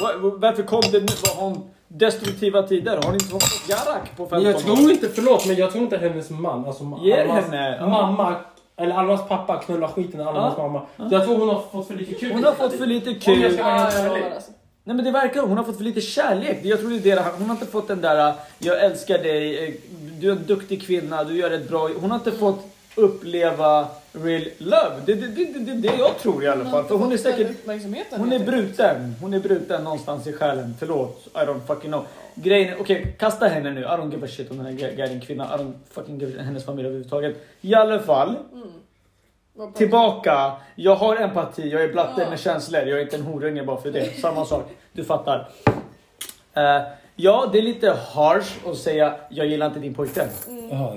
Var- 0.00 0.38
Varför 0.38 0.62
kom 0.62 0.80
det 0.92 1.00
nu? 1.00 1.06
Var 1.36 1.42
hon 1.44 1.70
destruktiva 1.88 2.62
tider? 2.62 2.96
Har 2.96 3.02
hon 3.02 3.14
inte 3.14 3.26
fått 3.26 3.42
Jarak 3.68 4.16
på 4.16 4.26
15 4.26 4.42
Men 4.42 4.52
jag 4.52 4.60
tror 4.60 4.90
inte, 4.90 5.08
förlåt 5.08 5.46
men 5.46 5.56
jag 5.56 5.70
tror 5.70 5.84
inte 5.84 5.98
hennes 5.98 6.30
man, 6.30 6.64
alltså 6.66 6.98
Ger 7.02 7.20
Almas 7.22 7.44
henne, 7.44 7.86
mamma, 7.86 8.34
eller 8.76 8.94
Almas 8.94 9.28
pappa 9.28 9.56
knullar 9.62 9.88
skiten 9.88 10.20
ur 10.20 10.28
Almas 10.28 10.54
Ja. 10.56 10.62
mamma. 10.68 11.08
Jag 11.10 11.24
tror 11.24 11.38
hon 11.38 11.48
har 11.48 11.62
fått 11.72 11.86
för 11.86 11.94
lite 11.94 12.14
kul. 12.14 12.32
Hon 12.32 12.44
har 12.44 12.52
fått 12.52 12.72
för 12.74 12.86
lite 12.86 13.14
kul. 13.14 13.60
alltså. 13.60 14.52
Nej 14.84 14.96
men 14.96 15.04
det 15.04 15.10
verkar 15.10 15.40
hon 15.42 15.56
har 15.56 15.64
fått 15.64 15.76
för 15.76 15.84
lite 15.84 16.00
kärlek. 16.00 16.58
Jag 16.62 16.80
tror 16.80 16.90
det 16.90 17.10
är 17.10 17.16
det 17.16 17.22
här- 17.22 17.32
Hon 17.38 17.46
har 17.46 17.54
inte 17.56 17.66
fått 17.66 17.88
den 17.88 18.00
där 18.00 18.34
jag 18.58 18.84
älskar 18.84 19.18
dig, 19.18 19.64
eh, 19.68 19.74
du 20.20 20.28
är 20.28 20.32
en 20.32 20.44
duktig 20.46 20.82
kvinna, 20.82 21.24
du 21.24 21.36
gör 21.36 21.50
ett 21.50 21.68
bra 21.68 21.88
Hon 22.00 22.10
har 22.10 22.18
inte 22.18 22.32
fått 22.32 22.71
uppleva 22.94 23.86
real 24.12 24.44
love. 24.58 24.90
Det 25.06 25.12
är 25.12 25.16
det, 25.16 25.26
det, 25.26 25.44
det, 25.58 25.72
det 25.74 25.96
jag 25.98 26.18
tror 26.18 26.44
i 26.44 26.48
alla 26.48 26.64
fall. 26.70 26.84
För 26.84 26.94
hon 26.94 27.12
är 27.12 27.16
säkert... 27.16 27.56
Hon 28.18 28.32
är 28.32 28.38
bruten. 28.38 29.14
Hon 29.20 29.34
är 29.34 29.40
bruten 29.40 29.84
någonstans 29.84 30.26
i 30.26 30.32
själen. 30.32 30.74
Förlåt. 30.78 31.26
I 31.34 31.38
don't 31.38 31.66
fucking 31.66 31.90
know. 31.90 32.06
Grejen 32.34 32.74
okej 32.80 33.16
kasta 33.18 33.46
henne 33.48 33.70
nu. 33.70 33.80
I 33.80 33.84
don't 33.84 34.10
give 34.12 34.24
a 34.26 34.28
shit 34.28 34.50
om 34.50 34.56
den 34.56 34.66
här 34.66 34.72
guiden 34.72 35.20
kvinna. 35.20 35.44
I 35.44 35.58
don't 35.62 35.72
fucking 35.90 36.18
give 36.18 36.32
a 36.32 36.34
shit 36.36 36.46
hennes 36.46 36.64
familj 36.64 36.86
överhuvudtaget. 36.86 37.36
I 37.60 37.74
alla 37.74 37.98
fall. 38.00 38.36
Vad- 39.54 39.74
Tillbaka. 39.74 40.52
Jag 40.74 40.94
har 40.96 41.16
empati. 41.16 41.68
Jag 41.70 41.82
är 41.84 41.92
blatte 41.92 42.30
med 42.30 42.38
känslor. 42.40 42.82
Jag 42.82 42.98
är 42.98 43.02
inte 43.02 43.16
en 43.16 43.22
horunge 43.22 43.62
bara 43.64 43.80
för 43.80 43.90
det. 43.90 44.20
Samma 44.20 44.44
sak. 44.44 44.70
Du 44.92 45.04
fattar. 45.04 45.48
Eh, 46.54 46.82
ja, 47.16 47.48
det 47.52 47.58
är 47.58 47.62
lite 47.62 47.90
harsh 48.14 48.68
att 48.68 48.76
säga 48.78 49.14
jag 49.30 49.46
gillar 49.46 49.66
inte 49.66 49.80
din 49.80 49.94
pojkvän. 49.94 50.28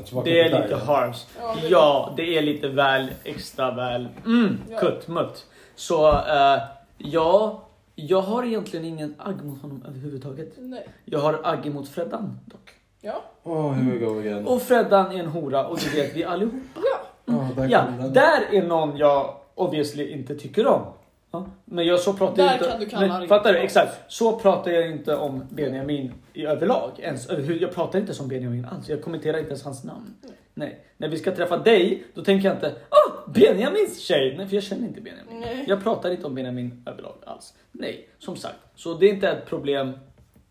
Tillbaka 0.05 0.29
Det 0.29 0.41
är 0.41 0.61
lite 0.61 0.75
harsh. 0.75 1.19
Ja, 1.41 1.55
det 1.61 1.67
är 1.67 1.71
Ja, 1.71 2.13
det 2.17 2.37
är 2.37 2.41
lite 2.41 2.67
väl 2.67 3.07
extra 3.23 3.71
väl. 3.75 4.07
Mm, 4.25 4.57
Ja. 4.69 4.79
kuttmutt. 4.79 5.45
Så 5.75 6.09
eh, 6.11 6.61
ja, 6.97 7.61
jag 7.95 8.21
har 8.21 8.43
egentligen 8.43 8.85
ingen 8.85 9.15
agg 9.17 9.43
mot 9.45 9.61
honom 9.61 9.83
överhuvudtaget. 9.87 10.53
Nej. 10.57 10.87
Jag 11.05 11.19
har 11.19 11.39
agg 11.43 11.73
mot 11.73 11.89
Freddan 11.89 12.39
dock. 12.45 12.71
Ja. 13.01 13.21
Oh, 13.43 13.73
here 13.73 13.91
we 13.97 14.05
go 14.05 14.19
again. 14.19 14.47
Och 14.47 14.61
Freddan 14.61 15.11
är 15.11 15.19
en 15.19 15.27
hora 15.27 15.67
och 15.67 15.79
det 15.79 16.01
vet 16.01 16.15
vi 16.15 16.23
allihop. 16.23 16.53
Ja. 16.75 17.33
Oh, 17.33 17.55
där 17.55 17.67
Ja, 17.69 17.83
där 18.07 18.41
är 18.51 18.63
någon 18.67 18.97
jag 18.97 19.35
obviously 19.55 20.11
inte 20.11 20.35
tycker 20.35 20.67
om. 20.67 20.81
Ja, 21.35 21.45
Men 21.65 21.85
jag 21.85 21.99
så 21.99 22.13
pratar 22.13 22.43
jag 22.43 22.51
Där 22.51 22.57
inte... 22.57 22.69
kan 22.69 22.79
du 22.79 22.85
kalla 22.85 23.19
men, 23.19 23.27
fattar 23.27 23.53
du? 23.53 23.59
Exakt. 23.59 24.11
Så 24.11 24.39
pratar 24.39 24.71
jag 24.71 24.91
inte 24.91 25.15
om 25.15 25.43
Benjamin 25.49 26.13
i 26.33 26.45
överlag. 26.45 26.91
Ens, 26.99 27.29
jag 27.61 27.73
pratar 27.73 27.99
inte 27.99 28.13
som 28.13 28.27
Benjamin 28.27 28.65
alls. 28.65 28.89
Jag 28.89 29.01
kommenterar 29.01 29.37
inte 29.37 29.49
ens 29.49 29.63
hans 29.63 29.83
namn. 29.83 30.13
Nej. 30.53 30.85
När 30.97 31.09
vi 31.09 31.17
ska 31.17 31.35
träffa 31.35 31.57
dig, 31.57 32.03
då 32.13 32.23
tänker 32.23 32.47
jag 32.47 32.57
inte 32.57 32.75
Åh, 32.91 33.33
Benjamins 33.33 33.99
tjej! 33.99 34.35
Nej, 34.37 34.47
för 34.47 34.55
jag 34.55 34.63
känner 34.63 34.87
inte 34.87 35.01
Benjamin. 35.01 35.39
Nej. 35.39 35.65
Jag 35.67 35.83
pratar 35.83 36.11
inte 36.11 36.27
om 36.27 36.35
Benjamin 36.35 36.83
överlag 36.85 37.15
alls. 37.25 37.53
Nej, 37.71 38.09
som 38.19 38.35
sagt. 38.35 38.59
Så 38.75 38.93
det 38.93 39.05
är 39.05 39.13
inte 39.13 39.29
ett 39.29 39.45
problem. 39.45 39.91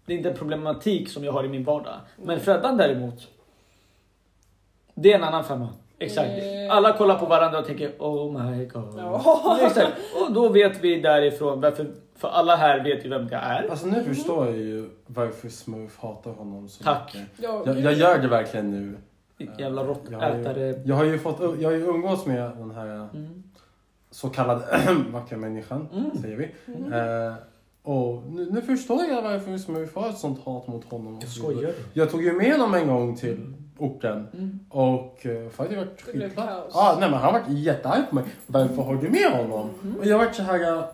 Det 0.07 0.12
är 0.12 0.16
inte 0.16 0.31
en 0.31 0.37
problematik 0.37 1.09
som 1.09 1.25
jag 1.25 1.33
har 1.33 1.44
i 1.44 1.49
min 1.49 1.64
vardag. 1.64 1.94
Men 2.16 2.40
Freddan 2.40 2.77
däremot. 2.77 3.29
Det 4.94 5.12
är 5.12 5.16
en 5.18 5.25
annan 5.25 5.44
femma. 5.44 5.68
Exakt. 5.98 6.28
Nej. 6.28 6.68
Alla 6.68 6.92
kollar 6.98 7.18
på 7.18 7.26
varandra 7.26 7.59
och 7.59 7.66
tänker 7.66 7.90
oh 7.98 8.42
my 8.50 8.64
god. 8.64 8.94
Ja. 8.98 9.59
Exakt. 9.66 9.92
Och 10.26 10.33
då 10.33 10.48
vet 10.48 10.85
vi 10.85 11.00
därifrån, 11.00 11.61
varför, 11.61 11.87
för 12.16 12.28
alla 12.28 12.57
här 12.57 12.85
vet 12.85 13.04
ju 13.04 13.09
vem 13.09 13.26
det 13.28 13.37
är. 13.37 13.70
Alltså 13.70 13.87
nu 13.87 14.02
förstår 14.04 14.46
jag 14.46 14.57
ju 14.57 14.88
varför 15.07 15.48
Smurf 15.48 15.98
hatar 15.98 16.30
honom 16.30 16.68
så 16.68 16.85
Tack. 16.85 17.14
mycket. 17.14 17.28
Ja, 17.37 17.62
Jag, 17.66 17.80
jag 17.80 17.92
gör 17.92 18.18
det 18.18 18.28
verkligen 18.28 18.70
nu. 18.70 18.96
Jävla 19.59 19.80
Jag 19.83 19.87
har, 19.88 19.94
råttätare. 19.94 20.83
jag 20.85 20.96
har 20.96 21.04
ju 21.04 21.18
fått, 21.18 21.40
jag 21.40 21.68
har 21.68 21.76
ju 21.76 21.87
umgås 21.87 22.26
med 22.26 22.50
den 22.57 22.70
här 22.70 22.87
Mm. 23.14 23.42
så 24.11 24.28
kallade 24.28 24.64
vackra 25.12 25.38
människan, 25.38 25.88
Mm. 25.92 26.11
säger 26.22 26.37
vi. 26.37 26.44
Eh, 26.96 27.35
och 27.83 28.22
nu, 28.30 28.48
nu 28.50 28.61
förstår 28.62 29.02
jag 29.04 29.22
varför 29.22 29.57
Smurf 29.59 29.94
har 29.94 30.09
ett 30.09 30.18
sånt 30.18 30.44
hat 30.44 30.66
mot 30.66 30.85
honom. 30.85 31.18
Jag 31.20 31.30
skojar. 31.30 31.70
Jag 31.92 32.11
tog 32.11 32.22
ju 32.24 32.33
med 32.33 32.52
honom 32.52 32.74
en 32.74 32.88
gång 32.88 33.16
till 33.16 33.54
orten 33.78 34.28
Mm. 34.34 34.60
och 34.70 35.26
faktiskt 35.52 35.78
varit 35.80 35.96
Det 35.96 36.12
skitglad. 36.12 36.34
kaos. 36.48 36.74
Ah, 36.74 36.96
nej 37.00 37.10
men 37.10 37.18
han 37.20 37.32
varit 37.32 37.48
jättearg 37.48 38.02
på 38.08 38.14
mig. 38.14 38.24
Varför 38.46 38.82
har 38.82 38.94
du 38.94 39.10
med 39.10 39.30
honom? 39.32 39.70
Mm. 39.82 39.96
Och 39.98 40.06
jag 40.06 40.18
varit 40.18 40.34
så 40.34 40.42
här. 40.42 40.72
uh, 40.78 40.84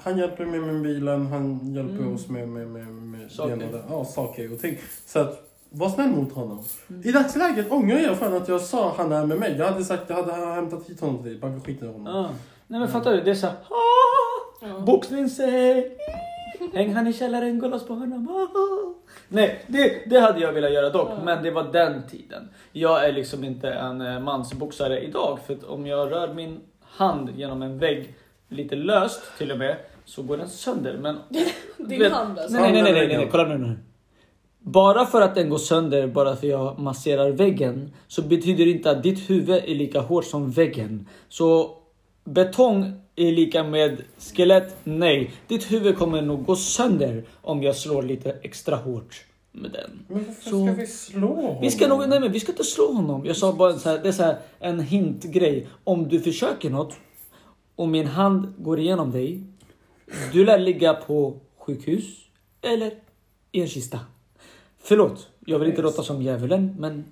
Han 0.00 0.18
hjälper 0.18 0.44
mig 0.46 0.60
med 0.60 0.82
bilen, 0.82 1.26
han 1.26 1.74
hjälper 1.74 1.94
Mm. 2.02 2.14
oss 2.14 2.28
med, 2.28 2.48
med, 2.48 2.66
med, 2.68 2.86
med 2.86 3.30
Saker. 3.32 3.82
ja, 3.90 4.04
saker 4.04 4.52
och 4.52 4.60
ting. 4.60 4.78
Så 5.06 5.18
att, 5.18 5.42
var 5.70 5.88
snäll 5.88 6.08
mot 6.10 6.32
honom. 6.32 6.64
Mm. 6.90 7.02
I 7.04 7.12
dagsläget 7.12 7.72
ångrar 7.72 7.98
jag 7.98 8.16
fan 8.18 8.34
att 8.34 8.48
jag 8.48 8.60
sa 8.60 8.94
han 8.96 9.12
är 9.12 9.26
med 9.26 9.38
mig. 9.38 9.56
Jag 9.58 9.66
hade 9.66 9.84
sagt, 9.84 10.02
jag 10.10 10.16
hade 10.16 10.32
hämtat 10.32 10.82
hit 10.88 11.00
honom 11.00 11.22
till 11.22 11.30
dig, 11.30 11.40
bara 11.40 11.60
skit 11.60 11.82
i 11.82 11.86
honom. 11.86 12.06
Ja. 12.06 12.28
Nej 12.66 12.80
men 12.80 12.88
fattar 12.88 13.12
du? 13.12 13.20
Det 13.20 13.30
är 13.30 13.34
såhär 13.34 13.54
ah, 13.70 14.66
Ja. 14.66 14.78
boxningssäng. 14.86 15.82
Häng 16.74 16.94
han 16.94 17.06
i 17.06 17.12
källaren, 17.12 17.58
gå 17.58 17.68
loss 17.68 17.86
på 17.86 17.94
honom. 17.94 18.28
Nej, 19.28 19.64
det, 19.66 20.02
det 20.10 20.20
hade 20.20 20.40
jag 20.40 20.52
velat 20.52 20.72
göra 20.72 20.90
dock. 20.90 21.08
Ja. 21.10 21.24
Men 21.24 21.42
det 21.42 21.50
var 21.50 21.72
den 21.72 22.02
tiden. 22.10 22.48
Jag 22.72 23.04
är 23.08 23.12
liksom 23.12 23.44
inte 23.44 23.68
en 23.70 24.00
eh, 24.00 24.20
mansboxare 24.20 25.00
idag. 25.00 25.38
För 25.46 25.54
att 25.54 25.64
om 25.64 25.86
jag 25.86 26.12
rör 26.12 26.34
min 26.34 26.60
hand 26.80 27.30
genom 27.36 27.62
en 27.62 27.78
vägg 27.78 28.14
lite 28.48 28.76
löst 28.76 29.22
till 29.38 29.52
och 29.52 29.58
med 29.58 29.76
så 30.04 30.22
går 30.22 30.36
den 30.36 30.48
sönder. 30.48 30.98
Men 31.02 31.16
Din 31.76 31.98
Vet- 31.98 32.12
hand 32.12 32.38
alltså. 32.38 32.60
Nej, 32.60 32.72
nej, 32.72 32.82
nej, 32.82 32.92
nej, 32.92 33.06
nej, 33.08 33.16
nej, 33.16 33.28
kolla 33.30 33.44
nu, 33.44 33.58
nu. 33.58 33.78
Bara 34.60 35.06
för 35.06 35.22
att 35.22 35.34
den 35.34 35.48
går 35.48 35.58
sönder, 35.58 36.06
bara 36.06 36.36
för 36.36 36.46
jag 36.46 36.78
masserar 36.78 37.30
väggen, 37.30 37.92
så 38.08 38.22
betyder 38.22 38.64
det 38.64 38.70
inte 38.70 38.90
att 38.90 39.02
ditt 39.02 39.30
huvud 39.30 39.62
är 39.66 39.74
lika 39.74 40.00
hårt 40.00 40.24
som 40.24 40.50
väggen. 40.50 41.08
Så 41.28 41.76
betong 42.24 42.92
är 43.18 43.32
lika 43.32 43.64
med 43.64 44.02
skelett? 44.18 44.76
Nej. 44.84 45.30
Ditt 45.46 45.72
huvud 45.72 45.98
kommer 45.98 46.22
nog 46.22 46.44
gå 46.44 46.56
sönder 46.56 47.24
om 47.42 47.62
jag 47.62 47.76
slår 47.76 48.02
lite 48.02 48.30
extra 48.42 48.76
hårt 48.76 49.24
med 49.52 49.70
den. 49.70 49.90
Men 50.08 50.24
varför 50.24 50.42
Så- 50.50 50.66
ska 50.66 50.72
vi 50.74 50.86
slå 50.86 51.34
honom? 51.34 51.56
Vi 51.60 51.70
ska 51.70 51.88
nog, 51.88 52.08
nej 52.08 52.20
men 52.20 52.32
vi 52.32 52.40
ska 52.40 52.52
inte 52.52 52.64
slå 52.64 52.92
honom. 52.92 53.26
Jag 53.26 53.36
sa 53.36 53.52
bara 53.52 53.78
så 53.78 53.88
här, 53.88 53.98
det 53.98 54.08
är 54.08 54.12
så 54.12 54.22
här, 54.22 54.38
en 54.60 54.80
hintgrej. 54.80 55.68
Om 55.84 56.08
du 56.08 56.20
försöker 56.20 56.70
något 56.70 56.94
och 57.76 57.88
min 57.88 58.06
hand 58.06 58.52
går 58.58 58.78
igenom 58.80 59.10
dig. 59.12 59.42
Du 60.32 60.44
lär 60.44 60.58
ligga 60.58 60.94
på 60.94 61.36
sjukhus 61.58 62.04
eller 62.62 62.92
i 63.52 63.60
en 63.60 63.68
kista. 63.68 64.00
Förlåt, 64.82 65.28
jag 65.46 65.58
vill 65.58 65.68
inte 65.68 65.82
låta 65.82 66.02
som 66.02 66.22
djävulen 66.22 66.76
men 66.78 67.04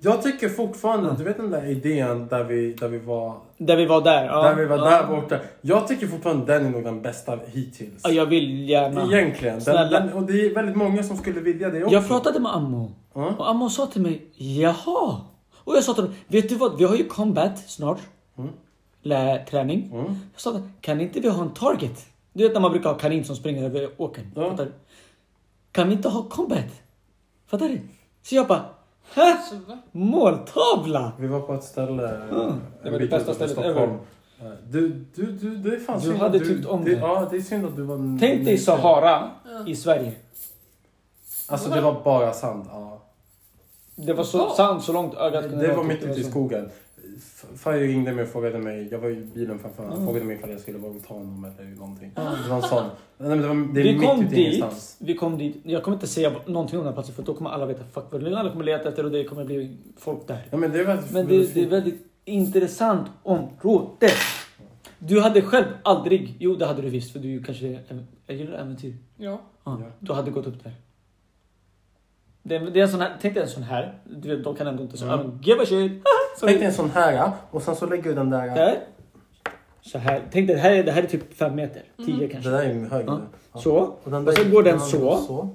Jag 0.00 0.22
tycker 0.22 0.48
fortfarande, 0.48 1.14
du 1.18 1.24
vet 1.24 1.36
den 1.36 1.50
där 1.50 1.66
idén 1.66 2.28
där 2.28 2.44
vi, 2.44 2.72
där 2.72 2.88
vi 2.88 2.98
var, 2.98 3.34
där 3.58 3.76
vi 3.76 3.86
var 3.86 4.00
där. 4.00 4.24
Ja, 4.24 4.42
där 4.42 4.54
vi 4.54 4.64
var 4.64 4.76
ja. 4.76 4.84
där 4.84 5.06
borta. 5.06 5.38
Jag 5.60 5.88
tycker 5.88 6.06
fortfarande 6.06 6.52
den 6.54 6.66
är 6.66 6.70
nog 6.70 6.84
den 6.84 7.02
bästa 7.02 7.38
hittills. 7.46 8.02
Ja, 8.04 8.10
jag 8.10 8.26
vill 8.26 8.68
gärna. 8.68 9.04
Egentligen. 9.04 9.58
Den, 9.58 9.90
den, 9.90 10.12
och 10.12 10.22
det 10.22 10.46
är 10.46 10.54
väldigt 10.54 10.76
många 10.76 11.02
som 11.02 11.16
skulle 11.16 11.40
vilja 11.40 11.70
det 11.70 11.84
också. 11.84 11.94
Jag 11.94 12.08
pratade 12.08 12.40
med 12.40 12.54
Ammo 12.54 12.92
Ja. 13.14 13.34
och 13.38 13.50
Ammo 13.50 13.70
sa 13.70 13.86
till 13.86 14.02
mig 14.02 14.26
jaha. 14.34 15.20
Och 15.56 15.76
jag 15.76 15.84
sa 15.84 15.94
till 15.94 16.02
honom, 16.02 16.16
vet 16.26 16.48
du 16.48 16.54
vad? 16.54 16.78
Vi 16.78 16.84
har 16.84 16.96
ju 16.96 17.04
combat 17.04 17.58
snart. 17.58 18.00
Mm. 18.38 18.50
Lä, 19.02 19.44
träning. 19.50 19.90
Mm. 19.92 20.04
Jag 20.04 20.40
sa, 20.40 20.60
kan 20.80 21.00
inte 21.00 21.20
vi 21.20 21.28
ha 21.28 21.42
en 21.42 21.54
target? 21.54 22.06
Du 22.32 22.44
vet 22.44 22.54
när 22.54 22.60
man 22.60 22.70
brukar 22.70 22.90
ha 22.90 22.98
kanin 22.98 23.24
som 23.24 23.36
springer 23.36 23.64
över 23.64 23.88
åkern. 23.96 24.32
Ja. 24.34 24.56
Kan 25.72 25.88
vi 25.88 25.94
inte 25.94 26.08
ha 26.08 26.22
combat? 26.22 26.82
Fattar 27.46 27.68
du? 27.68 27.80
Så 28.22 28.34
jag 28.34 28.46
bara, 28.46 28.64
Hä? 29.14 29.36
Måltavla! 29.92 31.12
Vi 31.18 31.26
var 31.26 31.40
på 31.40 31.54
ett 31.54 31.64
ställe. 31.64 32.08
Mm. 32.08 32.52
Det 32.82 32.90
var 32.90 32.98
det 32.98 33.06
bästa 33.06 33.34
stället 33.34 33.52
Stockholm. 33.52 33.92
Eh, 34.40 34.46
Du, 34.70 34.88
du, 35.14 35.32
du, 35.32 35.56
det 35.56 35.76
är 35.76 35.80
fan 35.80 35.98
Du 36.00 36.06
synd 36.06 36.16
hade 36.18 36.36
att 36.38 36.44
du, 36.44 36.54
tyckt 36.56 36.66
om 36.68 36.84
det. 36.84 36.90
det. 36.94 37.00
Ja, 37.00 37.28
det 37.30 37.36
är 37.36 37.40
synd 37.40 37.66
att 37.66 37.76
du 37.76 37.82
var... 37.82 38.18
Tänk 38.20 38.44
dig 38.44 38.58
Sahara 38.58 39.30
i 39.66 39.76
Sverige. 39.76 40.12
Alltså 41.48 41.70
det 41.70 41.80
var 41.80 42.00
bara 42.04 42.32
sand. 42.32 42.66
Ja. 42.72 43.02
Det 43.96 44.12
var 44.12 44.24
så 44.24 44.50
sand 44.50 44.82
så 44.82 44.92
långt 44.92 45.14
ögat 45.14 45.44
Det 45.60 45.72
var 45.76 45.84
mitt 45.84 46.02
ute 46.02 46.20
i 46.20 46.24
så. 46.24 46.30
skogen. 46.30 46.70
Faye 47.56 47.86
ringde 47.86 48.12
mig 48.12 48.24
och 48.24 48.30
frågade 48.30 48.58
mig, 48.58 48.88
jag 48.90 48.98
var 48.98 49.08
i 49.10 49.14
bilen 49.34 49.58
framför 49.58 49.82
honom, 49.82 49.92
Mm. 49.98 50.06
frågade 50.06 50.24
mig 50.26 50.36
ifall 50.36 50.50
jag 50.50 50.60
skulle 50.60 50.78
vara 50.78 50.92
och 50.92 51.04
ta 51.08 51.14
honom 51.14 51.44
eller 51.58 51.70
någonting. 51.70 52.12
Det 52.14 52.48
var 52.50 52.56
en 52.56 52.62
sån. 52.62 52.84
Nej, 53.18 53.28
men 53.28 53.40
det, 53.42 53.48
var, 53.48 53.74
det 53.74 53.80
är 53.80 53.84
Vi 53.84 53.98
mitt 53.98 54.08
kom 54.08 54.20
dit, 54.28 54.32
ingenstans. 54.38 54.96
vi 55.00 55.14
kom 55.14 55.38
dit. 55.38 55.56
Jag 55.62 55.82
kommer 55.82 55.96
inte 55.96 56.06
säga 56.06 56.32
någonting 56.46 56.78
om 56.78 56.84
den 56.84 56.86
här 56.86 56.92
platsen 56.92 57.14
för 57.14 57.22
då 57.22 57.34
kommer 57.34 57.50
alla 57.50 57.66
veta 57.66 57.84
fuck 57.84 58.04
vad 58.10 58.24
det 58.24 58.30
är. 58.30 58.34
Alla 58.34 58.50
kommer 58.52 58.64
leta 58.64 58.88
efter 58.88 59.04
och 59.04 59.10
det 59.10 59.24
kommer 59.24 59.44
bli 59.44 59.76
folk 59.96 60.26
där. 60.28 60.46
Ja, 60.50 60.56
men 60.56 60.72
det 60.72 60.80
är 60.80 60.84
väldigt, 60.84 61.10
Men 61.12 61.26
det, 61.26 61.54
det 61.54 61.62
är 61.62 61.66
väldigt 61.68 62.06
intressant 62.24 63.06
område. 63.22 64.08
Du 64.98 65.20
hade 65.20 65.42
själv 65.42 65.64
aldrig, 65.82 66.34
jo 66.38 66.54
det 66.54 66.66
hade 66.66 66.82
du 66.82 66.88
visst 66.90 67.12
för 67.12 67.18
du 67.18 67.42
kanske 67.42 67.66
är- 67.66 68.04
är 68.26 68.34
gillar 68.34 68.58
äventyr. 68.58 68.96
Ja. 69.16 69.40
Ja, 69.64 69.78
Ja. 69.80 69.86
Du 70.00 70.12
hade 70.12 70.30
gått 70.30 70.46
upp 70.46 70.64
där. 70.64 70.72
Det, 72.48 72.56
är- 72.56 72.60
det 72.70 72.80
är 72.80 72.82
en 72.84 72.88
sån 72.88 73.00
här, 73.00 73.16
tänk 73.20 73.34
dig 73.34 73.42
en 73.42 73.48
sån 73.48 73.62
här. 73.62 73.94
Du 74.04 74.28
vet, 74.36 74.44
de 74.44 74.54
kan 74.56 74.66
ändå 74.66 74.82
inte 74.82 74.96
så. 74.96 75.04
Mm. 75.06 75.38
Give 75.42 75.62
a 75.62 75.66
shit. 75.66 76.02
Så, 76.40 76.46
Tänk 76.46 76.58
dig 76.58 76.66
en 76.66 76.72
sån 76.74 76.90
här 76.90 77.30
och 77.50 77.62
sen 77.62 77.76
så 77.76 77.86
lägger 77.86 78.02
du 78.02 78.14
den 78.14 78.30
där. 78.30 78.54
där. 78.54 78.78
Så 79.82 79.98
här. 79.98 80.20
Tänk 80.32 80.46
dig, 80.46 80.56
det 80.56 80.62
här, 80.62 80.70
är- 80.72 80.84
det 80.84 80.92
här 80.92 81.02
är 81.02 81.06
typ 81.06 81.34
fem 81.36 81.54
meter. 81.54 81.82
Tio 82.06 82.16
Det 82.16 82.28
kanske. 82.28 82.50
där 82.50 82.62
är 82.62 82.74
högre. 82.90 83.04
Ja. 83.06 83.20
Ja. 83.54 83.60
Så. 83.60 83.76
Och, 84.04 84.10
den 84.10 84.28
Och 84.28 84.34
sen 84.34 84.50
går 84.50 84.62
den 84.62 84.74
ja, 84.74 84.80
så. 85.26 85.48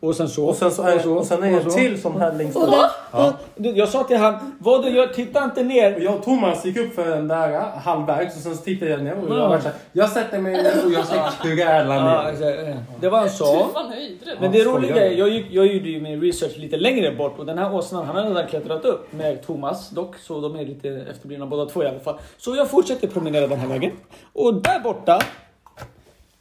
Och 0.00 0.16
sen 0.16 0.28
så. 0.28 0.46
Och 0.46 0.56
sen 0.56 0.70
så 0.70 0.82
är, 0.82 1.16
och 1.18 1.26
sen 1.26 1.42
är 1.42 1.50
det 1.50 1.56
och 1.56 1.62
en 1.64 1.70
så. 1.70 1.76
till 1.78 2.02
sån 2.02 2.20
här 2.20 2.32
längst 2.32 2.56
Och 2.56 2.66
bak. 2.70 2.90
Ja. 3.12 3.32
Och, 3.56 3.64
jag 3.64 3.88
sa 3.88 4.04
till 4.04 4.16
han, 4.16 4.56
vad 4.58 4.82
du 4.82 4.88
gör, 4.90 5.06
titta 5.06 5.44
inte 5.44 5.62
ner. 5.62 5.94
Och 5.96 6.02
jag 6.02 6.14
och 6.14 6.22
Thomas 6.24 6.64
gick 6.64 6.76
upp 6.76 6.94
för 6.94 7.08
den 7.10 7.28
där 7.28 7.60
halvvägs 7.60 8.36
och 8.36 8.42
sen 8.42 8.56
så 8.56 8.62
tittade 8.62 8.90
jag 8.90 9.02
ner 9.02 9.12
och 9.24 9.30
jag 9.30 9.38
Ja. 9.38 9.48
var 9.48 9.58
såhär, 9.58 9.76
jag 9.92 10.08
sätter 10.10 10.38
mig 10.38 10.52
ner 10.62 10.72
och 10.86 10.92
jag 10.92 11.06
ska 11.06 11.30
kräla 11.42 12.04
ner. 12.04 12.36
ja. 12.40 12.74
det 13.00 13.08
var 13.08 13.22
en 13.22 13.30
så. 13.30 13.44
höjdrädd. 13.90 14.36
Men 14.40 14.52
det 14.52 14.64
roliga 14.64 15.06
är, 15.06 15.10
jag, 15.10 15.28
gick, 15.28 15.46
jag 15.50 15.66
gjorde 15.66 15.88
ju 15.88 16.00
min 16.00 16.20
research 16.20 16.58
lite 16.58 16.76
längre 16.76 17.12
bort 17.14 17.38
och 17.38 17.46
den 17.46 17.58
här 17.58 17.74
åsnan 17.74 18.06
han 18.06 18.16
har 18.16 18.22
redan 18.24 18.46
klättrat 18.46 18.84
upp 18.84 19.12
med 19.12 19.46
Thomas 19.46 19.90
dock, 19.90 20.16
så 20.18 20.40
de 20.40 20.56
är 20.56 20.64
lite 20.66 20.88
efterblivna 20.88 21.46
båda 21.46 21.66
två 21.66 21.82
i 21.82 21.86
alla 21.86 22.00
fall. 22.00 22.18
Så 22.38 22.56
jag 22.56 22.70
fortsätter 22.70 23.08
promenera 23.08 23.46
den 23.46 23.58
här 23.58 23.68
vägen. 23.68 23.92
Och 24.32 24.54
där 24.54 24.80
borta, 24.80 25.18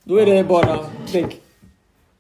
då 0.04 0.20
är 0.22 0.26
det 0.26 0.44
bara 0.44 0.78
vägg. 1.14 1.42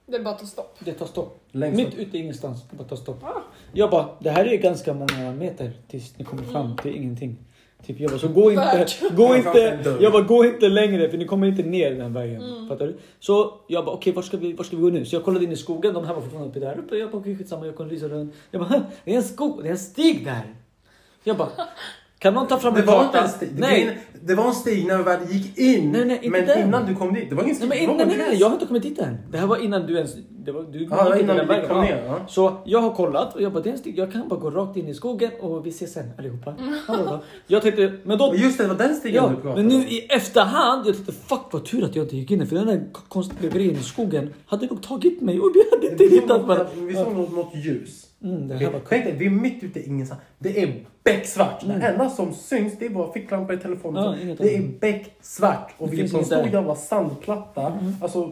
Det 0.10 0.18
är 0.18 0.24
bara 0.24 0.34
att 0.34 0.39
ta 0.39 0.45
stopp. 0.45 0.78
Det 0.80 0.93
tar 0.93 1.05
stopp. 1.05 1.39
Längst 1.51 1.78
Mitt 1.78 1.95
ute 1.95 2.18
i 2.18 2.22
ingenstans. 2.22 2.64
Det 2.70 2.76
bara 2.78 2.88
tar 2.88 2.95
stopp. 2.95 3.24
Ah. 3.24 3.41
Jag 3.74 3.89
bara, 3.89 4.10
det 4.20 4.30
här 4.30 4.45
är 4.45 4.58
ganska 4.58 4.93
många 4.93 5.32
meter 5.39 5.72
tills 5.88 6.18
ni 6.18 6.26
kommer 6.26 6.43
fram 6.43 6.76
till 6.78 6.95
ingenting. 6.95 7.38
Typ 7.86 7.99
jag 7.99 8.10
bara, 8.12 8.20
så 8.20 8.28
gå 8.28 8.51
inte, 8.51 8.88
gå 9.12 9.36
inte, 9.36 9.80
jag 9.99 10.12
bara, 10.12 10.22
gå 10.24 10.45
inte 10.45 10.70
längre 10.70 11.10
för 11.10 11.18
ni 11.18 11.26
kommer 11.26 11.47
inte 11.47 11.64
ner 11.64 11.91
den 11.91 12.14
vägen. 12.14 12.41
Mm. 12.41 12.68
Fattar 12.70 12.88
du? 12.88 12.97
Så 13.20 13.53
jag 13.68 13.86
bara, 13.86 13.95
okej 13.95 14.14
var, 14.14 14.22
ska 14.22 14.38
vi, 14.38 14.53
var 14.53 14.64
ska 14.64 14.76
vi 14.76 14.82
gå 14.82 14.89
nu? 14.89 15.05
Så 15.05 15.16
jag 15.16 15.24
kollade 15.24 15.45
in 15.45 15.51
i 15.51 15.55
skogen, 15.55 15.93
de 15.93 16.05
här 16.05 16.14
var 16.14 16.22
fortfarande 16.22 16.49
uppe 16.49 16.60
där 16.60 16.78
uppe. 16.80 16.95
Jag 16.95 17.12
bara, 17.12 17.18
okej 17.18 17.38
skitsamma, 17.38 17.66
jag 17.66 17.78
kunde 17.78 17.93
lysa 17.93 18.08
runt. 18.08 18.34
Jag 18.51 18.62
bara, 18.62 18.70
"Hä, 18.70 18.82
det 19.03 19.12
är 19.14 19.16
en 19.18 19.24
skog, 19.24 19.64
det 19.64 19.68
är 19.70 19.72
en 19.72 19.78
stig 19.78 20.26
där. 20.26 20.55
Jag 21.24 21.38
bara, 21.38 21.49
kan 22.20 22.34
någon 22.34 22.47
ta 22.47 22.58
fram 22.60 22.76
en 22.76 22.84
karta? 22.86 23.30
Nej. 23.58 23.97
Det 24.28 24.36
var 24.36 24.47
en 24.47 24.53
stig 24.53 24.88
när 24.88 24.97
vi 24.97 25.03
väl 25.03 25.32
gick 25.32 25.57
in. 25.57 25.91
Nej, 25.91 26.05
nej, 26.05 26.30
men 26.30 26.45
den. 26.45 26.67
innan 26.67 26.86
du 26.86 26.95
kom 26.95 27.13
dit. 27.13 27.30
Det 27.30 27.36
var 27.36 27.43
ingen 27.43 27.55
Nej, 27.59 27.88
men 27.88 27.88
var 27.88 27.95
nej, 27.95 28.07
nej, 28.07 28.17
nej, 28.17 28.30
gräs. 28.30 28.39
jag 28.39 28.47
har 28.47 28.53
inte 28.53 28.65
kommit 28.65 28.84
dit 28.84 28.99
än. 28.99 29.17
Det 29.32 29.38
här 29.38 29.47
var 29.47 29.57
innan 29.57 29.86
du 29.88 29.95
ens... 29.95 30.15
Det 30.30 30.51
var, 30.51 30.63
du 30.63 30.88
Ja, 30.91 31.13
gick 31.15 31.23
innan 31.23 31.38
vi 31.38 31.67
kom 31.67 31.82
ner. 31.82 32.03
Ja. 32.07 32.19
Så 32.28 32.57
jag 32.65 32.80
har 32.80 32.93
kollat 32.93 33.36
och 33.36 33.41
jag 33.41 33.53
bara, 33.53 33.63
det 33.63 33.69
är 33.69 33.71
en 33.71 33.78
stig. 33.78 33.97
Jag 33.99 34.11
kan 34.11 34.28
bara 34.28 34.39
gå 34.39 34.49
rakt 34.51 34.78
in 34.78 34.88
i 34.88 34.93
skogen 34.93 35.32
och 35.41 35.65
vi 35.65 35.69
ses 35.69 35.93
sen 35.93 36.09
allihopa. 36.17 36.53
Jag 37.47 37.61
tänkte, 37.61 37.93
men 38.03 38.17
då... 38.17 38.25
Och 38.25 38.38
just 38.38 38.57
det, 38.57 38.63
det 38.63 38.67
var 38.67 38.75
den 38.75 38.95
stigen 38.95 39.23
Ja, 39.23 39.30
du 39.30 39.36
pratade 39.36 39.55
men 39.55 39.67
nu 39.67 39.88
i 39.88 40.07
efterhand, 40.09 40.88
jag 40.88 40.95
tänkte 40.95 41.13
fuck 41.13 41.41
vad 41.51 41.65
tur 41.65 41.84
att 41.84 41.95
jag 41.95 42.05
inte 42.05 42.17
gick 42.17 42.32
in 42.32 42.47
för 42.47 42.55
den 42.55 42.67
där 42.67 42.86
konstiga 43.07 43.49
grejen 43.49 43.75
i 43.75 43.84
skogen 43.84 44.34
hade 44.45 44.65
nog 44.67 44.82
tagit 44.84 45.21
mig 45.21 45.39
och 45.39 45.51
vi 45.55 45.63
hade 45.71 45.91
inte 45.91 46.15
hittat 46.15 46.41
varandra. 46.47 46.67
vi 46.75 46.95
såg 46.95 47.13
något, 47.15 47.34
något 47.36 47.55
ljus. 47.55 48.07
Mm, 48.24 48.47
det 48.47 48.55
här 48.55 48.72
var 48.72 48.82
Tänk 48.89 49.03
dig, 49.05 49.15
vi 49.18 49.26
är 49.26 49.30
mitt 49.30 49.63
ute 49.63 49.80
i 49.80 49.88
ingenstans. 49.88 50.22
Det 50.39 50.63
är 50.63 50.86
becksvart. 51.03 51.65
Det 51.68 51.74
enda 51.74 52.09
som 52.09 52.34
syns 52.34 52.80
det 52.80 52.86
är 52.86 52.89
våra 52.89 53.11
ficklampor 53.13 53.55
i 53.55 53.59
telefonen. 53.59 54.03
Ja, 54.30 54.36
det 54.39 54.55
är 54.57 54.61
becksvart. 54.80 55.74
Och 55.78 55.89
Det 55.89 55.95
vi 55.95 56.01
är 56.01 56.09
på 56.11 56.18
en 56.18 56.26
stor 56.26 56.47
jävla 56.47 56.76
sandplatta. 56.76 57.80
Alltså, 58.01 58.32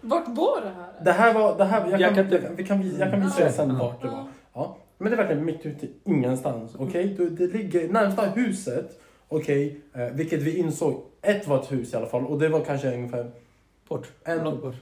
Vart 0.00 0.28
var 0.28 0.60
det 0.60 0.68
här? 0.68 1.04
det 1.04 1.12
här 1.12 1.34
var... 1.34 1.58
Det 1.58 1.64
här, 1.64 1.80
jag, 1.90 2.00
Jag 2.00 2.00
kan, 2.00 2.14
kan 2.14 2.24
inte- 2.24 2.34
jag, 2.36 2.44
kan, 2.44 2.56
vi 2.56 2.64
kan, 2.64 2.82
visa- 2.82 2.98
jag 2.98 3.10
kan 3.10 3.20
visa 3.20 3.40
Mm. 3.42 3.52
sen 3.52 3.68
Ja. 3.70 3.74
vart 3.78 4.02
det 4.02 4.08
var. 4.08 4.26
Ja. 4.54 4.76
Men 4.98 5.10
det 5.10 5.14
är 5.14 5.16
verkligen 5.16 5.44
mitt 5.44 5.66
ute 5.66 5.86
i 5.86 5.90
ingenstans. 6.04 6.74
Okej? 6.78 7.14
Du- 7.18 7.30
Det 7.30 7.46
ligger 7.46 7.88
närmsta 7.88 8.22
huset. 8.26 9.00
Okej? 9.28 9.80
Eh, 9.94 10.02
vilket 10.12 10.42
vi 10.42 10.58
insåg. 10.58 11.02
Ett 11.22 11.48
var 11.48 11.58
ett 11.60 11.72
hus 11.72 11.92
i 11.92 11.96
alla 11.96 12.06
fall. 12.06 12.26
Och 12.26 12.38
det 12.38 12.48
var 12.48 12.60
kanske 12.60 12.94
ungefär 12.94 13.30
bort. 13.88 14.06
en 14.24 14.44
Långt 14.44 14.62
bort. 14.62 14.74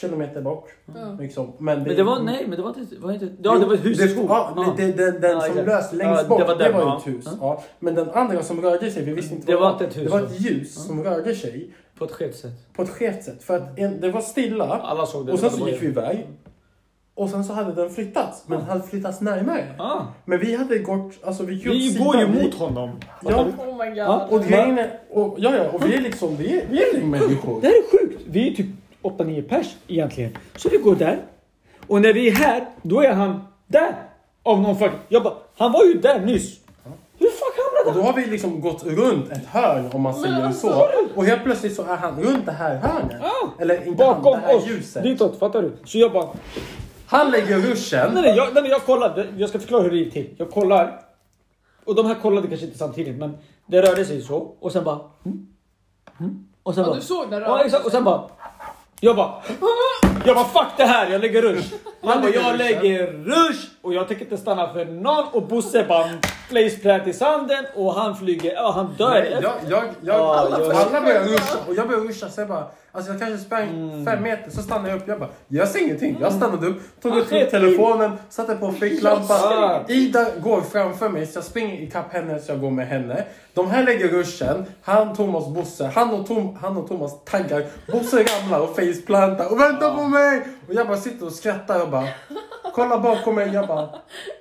Kilometer 0.00 0.40
bort. 0.42 0.68
Ja. 0.94 1.16
Liksom. 1.20 1.52
Men, 1.58 1.82
Men 1.82 1.96
det 1.96 2.02
var, 2.02 2.20
nej 2.20 2.44
men 2.48 2.56
det 2.56 2.62
var 2.62 2.74
inte, 2.78 2.96
var 2.98 3.12
inte 3.12 3.28
ja 3.42 3.54
det 3.58 3.66
var 3.66 3.74
ett 3.74 3.84
hus 3.84 3.98
i 4.00 4.02
det, 4.02 4.08
skog. 4.08 4.26
ja, 4.28 4.52
Ja. 4.56 4.74
det, 4.76 4.92
det, 4.92 5.10
den 5.10 5.30
Ja, 5.30 5.40
som 5.40 5.50
exakt. 5.50 5.66
löst 5.66 5.92
längst 5.92 6.22
Ja, 6.22 6.28
bort, 6.28 6.38
det 6.38 6.64
det 6.64 6.72
var 6.72 6.84
var, 6.84 6.90
den, 6.90 6.96
ett 6.98 7.02
ja. 7.06 7.12
hus. 7.12 7.24
Ja. 7.26 7.32
Ja. 7.40 7.62
Men 7.78 7.94
den 7.94 8.10
andra 8.10 8.42
som 8.42 8.60
rörde 8.62 8.90
sig, 8.90 9.04
vi 9.04 9.12
visste 9.12 9.34
inte 9.34 9.46
Det 9.46 9.54
vad 9.54 9.62
var 9.62 9.72
inte 9.72 9.84
ett 9.84 9.96
hus, 9.96 10.04
Det 10.04 10.10
var 10.10 10.20
va? 10.20 10.26
ett 10.26 10.40
ljus 10.40 10.74
Ja. 10.76 10.82
som 10.82 11.04
rörde 11.04 11.34
sig 11.34 11.70
På 11.98 12.04
ett 12.04 12.10
skevt 12.10 12.36
sätt. 12.36 12.52
på 12.76 12.82
ett 12.82 12.88
skevt 12.90 13.22
sätt. 13.24 13.42
För 13.42 13.56
att 13.56 13.78
en, 13.78 14.00
det 14.00 14.10
var 14.10 14.20
stilla 14.20 14.64
Alla 14.64 15.06
såg 15.06 15.26
det. 15.26 15.32
och 15.32 15.38
sen 15.38 15.48
det 15.50 15.54
så 15.56 15.62
var 15.64 15.70
gick 15.70 15.82
vi 15.82 15.86
iväg. 15.86 16.26
Och 17.14 17.30
sen 17.30 17.44
så 17.44 17.52
hade 17.52 17.72
den 17.72 17.90
flyttats, 17.90 18.42
men 18.46 18.58
den 18.58 18.68
hade 18.68 18.82
flyttats 18.82 19.20
närmare. 19.20 19.74
Ah, 19.78 20.00
Men 20.24 20.38
vi 20.38 20.54
hade 20.56 20.78
gått, 20.78 21.12
alltså 21.24 21.42
vi 21.44 21.54
gick 21.54 21.66
vi 21.66 22.04
går 22.04 22.16
ju 22.16 22.26
mot 22.28 22.54
honom. 22.54 22.90
Ja. 23.22 23.44
Oh 23.58 23.76
my 23.78 24.00
god. 24.00 24.40
Och 24.40 24.44
grejen 24.48 24.78
är, 24.78 24.90
och, 25.10 25.34
ja, 25.38 25.56
ja, 25.56 25.64
och 25.72 25.86
vi 25.88 25.94
är 25.94 26.00
liksom, 26.00 26.36
vi 26.36 26.60
är, 26.60 26.66
vi 26.70 26.82
är 26.82 27.04
människor. 27.04 27.60
Det 27.60 27.66
här 27.66 27.74
är 27.74 27.98
sjukt. 27.98 28.20
Vi 28.26 28.50
är 28.50 28.54
typ 28.54 28.66
8-9 29.02 29.48
pers 29.48 29.66
egentligen. 29.86 30.36
Så 30.56 30.68
vi 30.68 30.76
går 30.76 30.94
där. 30.94 31.18
Och 31.86 32.00
när 32.02 32.12
vi 32.12 32.28
är 32.28 32.32
här, 32.34 32.66
då 32.82 33.00
är 33.00 33.12
han 33.12 33.40
där. 33.66 33.94
Av 34.42 34.60
någon 34.60 34.78
fucking... 34.78 34.98
Jag 35.08 35.22
bara, 35.22 35.34
han 35.56 35.72
var 35.72 35.84
ju 35.84 35.94
där 35.94 36.20
nyss. 36.20 36.58
Hur 37.18 37.28
fuck 37.28 37.54
hamnade 37.64 37.88
Och 37.98 38.04
då 38.04 38.12
har 38.12 38.22
vi 38.24 38.30
liksom 38.30 38.60
gått 38.60 38.84
runt 38.86 39.32
ett 39.32 39.46
hörn 39.46 39.90
om 39.92 40.00
man 40.02 40.14
säger 40.14 40.42
alltså- 40.46 40.68
så. 40.70 40.88
Och 41.14 41.24
helt 41.24 41.44
plötsligt 41.44 41.74
så 41.76 41.82
är 41.82 41.96
han 41.96 42.22
runt 42.22 42.46
det 42.46 42.52
här 42.52 42.76
hörnet. 42.76 43.16
Ja. 43.22 43.52
Eller 43.58 43.86
inte 43.86 44.04
han, 44.04 44.22
Bakom 44.22 44.40
det 44.40 44.46
här 44.46 44.56
oss. 44.56 44.68
ljuset. 44.68 45.02
Ditåt, 45.02 45.38
fattar 45.38 45.62
du? 45.62 45.72
Så 45.84 45.98
jag 45.98 46.12
bara... 46.12 46.28
Han 47.06 47.30
lägger 47.30 47.58
ruschen. 47.58 48.10
Nej, 48.14 48.22
nej, 48.22 48.36
jag, 48.36 48.54
nej, 48.54 48.70
jag 48.70 48.82
kollar. 48.84 49.26
Jag 49.36 49.48
ska 49.48 49.58
förklara 49.58 49.82
hur 49.82 49.90
det 49.90 49.96
gick 49.96 50.12
till. 50.12 50.34
Jag 50.36 50.50
kollar. 50.50 51.00
Och 51.84 51.94
de 51.94 52.06
här 52.06 52.14
kollade 52.14 52.48
kanske 52.48 52.66
inte 52.66 52.78
samtidigt, 52.78 53.16
men 53.18 53.36
det 53.66 53.82
rörde 53.82 54.04
sig 54.04 54.22
så. 54.22 54.36
Och 54.60 54.72
sen 54.72 54.84
bara... 54.84 54.98
Mm, 55.24 55.46
mm, 56.20 56.46
och 56.62 56.74
sen 56.74 56.82
Ja, 56.84 56.88
bara... 56.90 56.96
du 56.96 57.02
såg 57.02 57.30
den 57.30 57.42
Ja, 57.42 57.64
exakt. 57.64 57.84
Och 57.86 57.92
sen 57.92 58.04
bara... 58.04 58.28
Jag 59.04 59.16
bara... 59.16 59.32
Jag 60.24 60.36
bara 60.36 60.44
fuck 60.44 60.72
det 60.76 60.84
här, 60.84 61.10
jag 61.10 61.20
lägger 61.20 61.42
rush. 61.42 61.74
Han 62.02 62.20
bara 62.22 62.30
jag 62.30 62.56
lägger 62.56 63.06
rush. 63.06 63.66
Och 63.82 63.94
jag 63.94 64.08
tänker 64.08 64.24
inte 64.24 64.36
stanna 64.36 64.72
för 64.72 64.84
någon. 64.84 65.24
Och 65.32 65.42
Bosse 65.42 65.84
bara 65.88 66.08
faceplant 66.48 67.06
i 67.06 67.12
sanden. 67.12 67.64
Och 67.74 67.94
han 67.94 68.16
flyger, 68.16 68.52
ja 68.52 68.72
han 68.74 68.94
dör. 68.98 69.10
Nej, 69.10 69.38
jag, 69.42 69.42
jag, 69.42 69.84
jag, 70.02 70.18
Ja, 70.18 70.34
alla, 70.34 70.56
alla 70.56 71.00
börjar 71.00 71.24
ruscha 71.24 71.58
och 71.68 71.74
jag 71.74 71.88
börjar 71.88 72.00
ruscha 72.00 72.28
så 72.28 72.40
jag 72.40 72.48
bara 72.48 72.66
Alltså 72.94 73.10
jag 73.12 73.20
kanske 73.20 73.38
sprang 73.38 73.68
Mm. 73.68 74.04
fem 74.06 74.22
meter 74.22 74.50
så 74.50 74.62
stannade 74.62 74.88
jag 74.90 74.96
upp. 74.98 75.08
Jag 75.08 75.18
bara, 75.18 75.28
jag 75.48 75.68
ser 75.68 75.80
ingenting. 75.80 76.16
Jag 76.20 76.32
stannade 76.32 76.66
upp, 76.66 76.76
tog 77.02 77.12
Ah, 77.12 77.16
ut 77.18 77.26
skit. 77.26 77.50
telefonen, 77.50 78.10
satte 78.30 78.54
på 78.54 78.72
ficklampan. 78.72 79.84
Ida 79.88 80.26
går 80.42 80.60
framför 80.60 81.08
mig 81.08 81.26
så 81.26 81.36
jag 81.36 81.44
springer 81.44 81.82
ikapp 81.82 82.12
henne 82.12 82.38
så 82.38 82.52
jag 82.52 82.60
går 82.60 82.70
med 82.70 82.86
henne. 82.88 83.24
De 83.54 83.70
här 83.70 83.82
lägger 83.84 84.08
ruschen. 84.08 84.64
Han, 84.82 85.14
Thomas, 85.14 85.48
Bosse. 85.48 85.86
Han 85.94 86.10
och, 86.14 86.26
Tom, 86.26 86.56
han 86.62 86.76
och 86.76 86.88
Thomas 86.88 87.24
taggar. 87.24 87.64
Bosse 87.92 88.16
ramlar 88.24 88.60
och 88.60 88.76
faceplantar 88.76 89.52
och 89.52 89.60
väntar 89.60 89.94
på 89.94 90.02
mig. 90.02 90.42
Och 90.68 90.74
jag 90.74 90.86
bara 90.86 90.96
sitter 90.96 91.26
och 91.26 91.32
skrattar 91.32 91.82
och 91.82 91.88
bara 91.88 92.08
kollar 92.74 92.98
bakom 92.98 93.34
mig. 93.34 93.50
Jag 93.54 93.66
bara, 93.66 93.88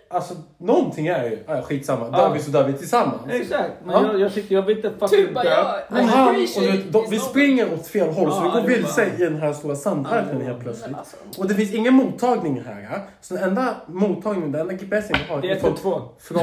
alltså 0.10 0.34
någonting 0.58 1.08
är 1.08 1.24
ju, 1.24 1.44
ja, 1.48 1.62
skitsamma. 1.62 2.10
Dör 2.10 2.18
Ja. 2.20 2.30
vi 2.30 2.40
så 2.40 2.52
dör 2.52 2.64
vi 2.68 2.74
tillsammans. 2.74 3.22
Exakt, 3.30 3.72
men 3.84 3.96
Ja. 3.96 4.12
jag, 4.12 4.20
jag 4.20 4.34
tyckte 4.34 4.54
jag 4.54 4.62
vill 4.62 4.78
inte 4.78 4.90
fucking 5.00 5.10
Typ 5.26 5.34
dö. 5.36 5.44
jag- 5.44 5.76
Och 5.92 5.98
I 5.98 6.02
han, 6.02 6.28
och 6.30 6.64
vet, 6.64 6.94
de, 6.94 7.06
vi 7.10 7.20
springer 7.20 7.74
åt 7.74 7.88
fel 7.88 8.08
håll 8.14 8.32
så 8.32 8.38
Ja, 8.38 8.41
vi 8.44 8.50
går 8.50 8.68
vilse 8.68 9.06
i 9.18 9.24
den 9.24 9.36
här 9.36 9.54
stora 9.54 9.76
sandöknen 9.76 10.42
helt 10.42 10.60
plötsligt. 10.60 10.96
Alltså, 10.98 11.16
Och 11.38 11.48
det 11.48 11.54
finns 11.56 11.74
ingen 11.74 11.94
mottagning 11.94 12.62
här. 12.66 12.88
ja. 12.92 12.98
Så 13.22 13.34
den 13.34 13.44
enda 13.44 13.76
mottagningen, 13.88 14.52
den 14.52 14.62
enda 14.62 14.74
GPSen 14.74 15.16
vi 15.28 15.34
har 15.34 15.42
Det 15.42 15.52
är 15.52 15.60
från, 15.60 15.70
112. 15.70 16.02
från, 16.20 16.38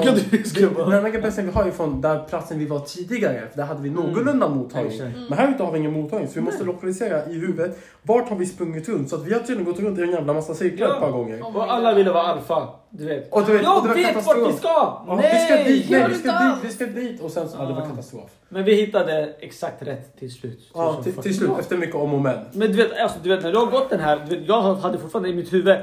den 0.90 0.92
enda 1.04 1.10
GPSen 1.10 1.46
vi 1.46 1.52
har 1.52 1.64
är 1.64 1.70
från 1.70 2.00
där 2.00 2.24
platsen 2.28 2.58
vi 2.58 2.66
var 2.66 2.80
tidigare. 2.80 3.42
För 3.50 3.56
där 3.56 3.64
hade 3.66 3.82
vi 3.82 3.90
någorlunda 3.90 4.48
mottagning. 4.48 4.92
Exakt. 4.92 5.16
Men 5.28 5.38
här 5.38 5.50
ute 5.54 5.62
har 5.62 5.72
vi 5.72 5.78
ingen 5.78 5.92
mottagning 5.92 6.28
så 6.28 6.34
vi 6.34 6.40
måste 6.40 6.64
lokalisera 6.64 7.26
i 7.26 7.34
huvudet. 7.38 7.78
Vart 8.02 8.28
har 8.28 8.36
vi 8.36 8.46
sprungit 8.46 8.88
runt? 8.88 9.08
Så 9.10 9.16
att 9.16 9.26
vi 9.26 9.32
har 9.32 9.40
tydligen 9.40 9.64
gått 9.64 9.80
runt 9.80 9.98
i 9.98 10.02
en 10.02 10.10
jävla 10.10 10.32
massa 10.32 10.54
cirklar 10.54 10.86
Ja. 10.88 10.94
ett 10.94 11.00
par 11.00 11.10
gånger. 11.10 11.56
Och 11.56 11.72
alla 11.72 11.94
ville 11.94 12.10
vara 12.12 12.22
alfa, 12.26 12.68
du 12.90 13.06
vet. 13.06 13.32
Och 13.32 13.46
du 13.46 13.52
vet, 13.52 13.60
och 13.60 13.66
jag 13.66 13.84
det 13.84 13.88
var 13.88 13.94
vet 13.94 14.06
katastrof. 14.06 14.42
vart 14.42 14.54
vi 14.54 14.58
ska! 14.58 15.04
Ja, 15.06 15.20
vi 15.22 15.38
ska 15.38 15.64
dit, 15.64 15.90
nej, 15.90 16.06
vi 16.08 16.14
ska 16.14 16.38
dit, 16.38 16.58
vi 16.62 16.70
ska 16.70 16.86
dit. 16.86 17.20
Och 17.20 17.30
sen 17.30 17.48
så, 17.48 17.56
ja, 17.58 17.64
det 17.64 17.74
var 17.74 17.86
katastrof. 17.86 18.30
Men 18.48 18.64
vi 18.64 18.74
hittade 18.74 19.34
exakt 19.40 19.82
rätt 19.82 20.18
till 20.18 20.32
slut. 20.32 20.70
Ja, 20.74 21.02
till, 21.02 21.12
till 21.12 21.36
slut, 21.36 21.50
efter 21.60 21.76
mycket 21.76 21.96
om 21.96 22.14
och 22.14 22.20
men. 22.20 22.38
Men 22.52 22.72
du 22.72 22.76
vet, 22.76 22.98
alltså, 22.98 23.18
du 23.22 23.28
vet 23.28 23.42
när 23.42 23.52
du 23.52 23.58
har 23.58 23.66
gått 23.66 23.90
den 23.90 24.00
här, 24.00 24.26
du 24.28 24.36
vet, 24.36 24.48
jag 24.48 24.62
hade 24.62 24.98
fortfarande 24.98 25.28
i 25.28 25.34
mitt 25.34 25.52
huvud, 25.52 25.78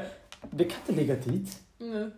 det 0.51 0.64
kan 0.64 0.78
inte 0.88 1.01
ligga 1.01 1.16
dit. 1.16 1.60
Mm. 1.82 2.12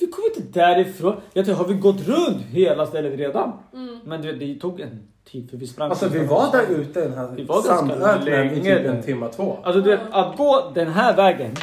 Vi 0.00 0.06
kommer 0.06 0.28
inte 0.36 0.60
därifrån. 0.60 1.16
Jag 1.32 1.46
tänkte, 1.46 1.62
har 1.64 1.68
vi 1.68 1.74
gått 1.74 2.08
runt 2.08 2.42
hela 2.42 2.86
stället 2.86 3.18
redan? 3.18 3.52
Mm. 3.74 3.98
Men 4.04 4.22
du 4.22 4.32
vet, 4.32 4.40
det 4.40 4.60
tog 4.60 4.80
en 4.80 5.08
tid 5.30 5.50
för 5.50 5.56
vi 5.56 5.66
sprang. 5.66 5.90
Alltså 5.90 6.08
vi 6.08 6.24
var 6.24 6.52
där 6.52 6.66
ute 6.68 7.00
den 7.00 7.14
här 7.14 7.28
Vi 7.36 7.44
var 7.44 7.62
sandöknen 7.62 8.50
i 8.50 8.62
typ 8.62 8.86
en 8.86 9.02
timme, 9.02 9.28
två. 9.28 9.58
Alltså 9.62 9.80
du 9.80 9.90
vet, 9.90 10.00
att 10.10 10.36
gå 10.36 10.70
den 10.74 10.88
här 10.88 11.16
vägen, 11.16 11.54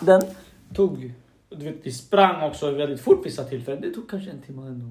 den 0.00 0.22
tog... 0.74 1.12
Du 1.50 1.64
vet, 1.64 1.76
vi 1.82 1.92
sprang 1.92 2.48
också 2.48 2.70
väldigt 2.70 3.00
fort 3.00 3.26
vissa 3.26 3.44
tillfällen. 3.44 3.80
Det 3.82 3.90
tog 3.90 4.10
kanske 4.10 4.30
en 4.30 4.42
timme 4.42 4.66
ändå. 4.66 4.86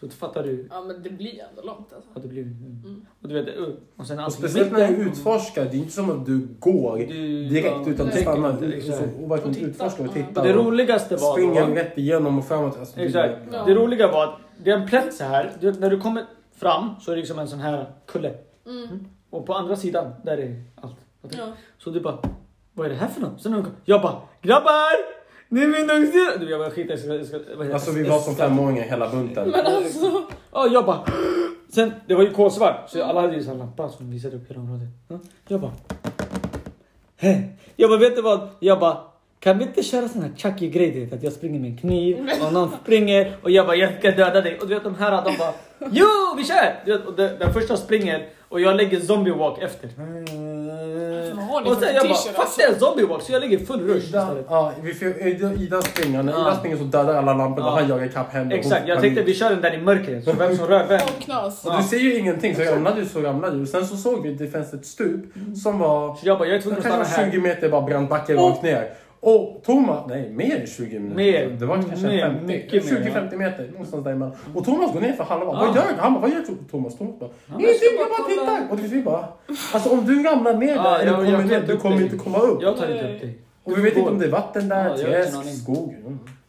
Så 0.00 0.08
fattar 0.08 0.42
du 0.42 0.68
Ja 0.70 0.80
men 0.82 1.02
det 1.02 1.10
blir 1.10 1.40
ändå 1.50 1.62
långt 1.62 1.92
alltså. 1.92 2.10
vad 2.14 2.24
det 2.24 2.28
blev. 2.28 2.44
Mm. 2.44 3.06
Och 3.22 3.28
du 3.28 3.34
vet, 3.42 3.56
och 3.96 4.06
sen 4.06 4.18
Och 4.18 4.24
alltså 4.24 4.38
speciellt 4.40 4.72
när 4.72 4.88
du 4.88 4.94
utforskar, 4.94 5.64
det 5.64 5.70
är 5.70 5.78
inte 5.78 5.92
som 5.92 6.10
att 6.10 6.26
du 6.26 6.48
går 6.58 6.96
Du- 6.98 7.48
direkt 7.48 7.66
ja, 7.86 7.90
utan 7.90 8.06
du 8.06 8.12
stannar 8.12 8.56
och, 8.56 9.30
verkligen 9.30 9.68
utforskar 9.70 10.04
och 10.04 10.10
Ja. 10.16 10.26
tittar. 10.26 10.44
Det 10.44 10.52
roligaste 10.52 11.16
var 11.16 11.32
Springer 11.32 11.66
rätt 11.74 11.98
igenom 11.98 12.38
och 12.38 12.44
framåt. 12.44 12.78
Alltså, 12.78 12.96
det- 12.96 13.04
Exakt. 13.04 13.38
Ja. 13.52 13.64
Det 13.64 13.74
roliga 13.74 14.12
var 14.12 14.24
att 14.24 14.34
det 14.64 14.70
är 14.70 14.78
en 14.78 14.88
plätt 14.88 15.14
så 15.14 15.24
här. 15.24 15.52
Du 15.60 15.72
när 15.72 15.90
du 15.90 16.00
kommer 16.00 16.24
fram 16.56 16.90
så 17.00 17.10
är 17.10 17.14
det 17.16 17.20
liksom 17.20 17.38
en 17.38 17.48
sån 17.48 17.60
här 17.60 17.86
kulle. 18.06 18.34
Mm. 18.66 19.04
Och 19.30 19.46
på 19.46 19.54
andra 19.54 19.76
sidan, 19.76 20.12
där 20.24 20.38
är 20.38 20.62
allt. 20.74 20.96
Ja. 21.30 21.52
Så 21.78 21.90
du 21.90 22.00
bara, 22.00 22.18
vad 22.72 22.86
är 22.86 22.90
det 22.90 22.96
här 22.96 23.08
för 23.08 23.20
något? 23.20 23.40
Sen 23.42 23.64
jag 23.84 24.02
bara, 24.02 24.16
grabbar! 24.42 25.15
Ni 25.48 25.60
är 25.62 25.66
min! 25.68 26.10
Du, 26.40 26.50
Jag 26.50 26.60
bara, 26.60 26.70
skit 26.70 26.86
jag 26.90 26.98
ska, 26.98 27.14
jag 27.14 27.26
ska, 27.26 27.38
vad 27.38 27.46
heter 27.48 27.64
det? 27.64 27.74
Alltså 27.74 27.90
vi 27.90 28.02
var 28.02 28.18
som 28.18 28.36
femåringar 28.36 28.84
hela 28.84 29.10
bunten. 29.10 29.50
Men 29.50 29.66
alltså. 29.66 30.22
Ja, 30.52 30.66
jag 30.66 30.86
bara... 30.86 31.00
Sen, 31.74 31.92
det 32.06 32.14
var 32.14 32.22
ju 32.22 32.30
kolsvart, 32.30 32.90
så 32.90 33.04
alla 33.04 33.20
hade 33.20 33.36
ju 33.36 33.50
en 33.50 33.58
lampa 33.58 33.88
som 33.88 34.10
visade 34.10 34.36
upp 34.36 34.50
hela 34.50 34.60
området. 34.60 34.88
Ja, 35.08 35.18
jag 35.48 35.60
bara... 35.60 35.72
Jag 37.76 37.90
bara, 37.90 37.98
vet 37.98 38.16
du 38.16 38.22
vad? 38.22 38.48
Jag 38.60 38.80
bara, 38.80 38.98
kan 39.40 39.58
vi 39.58 39.64
inte 39.64 39.82
köra 39.82 40.08
sån 40.08 40.22
här 40.22 40.30
chucky 40.36 40.68
grej 40.70 40.90
du 40.90 41.04
vet? 41.04 41.12
Att 41.12 41.22
jag 41.22 41.32
springer 41.32 41.60
med 41.60 41.70
en 41.70 41.76
kniv 41.76 42.30
och 42.46 42.52
någon 42.52 42.70
springer 42.82 43.36
och 43.42 43.50
jag 43.50 43.66
bara, 43.66 43.76
jag 43.76 43.98
ska 43.98 44.10
döda 44.10 44.40
dig. 44.40 44.58
Och 44.60 44.68
du 44.68 44.74
vet 44.74 44.84
de 44.84 44.94
här, 44.94 45.10
de 45.24 45.36
bara, 45.38 45.52
jo 45.90 46.06
vi 46.36 46.44
kör! 46.44 46.82
Du 46.84 46.92
vet, 46.92 47.06
och 47.06 47.14
den, 47.16 47.38
den 47.38 47.52
första 47.52 47.76
springer 47.76 48.26
och 48.48 48.60
jag 48.60 48.76
lägger 48.76 49.00
zombie 49.00 49.30
walk 49.30 49.62
efter. 49.62 49.90
Ni 49.96 51.70
och 51.70 51.76
sen 51.76 51.94
jag 51.94 52.08
bara, 52.08 52.14
fuck 52.14 52.38
alltså? 52.38 52.60
det, 52.72 52.78
zombie 52.78 53.04
walk. 53.04 53.22
Så 53.22 53.32
jag 53.32 53.40
ligger 53.40 53.58
full 53.58 53.80
rush 53.80 54.08
Ida, 54.08 54.22
istället. 54.22 54.46
ja, 54.48 54.72
vi 54.82 54.94
får, 54.94 55.26
Ida, 55.26 55.52
Ida 55.52 55.82
springer. 55.82 56.22
När. 56.22 56.32
Ida 56.32 56.56
springer 56.56 56.76
så 56.76 56.84
dödar 56.84 57.14
alla 57.14 57.34
lamporna. 57.34 57.66
Ja. 57.66 57.74
Han 57.74 57.88
jagar 57.88 58.04
ikapp 58.04 58.32
henne. 58.32 58.54
och 58.54 58.60
Exakt, 58.60 58.88
jag 58.88 59.00
tänkte 59.00 59.22
vi 59.22 59.34
kör 59.34 59.50
den 59.50 59.60
där 59.60 59.74
i 59.74 59.78
mörkret. 59.78 60.24
Så 60.24 60.32
vem 60.32 60.56
som 60.56 60.66
rör 60.66 60.86
vem. 60.86 61.00
Och 61.64 61.82
du 61.82 61.88
ser 61.88 61.98
ju 61.98 62.18
ingenting 62.18 62.56
så 62.56 62.62
ramlade 62.62 63.00
du 63.00 63.06
så 63.06 63.20
ramlade 63.20 63.58
du. 63.58 63.66
Sen 63.66 63.86
så 63.86 63.96
såg 63.96 64.22
vi 64.22 64.32
att 64.32 64.38
det 64.38 64.46
fanns 64.46 64.74
ett 64.74 64.86
stup 64.86 65.20
som 65.62 65.78
var 65.78 66.14
Så 66.14 66.26
jag 66.26 66.38
bara, 66.38 66.48
jag 66.48 66.56
är 66.56 66.60
tvungen 66.62 66.78
att 66.78 66.84
kanske 66.84 67.04
stanna 67.12 67.26
var 67.26 67.32
20 67.32 67.40
här. 67.40 67.48
meter 67.48 67.68
bara 67.68 67.82
brant 67.82 68.10
backe 68.10 68.34
rakt 68.34 68.62
ner. 68.62 68.88
Och 69.26 69.62
Thomas, 69.64 70.04
nej 70.08 70.30
mer 70.30 70.60
än 70.60 70.66
20 70.66 70.98
minuter. 70.98 71.16
Mer. 71.16 71.56
Det 71.58 71.66
var 71.66 71.82
kanske 71.82 72.06
Mer, 72.06 72.20
50, 72.20 72.46
mycket 72.46 72.84
mer, 72.84 72.92
20-50 72.92 73.36
meter. 73.36 73.68
Någonstans 73.72 74.04
däremellan. 74.04 74.36
Och 74.54 74.64
Thomas 74.64 74.92
går 74.92 75.00
ner 75.00 75.12
för 75.12 75.24
halva. 75.24 75.46
Ja. 75.46 75.52
Vad 75.52 75.76
gör 75.76 75.84
du? 75.94 76.00
Han 76.00 76.12
bara, 76.14 76.20
vad 76.20 76.30
gör 76.30 76.42
Thomas? 76.70 76.98
Thomas 76.98 77.18
bara, 77.18 77.30
ingenting, 77.46 77.78
jag 77.98 78.08
bara 78.08 78.08
bara 78.08 78.28
kolla." 78.28 78.60
tittar. 78.60 78.72
Och 78.72 78.92
vi 78.92 79.02
bara, 79.02 79.28
alltså 79.72 79.90
om 79.90 80.06
du 80.06 80.22
ramlar 80.22 80.54
ner 80.54 80.74
där 80.74 80.98
eller 80.98 81.12
kommer 81.12 81.44
ner, 81.44 81.64
du 81.66 81.76
kommer 81.76 82.02
inte 82.02 82.16
komma 82.16 82.38
upp. 82.38 82.62
Jag 82.62 82.76
tar 82.76 82.90
inte 82.90 83.14
upp 83.14 83.20
dig. 83.20 83.38
Och 83.64 83.78
vi 83.78 83.82
vet 83.82 83.96
inte 83.96 84.10
om 84.10 84.18
det 84.18 84.24
är 84.24 84.30
vatten 84.30 84.68
där, 84.68 84.96
träsk, 84.96 85.62
skog. 85.62 85.94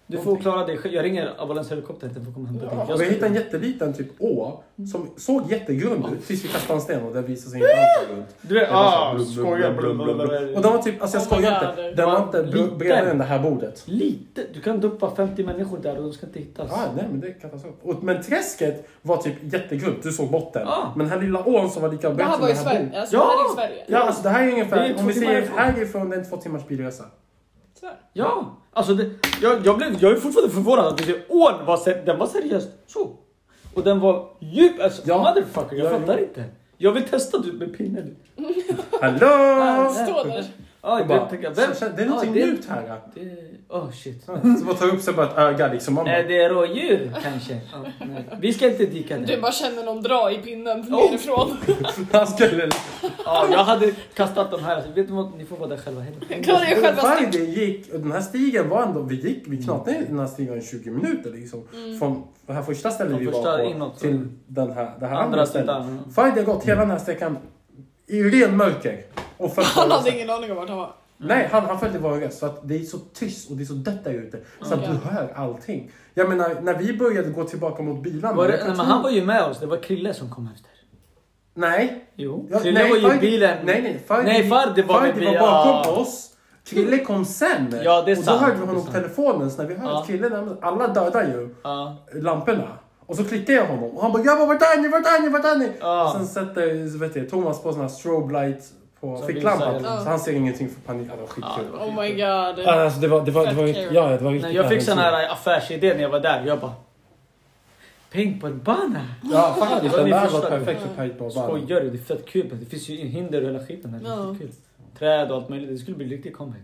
Mm. 0.09 0.19
Du 0.19 0.25
får 0.25 0.37
klara 0.37 0.65
dig 0.65 0.77
själv. 0.77 0.93
Jag 0.93 1.05
ringer 1.05 1.33
ambulanshelikoptern 1.37 2.13
för 2.13 2.19
att 2.21 2.33
komma 2.33 2.49
och 2.49 2.49
hämta 2.49 2.65
dig. 2.65 2.75
Jag 2.77 2.89
Och 2.95 3.01
vi 3.01 3.05
ska- 3.05 3.13
hittade 3.13 3.27
en 3.27 3.35
jätteliten 3.35 3.93
typ 3.93 4.07
å 4.19 4.63
som 4.91 5.09
såg 5.17 5.51
jättegrund 5.51 6.05
ut 6.13 6.27
tills 6.27 6.43
vi 6.43 6.47
kastade 6.47 6.73
en 6.77 6.81
sten 6.81 7.03
och 7.03 7.13
det 7.13 7.21
visade 7.21 7.51
sig 7.51 7.59
inte 7.59 7.73
alls 7.75 8.07
vara 8.07 8.15
grund. 8.15 8.25
Du 8.41 8.55
var 8.55 8.67
ah, 8.71 9.19
skojar. 9.19 10.55
Och 10.55 10.61
den 10.61 10.71
var 10.71 10.81
typ, 10.81 11.01
alltså 11.01 11.17
jag 11.17 11.25
skojar 11.25 11.69
inte, 11.69 11.91
den 11.91 12.05
var 12.11 12.23
inte 12.23 12.43
bredare 12.77 13.09
än 13.11 13.17
det 13.17 13.23
här 13.23 13.39
bordet. 13.39 13.83
Lite. 13.85 14.41
Du 14.53 14.61
kan 14.61 14.79
duppa 14.79 15.15
50 15.15 15.43
människor 15.43 15.77
där 15.77 15.97
och 15.97 16.03
de 16.03 16.13
ska 16.13 16.25
inte 16.25 16.39
hittas. 16.39 16.71
Ah, 16.71 16.85
nej 16.95 17.05
men 17.11 17.19
det 17.19 17.27
är 17.27 17.39
katastrof. 17.39 17.73
Och, 17.83 18.03
men 18.03 18.23
träsket 18.23 18.87
var 19.01 19.17
typ 19.17 19.35
jättegrunt, 19.53 20.03
du 20.03 20.11
såg 20.11 20.31
botten. 20.31 20.67
Ah. 20.67 20.91
Men 20.95 21.07
den 21.07 21.19
här 21.19 21.25
lilla 21.25 21.43
ån 21.45 21.69
som 21.69 21.81
var 21.81 21.91
lika 21.91 22.09
Det 22.09 22.23
här 22.23 22.31
som 22.31 22.41
var 22.41 22.49
i 22.49 22.51
det 22.51 22.57
här 22.57 22.63
Sverige. 22.65 22.79
bordet. 22.83 22.99
Alltså, 22.99 23.15
Ja. 23.15 23.21
det 23.21 23.27
här 23.27 23.45
är 23.45 23.51
i 23.51 23.55
Sverige. 23.55 23.83
Ja 23.87 23.97
alltså 23.99 24.23
det 24.23 24.29
här 24.29 24.47
är 24.47 24.51
ungefär, 24.51 24.77
är 24.77 24.99
om 24.99 25.07
vi 25.07 25.13
säger 25.13 25.41
ifrån. 25.41 25.57
härifrån, 25.59 26.09
det 26.09 26.15
är 26.15 26.19
en 26.19 26.29
två 26.29 26.37
timmars 26.37 26.67
bilresa. 26.67 27.03
Här. 27.81 27.95
Ja, 28.13 28.57
alltså 28.73 28.93
det, 28.93 29.09
jag, 29.41 29.65
jag, 29.65 29.77
blev, 29.77 29.97
jag 29.99 30.11
är 30.11 30.15
fortfarande 30.15 30.53
förvånad 30.53 30.85
att 30.87 30.97
du 30.97 31.03
säger 31.03 31.23
ån 31.29 31.65
var, 31.65 31.77
ser- 31.77 32.05
den 32.05 32.19
var 32.19 32.27
seriöst 32.27 32.69
så. 32.87 33.15
Och 33.73 33.83
den 33.83 33.99
var 33.99 34.29
djup, 34.39 34.81
alltså 34.81 35.01
Ja. 35.05 35.17
motherfucker, 35.17 35.75
jag 35.75 35.85
Ja, 35.93 35.99
fattar 35.99 36.13
ja. 36.17 36.19
inte. 36.23 36.43
Jag 36.77 36.91
vill 36.91 37.03
testa 37.03 37.37
du 37.37 37.51
med 37.53 37.77
pinnen. 37.77 38.15
Hallå! 39.01 39.91
Stå 39.93 40.23
där. 40.23 40.45
Ja, 40.87 41.01
Och 41.01 41.07
bara, 41.07 41.23
det, 41.23 41.29
tänker 41.29 41.45
jag, 41.45 41.55
vem? 41.55 41.69
så- 41.73 41.75
så- 41.75 41.85
det 41.95 42.01
är 42.01 42.05
någonting 42.05 42.31
mjukt 42.31 42.69
här. 42.69 42.99
Det, 43.13 43.21
oh 43.69 43.91
shit. 43.91 44.23
Så 44.59 44.65
bara 44.65 44.75
tar 44.75 44.87
upp 44.93 45.01
sig 45.01 45.13
bara 45.13 45.25
ett 45.25 45.37
öga 45.37 45.73
liksom. 45.73 45.93
Man 45.93 46.05
bara, 46.05 46.15
Är 46.17 46.23
det 46.27 46.49
rådjur 46.49 47.11
kanske? 47.23 47.53
Nej. 47.99 48.25
Vi 48.41 48.53
ska 48.53 48.67
inte 48.71 48.85
dyka 48.85 49.17
Du 49.17 49.25
där. 49.25 49.41
bara 49.41 49.51
känner 49.51 49.83
någon 49.83 50.01
dra 50.01 50.31
i 50.31 50.37
pinnen 50.37 50.79
Oh. 50.81 50.89
nerifrån. 51.09 51.57
han 52.11 52.27
skulle... 52.27 52.69
Ja, 53.25 53.47
jag 53.51 53.63
hade 53.63 53.91
kastat 54.13 54.51
dem 54.51 54.63
här. 54.63 54.83
Vet 54.95 55.07
du? 55.07 55.29
Ni 55.37 55.45
får 55.45 55.57
vara 55.57 55.69
där 55.69 55.77
själva. 55.77 56.03
Det 57.31 57.37
gick, 57.37 57.93
och 57.93 57.99
den 57.99 58.11
här 58.11 58.21
stigen 58.21 58.69
var 58.69 58.83
ändå, 58.83 59.01
vi 59.01 59.15
gick, 59.15 59.43
vi 59.47 59.63
knatade 59.63 59.91
ner 59.97 60.05
den 60.07 60.19
här 60.19 60.27
stigen 60.27 60.57
i 60.57 60.61
20 60.61 60.89
minuter 60.91 61.31
liksom. 61.31 61.63
Från 61.99 62.23
det 62.45 62.53
här 62.53 62.61
första 62.63 62.91
stället 62.91 63.11
Från 63.11 63.19
vi 63.19 63.25
var 63.31 63.57
på 63.57 63.63
inåt, 63.63 63.99
till 63.99 64.27
den 64.47 64.71
här, 64.71 64.91
det 64.99 65.05
här 65.07 65.15
Andra 65.15 65.23
andra 65.25 65.45
stället. 65.45 65.65
sidan. 65.67 65.99
Varje 66.15 66.43
gått 66.43 66.63
hela 66.67 66.81
den 66.81 66.91
här 66.91 66.97
sträckan 66.99 67.37
i 68.07 68.23
ren 68.23 68.57
mörker. 68.57 69.01
Och 69.37 69.53
följt 69.55 69.67
Han 69.67 69.91
hade 69.91 70.11
ingen 70.15 70.29
aning 70.29 70.51
om 70.51 70.57
vart 70.57 70.69
han 70.69 70.77
var. 70.77 70.91
Nej, 71.17 71.49
han, 71.51 71.65
han 71.65 71.79
följde 71.79 71.99
vår 71.99 72.11
resa. 72.11 72.39
Så 72.39 72.45
att 72.45 72.67
det 72.67 72.75
är 72.75 72.83
så 72.83 72.97
tyst 72.97 73.51
och 73.51 73.57
det 73.57 73.63
är 73.63 73.65
så 73.65 73.73
dött 73.73 74.03
där 74.03 74.13
ute. 74.13 74.39
Så 74.61 74.73
att 74.73 74.85
du 74.85 75.09
hör 75.09 75.33
allting. 75.35 75.91
Jag 76.13 76.29
menar, 76.29 76.61
när 76.61 76.73
vi 76.73 76.97
började 76.97 77.29
gå 77.29 77.43
tillbaka 77.43 77.83
mot 77.83 78.03
bilarna. 78.03 78.35
Var 78.35 78.47
det, 78.47 78.63
men 78.67 78.79
han 78.79 79.01
var 79.03 79.09
ju 79.09 79.25
med 79.25 79.43
oss. 79.43 79.59
Det 79.59 79.65
var 79.65 79.77
Krille 79.77 80.13
som 80.13 80.29
kom 80.29 80.49
efter. 80.55 80.71
Nej. 81.53 82.05
Jo. 82.15 82.47
Ja, 82.51 82.59
Krille 82.59 82.79
nej, 82.79 82.89
var 82.89 83.09
ju 83.11 83.17
i 83.17 83.19
bilen. 83.19 83.57
Nej, 83.65 83.81
nej. 83.81 84.03
Fardi, 84.07 84.23
Nej, 84.23 84.49
Fardi 84.49 84.81
var 84.81 84.99
Fardi 84.99 85.25
var 85.25 85.33
bakom 85.33 85.93
ja. 85.93 86.01
oss. 86.01 86.29
Krille 86.69 86.99
kom 86.99 87.25
sen. 87.25 87.75
Ja, 87.83 88.01
det 88.01 88.11
är 88.11 88.17
och 88.17 88.23
sant, 88.23 88.39
då 88.39 88.45
hörde 88.45 88.59
vi 88.59 88.65
honom 88.65 88.85
på 88.85 88.91
telefonen. 88.91 89.51
Så 89.51 89.61
när 89.61 89.69
vi 89.69 89.75
hörde 89.75 89.93
Ja. 89.93 90.03
Krille 90.07 90.29
närmade 90.29 90.57
Alla 90.61 90.87
dödar 90.87 91.23
ju 91.23 91.55
Ja. 91.63 91.97
lamporna. 92.13 92.67
Och 93.05 93.15
så 93.15 93.23
klickar 93.23 93.53
jag 93.53 93.65
honom 93.65 93.83
och 93.83 94.01
han 94.01 94.11
bara 94.11 94.23
“grabbar 94.23 94.47
vart 94.47 94.61
är 94.61 94.81
ni, 94.81 94.87
vart 94.87 95.05
är 95.05 95.21
ni, 95.21 95.29
vart 95.29 95.45
är 95.45 95.55
ni?” 95.55 95.71
Ja. 95.79 96.03
Och 96.05 96.11
sen 96.11 96.27
sätter 96.27 96.99
vet 96.99 97.15
jag, 97.15 97.29
Thomas 97.29 97.61
på 97.63 97.71
sån 97.71 97.81
här 97.81 97.87
strobe 97.87 98.33
light 98.33 98.63
på 98.99 99.17
Så 99.17 99.25
ficklampan. 99.25 99.83
Så 99.83 100.09
han 100.09 100.19
ser 100.19 100.33
ingenting 100.33 100.69
för 100.69 100.81
panik. 100.81 101.09
Det 101.11 101.17
var 101.17 101.27
skitkul. 101.27 101.79
Oh 101.79 102.01
my 102.01 102.11
god. 102.11 102.67
Alltså 102.67 102.99
det 102.99 103.07
var, 103.07 103.25
det 103.25 103.31
var, 103.31 103.45
det 103.45 103.53
var, 103.53 103.67
ja, 103.67 104.07
det 104.07 104.23
var 104.23 104.31
riktigt 104.31 104.41
Nej, 104.41 104.55
jag 104.55 104.69
fick 104.69 104.81
sån 104.81 104.97
här 104.97 105.31
affärsidé 105.31 105.93
när 105.93 106.01
jag 106.01 106.09
var 106.09 106.19
där. 106.19 106.45
Jag 106.45 106.59
bara... 106.59 106.73
Paintballbana? 108.11 109.05
Ja 109.31 109.55
faktiskt, 109.59 109.81
Det 109.81 109.89
var 109.89 110.09
den 110.09 110.09
där 110.09 110.29
var 110.29 110.49
perfekt 110.49 110.81
för 110.81 110.89
paintball. 110.89 111.31
Skojar 111.31 111.81
du? 111.81 111.89
Det 111.89 111.97
är 111.97 112.03
fett 112.03 112.25
kul. 112.25 112.49
Det 112.59 112.65
finns 112.65 112.89
ju 112.89 112.95
hinder 112.95 113.41
och 113.41 113.47
hela 113.47 113.65
skiten 113.65 113.93
här. 113.93 113.99
Det 113.99 114.07
är 114.09 114.09
Ja. 114.09 114.21
riktigt 114.31 114.39
kul. 114.39 114.55
Träd 114.99 115.31
och 115.31 115.37
allt 115.37 115.49
möjligt. 115.49 115.69
Det 115.69 115.77
skulle 115.77 115.97
bli 115.97 116.07
riktigt 116.07 116.37
comeback. 116.37 116.61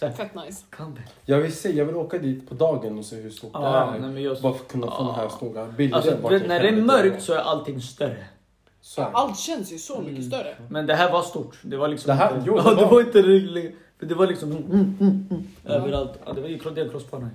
Fett 0.00 0.34
nice. 0.34 0.64
comeback. 0.76 1.04
Jag 1.24 1.38
vill 1.38 1.52
se, 1.56 1.70
jag 1.70 1.84
vill 1.84 1.96
åka 1.96 2.18
dit 2.18 2.48
på 2.48 2.54
dagen 2.54 2.98
och 2.98 3.04
se 3.04 3.16
hur 3.16 3.30
stort 3.30 3.50
Ja, 3.54 3.60
det 3.60 3.96
är. 3.96 4.00
nej, 4.00 4.10
men 4.10 4.22
jag... 4.22 4.36
Bara 4.42 4.52
för 4.52 4.64
att 4.64 4.72
kunna 4.72 4.90
få 4.90 5.04
den 5.04 5.14
här 5.14 5.28
stora 5.28 5.66
bilden. 5.66 5.94
Alltså, 5.96 6.28
när 6.28 6.60
det 6.62 6.68
är 6.68 6.82
mörkt 6.82 7.22
så 7.22 7.32
är 7.32 7.38
allting 7.38 7.80
större. 7.80 8.24
Så 8.84 9.00
det. 9.00 9.06
Allt 9.06 9.38
känns 9.38 9.72
ju 9.72 9.78
så 9.78 9.98
mycket 10.00 10.10
Mm. 10.18 10.22
större. 10.22 10.54
Men 10.68 10.86
det 10.86 10.94
här 10.94 11.12
var 11.12 11.22
stort. 11.22 11.58
Det 11.62 11.76
var 11.76 11.88
liksom 11.88 12.08
Det 12.08 12.14
här- 12.14 12.34
inte... 12.36 12.44
jo, 12.46 12.54
det 12.56 12.62
ja, 12.64 12.70
det 12.74 12.82
var- 12.82 12.90
var 12.90 13.00
inte... 13.00 13.22
för 13.98 14.06
Det 14.06 14.14
var 14.14 14.26
liksom... 14.26 14.50
Mm, 14.52 14.62
mm, 14.72 14.96
mm, 15.00 15.26
mm, 15.30 15.42
överallt. 15.64 16.12
Ja, 16.26 16.32
det 16.32 16.40
var 16.40 16.48
ju 16.48 16.58
det 16.74 16.80
en 16.82 16.88
crossbana. 16.90 17.30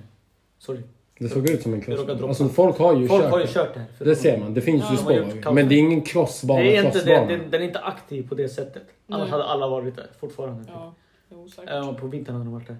Sorry. 0.58 0.80
Det 1.18 1.28
såg 1.28 1.50
ut 1.50 1.62
som 1.62 1.72
en 1.74 1.80
Det 1.80 1.84
crossbana. 1.86 2.28
Alltså 2.28 2.48
folk 2.48 2.78
har 2.78 2.96
ju 2.96 3.08
Folk 3.08 3.22
kört 3.22 3.30
har 3.30 3.38
ju 3.38 3.44
det. 3.46 3.52
kört 3.52 3.74
det 3.74 3.80
här. 3.80 3.88
Det 4.04 4.16
ser 4.16 4.38
man, 4.38 4.54
det 4.54 4.60
finns 4.60 4.82
Ja, 4.82 4.90
ju 4.92 4.96
spår. 4.96 5.52
Men 5.52 5.68
det 5.68 5.74
är 5.74 5.78
ingen 5.78 6.02
crossbana, 6.02 6.60
Det 6.60 6.76
är 6.76 6.84
inte 6.84 6.98
det. 6.98 7.04
crossbana. 7.04 7.26
Den, 7.26 7.50
den 7.50 7.62
är 7.62 7.66
inte 7.66 7.78
aktiv 7.78 8.28
på 8.28 8.34
det 8.34 8.48
sättet. 8.48 8.82
Annars 9.08 9.22
Nej. 9.22 9.30
hade 9.30 9.44
alla 9.44 9.68
varit 9.68 9.96
där 9.96 10.06
fortfarande. 10.20 10.64
Ja, 10.68 10.94
jo 11.30 11.48
säkert. 11.48 11.70
Även 11.70 11.94
på 11.94 12.06
vintern 12.06 12.34
hade 12.34 12.44
de 12.44 12.52
varit 12.54 12.66
där. 12.66 12.76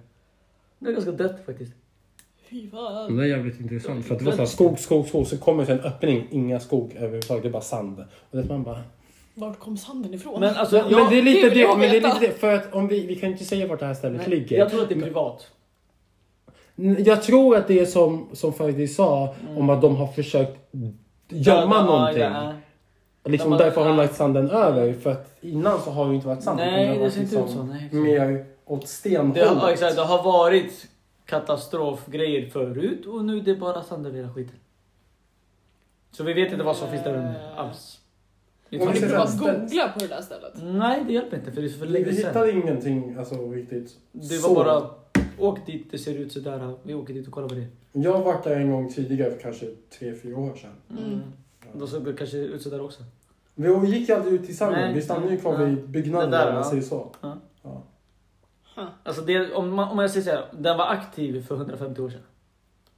Det 0.79 0.89
är 0.89 0.93
ganska 0.93 1.11
dött 1.11 1.45
faktiskt. 1.45 1.73
Fy 2.49 2.69
fan. 2.69 3.17
Det 3.17 3.23
är 3.23 3.27
jävligt 3.27 3.59
intressant. 3.59 4.05
För 4.05 4.13
att 4.13 4.19
det 4.19 4.25
var 4.25 4.31
så 4.31 4.37
här, 4.37 4.45
skog, 4.45 4.79
skog, 4.79 5.07
skog. 5.07 5.27
Så 5.27 5.37
kommer 5.37 5.65
det 5.65 5.73
en 5.73 5.79
öppning, 5.79 6.27
inga 6.31 6.59
skog 6.59 6.93
överhuvudtaget. 6.95 7.43
Det 7.43 7.49
är 7.49 7.51
bara 7.53 7.61
sand. 7.61 7.99
Och 8.31 8.37
det 8.37 8.43
är 8.43 8.47
man 8.47 8.63
bara... 8.63 8.81
Vart 9.33 9.59
kom 9.59 9.77
sanden 9.77 10.13
ifrån? 10.13 10.39
Men 10.39 10.55
alltså, 10.55 10.75
Men, 10.75 10.89
jag, 10.91 11.01
men 11.01 11.09
det 11.09 11.17
är 11.17 11.21
lite 11.21 11.49
det 11.49 11.55
det. 11.55 11.67
Men 11.67 11.79
det 11.79 11.87
är 11.87 12.01
lite 12.01 12.17
det. 12.19 12.31
För 12.39 12.53
att 12.55 12.73
om 12.73 12.87
vi, 12.87 13.07
vi 13.07 13.15
kan 13.15 13.31
inte 13.31 13.45
säga 13.45 13.67
vart 13.67 13.79
det 13.79 13.85
här 13.85 13.93
stället 13.93 14.21
nej, 14.27 14.39
ligger. 14.39 14.57
jag 14.57 14.69
tror 14.69 14.81
att 14.83 14.89
det 14.89 14.95
är 14.95 15.01
privat. 15.01 15.47
Jag 16.97 17.23
tror 17.23 17.55
att 17.57 17.67
det 17.67 17.79
är 17.79 17.85
som, 17.85 18.27
som 18.33 18.53
faktiskt 18.53 18.95
sa 18.95 19.35
om 19.57 19.69
att 19.69 19.81
de 19.81 19.95
har 19.95 20.07
försökt 20.07 20.57
gömma 21.29 21.75
Ja, 21.75 21.85
någonting. 21.85 22.21
ja. 22.23 22.53
Liksom 23.25 23.49
De 23.51 23.57
har- 23.57 23.63
därför 23.63 23.81
har 23.81 23.87
de 23.87 23.97
lagt 23.97 24.15
sanden 24.15 24.49
över. 24.49 24.93
För 24.93 25.11
att 25.11 25.37
innan 25.41 25.81
så 25.81 25.91
har 25.91 26.09
det 26.09 26.15
inte 26.15 26.27
varit 26.27 26.43
sand. 26.43 26.57
Nej, 26.57 26.97
det 26.97 27.11
ser 27.11 27.21
inte 27.21 27.35
liksom 27.35 27.43
ut 27.45 27.51
så. 27.51 27.63
Nej. 27.63 27.89
Mer 27.91 28.45
åt 28.65 28.87
stenhållet. 28.87 29.35
Det 29.35 29.45
har, 29.45 29.55
ja, 29.55 29.71
exakt, 29.73 29.95
det 29.95 30.01
har 30.01 30.23
varit 30.23 30.87
katastrofgrejer 31.29 32.49
förut 32.49 33.05
och 33.05 33.25
nu 33.25 33.37
är 33.37 33.41
det 33.41 33.55
bara 33.55 33.83
sand 33.83 34.07
över 34.07 34.17
hela 34.17 34.33
skiten. 34.33 34.55
Så 36.11 36.23
vi 36.23 36.33
vet 36.33 36.51
inte 36.51 36.63
vad 36.63 36.77
som 36.77 36.89
finns 36.89 37.03
där 37.03 37.17
under 37.17 37.53
alls. 37.55 37.99
Vi 38.69 38.77
Om 38.77 38.83
tror 38.83 38.93
ni 38.93 38.99
vi 38.99 39.05
inte- 39.05 39.17
den- 39.51 39.59
googla 39.67 39.89
på 39.93 39.99
det 39.99 40.07
där 40.07 40.21
stället? 40.21 40.53
Nej, 40.63 41.03
det 41.07 41.13
hjälper 41.13 41.37
inte 41.37 41.51
för 41.51 41.61
det 41.61 41.67
är 41.67 41.69
för 41.69 41.85
Vi 41.85 41.91
länge 41.91 42.05
vi 42.05 42.15
sedan. 42.15 42.27
hittade 42.27 42.51
ingenting 42.51 43.15
alltså, 43.15 43.51
riktigt. 43.51 43.97
Det 44.11 44.25
så. 44.25 44.53
var 44.53 44.65
bara, 44.65 44.89
åk 45.39 45.65
dit, 45.65 45.87
det 45.91 45.97
ser 45.97 46.15
ut 46.15 46.31
sådär. 46.31 46.73
Vi 46.83 46.93
åker 46.93 47.13
dit 47.13 47.27
och 47.27 47.33
kollar 47.33 47.47
vad 47.49 47.57
det. 47.57 47.67
Jag 47.91 48.13
har 48.13 48.23
varit 48.23 48.43
där 48.43 48.55
en 48.55 48.71
gång 48.71 48.93
tidigare 48.93 49.31
för 49.31 49.39
kanske 49.39 49.65
tre 49.99 50.15
fyra 50.15 50.37
år 50.37 50.55
sedan. 50.55 50.71
Mm. 51.05 51.19
Då 51.73 51.87
såg 51.87 52.05
det 52.05 52.13
kanske 52.13 52.37
ut 52.37 52.61
sådär 52.61 52.81
också. 52.81 53.03
Vi 53.55 53.87
gick 53.87 54.09
ju 54.09 54.15
aldrig 54.15 54.33
ut 54.33 54.45
tillsammans. 54.45 54.77
Nej. 54.77 54.93
Vi 54.93 55.01
stannade 55.01 55.31
ju 55.31 55.37
kvar 55.39 55.53
Ja. 55.59 55.65
vid 55.65 55.89
byggnaden 55.89 56.31
Det 56.31 56.37
där, 56.37 56.47
om 56.47 56.53
man 56.53 56.63
ja. 56.63 56.69
säger 56.69 56.83
så. 56.83 57.07
Ja. 57.21 57.37
Ja. 57.63 57.83
Alltså 59.03 59.21
det, 59.21 59.53
om, 59.53 59.73
man, 59.75 59.89
om 59.91 59.99
jag 59.99 60.11
säger 60.11 60.23
såhär, 60.25 60.45
den 60.51 60.77
var 60.77 60.85
aktiv 60.87 61.45
för 61.47 61.55
150 61.55 62.01
år 62.01 62.09
sedan. 62.09 62.21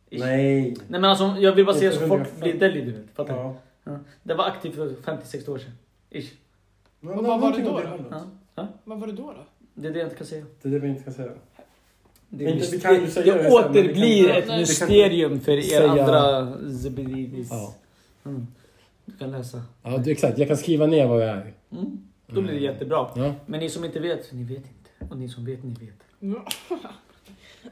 Ish. 0.09 0.19
Nej. 0.19 0.61
Nej 0.61 0.75
men 1.01 1.05
alltså 1.05 1.35
jag 1.39 1.55
vill 1.55 1.65
bara 1.65 1.75
säga 1.75 1.91
så 1.91 1.97
folk 1.99 2.11
150. 2.11 2.41
blir 2.41 2.59
deli 2.59 2.81
du 2.81 2.91
vet. 2.91 3.15
Fattar 3.15 3.33
du? 3.33 3.39
Ja. 3.39 3.55
Ja. 3.83 3.99
Den 4.23 4.37
var 4.37 4.45
aktiv 4.45 4.71
för 4.71 4.89
50-60 4.89 5.49
år 5.49 5.57
sedan. 5.57 5.71
Ish. 6.09 6.31
Men 6.99 7.19
Och 7.19 7.25
vad 7.25 7.41
var 7.41 7.51
det 7.51 7.61
då 7.63 7.71
då? 7.71 8.23
Ja. 8.55 8.67
Vad 8.83 8.99
var 8.99 9.07
det 9.07 9.13
då 9.13 9.23
då? 9.23 9.45
Det 9.73 9.87
är 9.87 9.91
det 9.91 9.99
jag 9.99 10.05
inte 10.05 10.17
kan 10.17 10.27
säga. 10.27 10.45
Det 10.61 10.67
är 10.69 10.71
det 10.71 10.79
vi 10.79 10.87
inte 10.87 11.03
kan 11.03 11.13
säga. 11.13 11.31
Det, 12.29 12.43
Inte- 12.45 12.67
är 12.67 12.71
vi 12.71 12.79
kan 12.79 12.93
det 12.93 13.23
det 13.23 13.43
men 13.43 13.51
återblir 13.53 14.27
kan- 14.27 14.37
ett 14.37 14.47
Nej. 14.47 14.59
mysterium 14.59 15.39
för 15.39 15.51
er 15.51 15.61
säga- 15.61 15.89
andra 15.89 16.47
zebedidis. 16.83 17.47
Ja. 17.51 17.73
Mm. 18.25 18.47
Du 19.05 19.11
kan 19.17 19.31
läsa. 19.31 19.61
ja, 19.83 19.97
det- 19.97 20.11
exakt. 20.11 20.37
Jag 20.37 20.47
kan 20.47 20.57
skriva 20.57 20.85
ner 20.85 21.07
vad 21.07 21.19
det 21.19 21.25
är. 21.25 21.53
Mm. 21.71 21.97
Då 22.27 22.41
blir 22.41 22.53
det 22.53 22.59
jättebra. 22.59 23.07
Ja. 23.15 23.33
Men 23.45 23.59
ni 23.59 23.69
som 23.69 23.85
inte 23.85 23.99
vet, 23.99 24.31
ni 24.33 24.43
vet 24.43 24.57
inte. 24.57 24.80
Och 25.09 25.17
ni 25.17 25.29
som 25.29 25.45
vet, 25.45 25.63
ni 25.63 25.73
vet. 25.73 26.03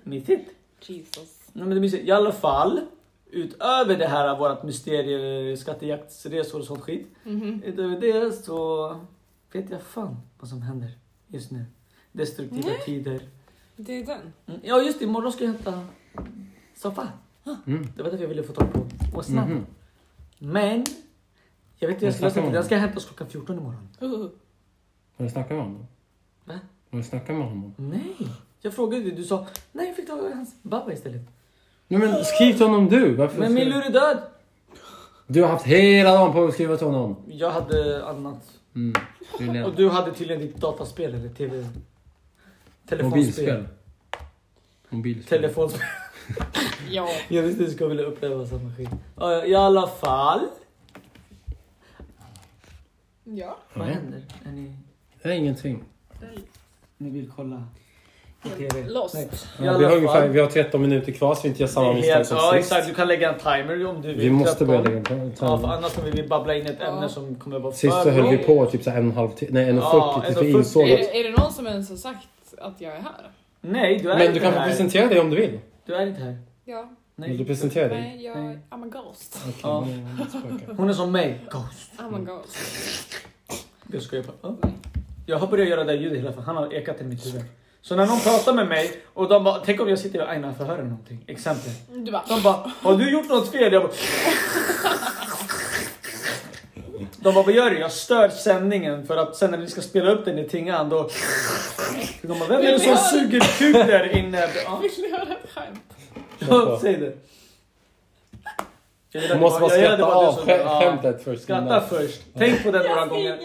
Mysigt. 0.04 0.50
Jesus. 0.82 1.50
Nej, 1.54 1.66
men 1.66 1.70
det 1.70 1.76
är 1.76 1.80
mysigt. 1.82 2.08
I 2.08 2.12
alla 2.12 2.32
fall, 2.32 2.82
utöver 3.32 3.98
det 3.98 4.08
här 4.08 4.38
vårt 4.38 4.64
mysterie, 4.64 5.58
skattejaktsresor 5.58 6.60
och 6.60 6.66
sånt 6.66 6.82
skit. 6.82 7.08
Mhm. 7.24 7.62
Utöver 7.66 8.00
det 8.02 8.32
så 8.32 8.90
vet 9.52 9.70
jag 9.70 9.82
fan 9.82 10.18
vad 10.40 10.50
som 10.50 10.62
händer 10.62 10.92
just 11.28 11.52
nu. 11.52 11.66
Destruktiva 12.12 12.68
Nej. 12.70 12.82
tider. 12.86 13.22
Det 13.76 13.94
är 14.00 14.06
den. 14.06 14.34
Mm. 14.48 14.60
Ja 14.64 14.82
just 14.82 15.00
det, 15.00 15.06
imorgon 15.06 15.32
ska 15.32 15.44
jag 15.44 15.52
hämta 15.52 15.86
soffa. 16.76 17.08
Mm. 17.66 17.88
Det 17.96 18.04
var 18.04 18.10
därför 18.10 18.24
jag 18.24 18.30
ville 18.30 18.44
få 18.44 18.54
tag 18.54 18.74
på 18.74 18.86
och 19.18 19.26
snabb. 19.26 19.50
Mhm. 19.50 19.66
Men, 20.40 20.86
jag 21.78 21.88
vet 21.88 21.96
inte 21.96 22.06
jag 22.06 22.14
ska 22.16 22.22
Men 22.26 22.30
lösa 22.30 22.42
det. 22.42 22.48
Den 22.48 22.58
om- 22.58 22.64
ska 22.64 22.78
hämtas 22.78 23.06
klockan 23.06 23.28
14 23.30 23.58
imorgon. 23.58 23.90
Uh. 24.02 24.30
Har 25.18 25.26
du 25.26 25.30
snackat 25.30 25.50
med 25.52 25.60
honom? 25.66 25.88
Va? 26.46 26.60
Har 26.92 26.98
du 26.98 27.04
snackat 27.04 27.36
med 27.36 27.48
honom? 27.48 27.74
Nej. 27.78 28.16
Jag 28.62 28.74
frågade 28.74 29.04
dig, 29.04 29.12
du 29.12 29.24
sa 29.24 29.48
nej 29.72 29.88
jag 29.88 29.96
fick 29.96 30.08
tag 30.08 30.32
i 30.32 30.34
hans 30.34 30.64
babba 30.64 30.92
istället. 30.92 31.22
Nej 31.88 32.00
men 32.00 32.26
skriv 32.26 32.54
till 32.54 32.66
honom 32.66 32.90
du! 32.90 33.16
Varför 33.16 33.40
Men 33.40 33.54
min 33.54 33.70
lur 33.70 33.86
är 33.86 33.90
död. 33.92 34.22
Du 35.28 35.42
har 35.42 35.50
haft 35.50 35.66
hela 35.66 36.14
dagen 36.14 36.34
på 36.34 36.46
att 36.46 36.54
skriva 36.54 36.78
till 36.78 36.88
honom. 36.88 37.16
Jag 37.28 37.52
hade 37.52 38.06
annat. 38.06 38.60
Mm. 38.76 38.94
tydligen. 39.38 39.66
Och 39.66 39.76
du 39.76 39.90
hade 39.90 40.14
tydligen 40.14 40.42
ditt 40.42 40.56
dataspel 40.56 41.14
eller 41.14 41.30
tv... 41.30 41.66
Telefonspel. 42.86 43.10
Mobilspel. 43.10 43.68
Mobilspel. 44.90 45.40
Telefonspel. 45.40 45.82
Ja. 46.90 47.10
Jag 47.28 47.44
visste 47.44 47.64
du 47.64 47.72
skulle 47.72 47.90
vilja 47.90 48.06
uppleva 48.06 48.46
samma 48.46 48.76
skit. 48.78 48.90
Ja, 49.16 49.46
I 49.46 49.56
alla 49.56 49.88
fall. 49.88 50.48
Ja. 53.24 53.58
Vad 53.74 53.88
händer? 53.88 54.24
Är 54.46 54.52
ni, 54.52 54.74
Det 55.22 55.30
är 55.30 55.34
ingenting. 55.34 55.84
Ni 57.00 57.10
vill 57.10 57.32
kolla 57.36 57.64
på 58.44 58.50
TV? 58.50 58.88
lost. 58.90 59.14
Nej. 59.14 59.30
Ja, 59.62 59.78
vi, 59.78 59.86
har 59.86 59.96
ungefär, 59.96 60.28
vi 60.28 60.40
har 60.40 60.48
13 60.48 60.82
minuter 60.82 61.12
kvar 61.12 61.36
så 61.36 61.42
vi 61.44 61.48
inte 61.50 61.62
gör 61.62 61.68
samma 61.68 61.94
misstag 61.94 62.26
som 62.26 62.38
Ja 62.38 62.44
sist. 62.54 62.60
exakt, 62.72 62.88
du 62.88 62.94
kan 62.94 63.08
lägga 63.08 63.34
en 63.34 63.40
timer 63.40 63.86
om 63.86 64.02
du 64.02 64.08
vill. 64.08 64.18
Vi 64.18 64.30
måste 64.30 64.52
13. 64.66 64.68
börja 64.68 64.82
lägga 64.82 64.98
en 65.24 65.32
Ja, 65.40 65.58
för 65.60 65.68
annars 65.68 65.94
kommer 65.96 66.12
vi 66.12 66.28
babbla 66.28 66.56
in 66.56 66.66
ett 66.66 66.78
Ja. 66.80 66.86
ämne 66.88 67.10
som 67.10 67.36
kommer 67.36 67.60
vara 67.60 67.74
Sist 67.74 67.94
så 67.94 68.04
för 68.04 68.12
höll 68.12 68.30
vi 68.30 68.38
på 68.38 68.66
typ 68.66 68.84
så 68.84 68.90
här 68.90 68.98
en 68.98 69.06
och 69.06 69.12
en 69.12 69.18
halv 69.18 69.30
timme, 69.30 69.52
nej 69.54 69.70
en 69.70 69.78
och 69.78 69.84
Ja, 69.84 70.24
40 70.26 70.34
tills 70.34 70.38
vi 70.48 70.52
40. 70.52 70.58
insåg 70.58 70.90
Är, 70.90 70.94
att... 70.94 71.00
det- 71.00 71.20
är 71.20 71.24
det 71.24 71.42
någon 71.42 71.54
som 71.54 71.68
ens 71.68 71.90
har 71.90 71.98
sagt 71.98 72.28
att 72.58 72.82
jag 72.82 72.92
är 72.96 73.02
här? 73.02 73.32
Nej, 73.62 74.00
du 74.00 74.12
är 74.12 74.18
Men 74.18 74.22
inte 74.28 74.34
du 74.34 74.40
kan 74.40 74.54
få 74.54 74.60
här. 74.60 74.68
presentera 74.70 75.08
dig 75.08 75.20
om 75.20 75.30
du 75.30 75.36
vill. 75.36 75.60
Du 75.86 75.96
är 75.96 76.08
inte 76.08 76.22
här. 76.22 76.38
Ja. 76.66 76.90
Vill 77.16 77.30
du 77.32 77.38
Nej. 77.38 77.46
presentera 77.46 77.88
dig? 77.88 78.02
Nej, 78.02 78.26
jag 78.26 78.38
Nej. 78.38 78.60
I'm 78.70 78.86
a 78.86 78.90
ghost. 79.04 79.38
Okej, 79.48 79.54
Ja. 79.64 79.88
jag. 80.68 80.74
Hon 80.76 80.90
är 80.90 80.94
som 80.94 81.12
mig. 81.12 81.40
Ghost. 81.52 81.92
I'm 81.98 82.16
a 82.16 82.20
ghost. 82.20 82.58
Jag 83.94 84.02
skojar 84.02 84.24
bara. 84.42 84.56
Ja. 84.62 84.70
Jag 85.30 85.38
har 85.38 85.48
börjat 85.48 85.70
göra 85.70 85.84
det 85.84 85.94
ljudet 85.94 86.20
hela 86.20 86.30
tiden. 86.30 86.44
Han 86.46 86.58
har 86.58 86.74
ekat 86.74 87.02
i 87.02 87.04
mitt 87.04 87.26
huvud. 87.26 87.42
Så 87.82 87.96
när 87.96 88.06
någon 88.06 88.20
pratar 88.20 88.54
med 88.54 88.68
mig 88.68 89.02
och 89.14 89.30
de 89.30 89.44
bara, 89.44 89.62
tänk 89.66 89.82
om 89.82 89.90
jag 89.90 90.00
sitter 90.00 90.22
och 90.22 90.30
Aina 90.30 90.54
förhör 90.54 90.74
eller 90.74 90.84
någonting. 90.84 91.24
Exempel. 91.28 91.72
Du 91.88 92.12
bara... 92.12 92.24
De 92.28 92.42
bara, 92.42 92.72
har 92.82 92.98
du 92.98 93.12
gjort 93.12 93.30
något 93.30 93.52
fel? 93.52 93.74
Jag 93.74 93.84
bara... 93.84 93.92
De 97.18 97.34
bara, 97.34 97.44
vad 97.44 97.54
gör 97.54 97.70
du? 97.70 97.80
Jag 97.80 97.92
stör 97.92 98.30
sändningen 98.30 99.08
för 99.08 99.18
att 99.18 99.36
sen 99.36 99.52
när 99.52 99.58
vi 99.58 99.68
ska 99.68 99.82
spela 99.82 100.12
upp 100.12 100.26
den 100.26 100.40
i 100.40 100.50
Tingan 100.50 100.90
då... 100.90 101.10
De 102.22 102.40
bara, 102.40 102.50
vem 102.50 102.62
är 102.62 102.72
det 102.72 102.80
som 102.80 102.98
suger 102.98 103.40
kuk 103.40 103.76
där 103.76 104.18
inne? 104.18 104.50
Ja, 104.66 104.80
Vill 104.82 104.92
du 104.98 105.18
höra 105.18 105.22
ett 105.22 105.50
skämt? 105.54 105.84
ja, 106.40 106.80
säg 106.82 106.98
det. 106.98 107.18
Jag 109.12 109.24
Du 109.30 109.40
måste 109.40 109.62
bara 109.62 109.70
skratta 109.70 110.06
av 110.06 110.36
skämtet 110.82 111.24
först. 111.24 111.44
Skratta 111.44 111.82
först. 111.82 112.22
Tänk 112.38 112.64
på 112.64 112.72
det 112.72 112.90
några 112.90 113.06
gånger. 113.06 113.40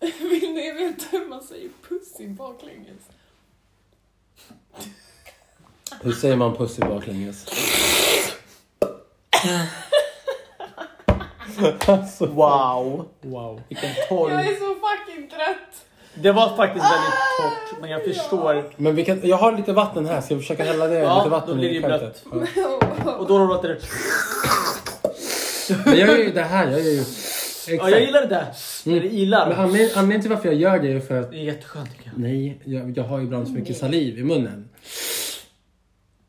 Vill 0.20 0.52
ni 0.54 0.72
veta 0.72 1.04
hur 1.10 1.28
man 1.28 1.42
säger 1.42 1.68
pussy 1.88 2.28
baklänges? 2.28 3.02
Hur 6.02 6.12
säger 6.12 6.36
man 6.36 6.56
pussy 6.56 6.82
baklänges? 6.82 7.46
alltså, 11.86 12.26
Wow. 12.26 13.08
wow. 13.20 13.60
Vilken 13.68 13.90
torr... 14.08 14.30
Jag 14.30 14.40
är 14.40 14.54
så 14.54 14.74
fucking 14.74 15.30
trött! 15.30 15.86
Det 16.14 16.32
var 16.32 16.56
faktiskt 16.56 16.84
väldigt 16.84 17.14
torrt, 17.40 17.80
men 17.80 17.90
jag 17.90 18.04
förstår. 18.04 18.70
Men 18.76 18.94
vi 18.94 19.04
kan, 19.04 19.20
jag 19.22 19.36
har 19.36 19.52
lite 19.52 19.72
vatten 19.72 20.06
här, 20.06 20.20
ska 20.20 20.34
vi 20.34 20.40
försöka 20.40 20.64
hälla 20.64 20.86
ner 20.86 21.00
Ja, 21.00 21.16
lite 21.16 21.28
då 21.28 21.30
vatten 21.30 21.56
blir 21.58 21.68
det 21.68 21.74
i 21.74 21.76
ju 21.76 21.82
skämtet? 21.82 22.24
Ja. 22.56 23.12
Och 23.18 23.26
då 23.26 23.38
låter 23.38 23.68
det... 23.68 23.80
Men 25.84 25.98
jag 25.98 26.08
gör 26.08 26.16
ju 26.16 26.32
det 26.32 26.42
här, 26.42 26.70
jag 26.70 26.80
gör 26.80 26.90
ju... 26.90 27.04
Ja, 27.76 27.90
jag 27.90 28.00
gillar 28.00 28.20
det 28.20 28.26
där. 28.26 28.46
När 28.84 28.94
det 28.94 29.00
Men 29.00 29.10
ilar. 29.18 29.50
anledningen 29.52 30.20
till 30.20 30.30
varför 30.30 30.48
jag 30.48 30.54
gör 30.58 30.78
det 30.78 30.92
är 30.92 31.00
för 31.00 31.20
att 31.20 31.30
Det 31.30 31.36
är 31.36 31.42
jätteskönt 31.42 31.90
tycker 31.92 32.06
jag. 32.14 32.18
Nej, 32.20 32.60
jag, 32.64 32.98
jag 32.98 33.04
har 33.04 33.18
ju 33.18 33.24
ibland 33.24 33.46
så 33.46 33.52
mycket 33.52 33.76
saliv 33.76 34.18
i 34.18 34.22
munnen. 34.24 34.68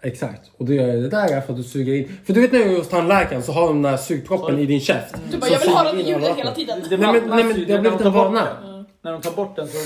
Exakt. 0.03 0.51
Och 0.57 0.65
då 0.65 0.73
gör 0.73 0.87
jag 0.87 1.01
det 1.03 1.09
där 1.09 1.41
för 1.41 1.53
att 1.53 1.57
du 1.57 1.63
suger 1.63 1.93
in. 1.93 2.17
För 2.25 2.33
du 2.33 2.41
vet 2.41 2.51
när 2.51 2.59
jag 2.59 2.71
är 2.73 2.77
hos 2.77 2.89
tandläkaren 2.89 3.43
så 3.43 3.51
har 3.51 3.67
de 3.67 3.81
den 3.81 3.91
där 3.91 3.97
sugproppen 3.97 4.59
i 4.59 4.65
din 4.65 4.79
käft. 4.81 5.15
Du 5.31 5.37
bara, 5.37 5.49
jag 5.51 5.59
vill 5.59 5.67
det 5.67 5.73
in 5.73 5.77
alla 5.77 5.93
ljudet 6.01 6.37
hela 6.37 6.55
tiden. 6.55 6.81
Det 6.89 6.97
Nej, 6.97 7.13
men- 7.21 7.29
nej, 7.29 7.43
men 7.43 7.65
det 7.65 7.73
har 7.73 7.81
När 7.81 7.81
blivit 7.81 7.83
de 7.83 7.97
tar 7.97 8.05
en 8.05 8.13
bort 8.13 8.25
vana. 8.25 8.45
den- 8.61 8.85
När 9.01 9.11
de 9.11 9.21
tar 9.21 9.31
bort 9.31 9.55
den 9.55 9.67
så 9.67 9.77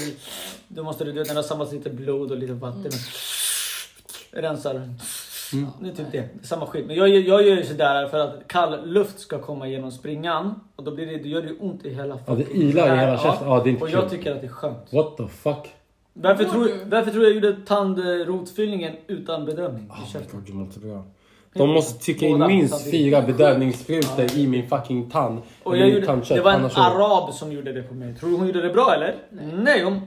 då 0.67 0.83
måste 0.83 1.03
du, 1.03 1.11
du 1.11 1.19
vet, 1.19 1.27
när 1.27 1.35
det 1.35 1.41
har 1.41 1.47
samlats 1.47 1.71
lite 1.71 1.89
blod 1.89 2.31
och 2.31 2.37
lite 2.37 2.53
vatten. 2.53 2.91
Rensar. 4.31 4.89
Mm. 5.55 5.69
Det 5.81 5.89
är 5.89 5.93
typ 5.93 6.11
det. 6.11 6.47
samma 6.47 6.65
skit. 6.65 6.85
Men 6.87 6.95
jag, 6.95 7.09
jag 7.09 7.43
gör 7.45 7.55
ju 7.55 7.63
sådär 7.63 8.07
för 8.07 8.19
att 8.19 8.47
kall 8.47 8.89
luft 8.89 9.19
ska 9.19 9.39
komma 9.39 9.67
genom 9.67 9.91
springan. 9.91 10.59
Och 10.75 10.83
då, 10.83 10.91
blir 10.95 11.05
det, 11.05 11.17
då 11.17 11.27
gör 11.27 11.41
det 11.41 11.47
ju 11.47 11.55
ont 11.59 11.85
i 11.85 11.93
hela 11.93 12.19
Ja, 12.25 12.35
det 12.35 12.51
ilar 12.57 12.95
i 12.95 12.97
hela 12.99 13.17
käften. 13.17 13.47
Ja, 13.47 13.61
det 13.63 13.69
är 13.69 13.71
inte 13.71 13.83
Och 13.83 13.89
jag 13.89 14.01
kul. 14.01 14.09
tycker 14.09 14.31
att 14.35 14.41
det 14.41 14.47
är 14.47 14.51
skönt. 14.51 14.93
What 14.93 15.17
the 15.17 15.27
fuck? 15.27 15.73
Mår 16.13 16.33
tror, 16.33 16.63
du? 16.63 16.85
därför 16.85 17.11
tror 17.11 17.23
jag 17.23 17.33
gjorde 17.33 17.55
tandrotfyllningen 17.65 18.95
utan 19.07 19.45
bedövning. 19.45 19.89
Oh 19.91 19.97
i 19.97 20.01
my 20.01 20.07
käften. 20.11 20.29
God, 20.45 20.55
det 20.55 20.65
låter 20.65 20.79
bra. 20.79 21.03
De 21.53 21.69
måste 21.69 22.03
trycka 22.05 22.25
in 22.25 22.31
Båda 22.33 22.47
minst 22.47 22.73
samtidigt. 22.73 22.99
fyra 23.01 23.21
bedövningssprutor 23.21 24.37
i 24.37 24.47
min 24.47 24.69
fucking 24.69 25.09
tand. 25.09 25.41
Och 25.63 25.77
jag 25.77 25.85
min 25.85 25.93
gjorde, 25.95 26.05
tandkött, 26.05 26.37
det 26.37 26.41
var 26.43 26.51
en 26.51 26.65
arab 26.65 27.33
som 27.33 27.51
gjorde 27.51 27.73
det 27.73 27.83
på 27.83 27.93
mig. 27.93 28.15
Tror 28.15 28.29
du 28.29 28.35
hon 28.35 28.47
gjorde 28.47 28.61
det 28.61 28.69
bra 28.73 28.93
eller? 28.93 29.15
Nej, 29.63 29.83
hon... 29.83 30.01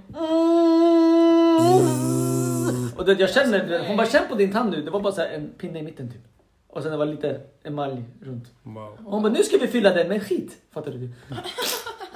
Och 2.98 3.04
det, 3.04 3.12
jag 3.20 3.30
känner, 3.30 3.60
Alltså, 3.60 3.88
hon 3.88 3.96
bara 3.96 4.06
känn 4.06 4.22
på 4.28 4.34
din 4.34 4.52
tand 4.52 4.70
nu. 4.70 4.82
Det 4.82 4.90
var 4.90 5.00
bara 5.00 5.12
så 5.12 5.20
här 5.20 5.28
en 5.28 5.50
pinne 5.58 5.78
i 5.78 5.82
mitten 5.82 6.10
typ. 6.10 6.20
Och 6.68 6.82
sen 6.82 6.90
det 6.92 6.96
var 6.98 7.06
lite 7.06 7.40
emalj 7.64 8.02
runt. 8.22 8.44
Wow. 8.62 8.96
Och 9.06 9.12
hon 9.12 9.22
bara 9.22 9.32
nu 9.32 9.42
ska 9.42 9.58
vi 9.58 9.66
fylla 9.66 9.90
den 9.90 10.08
med 10.08 10.22
skit. 10.22 10.56
Fattar 10.72 10.92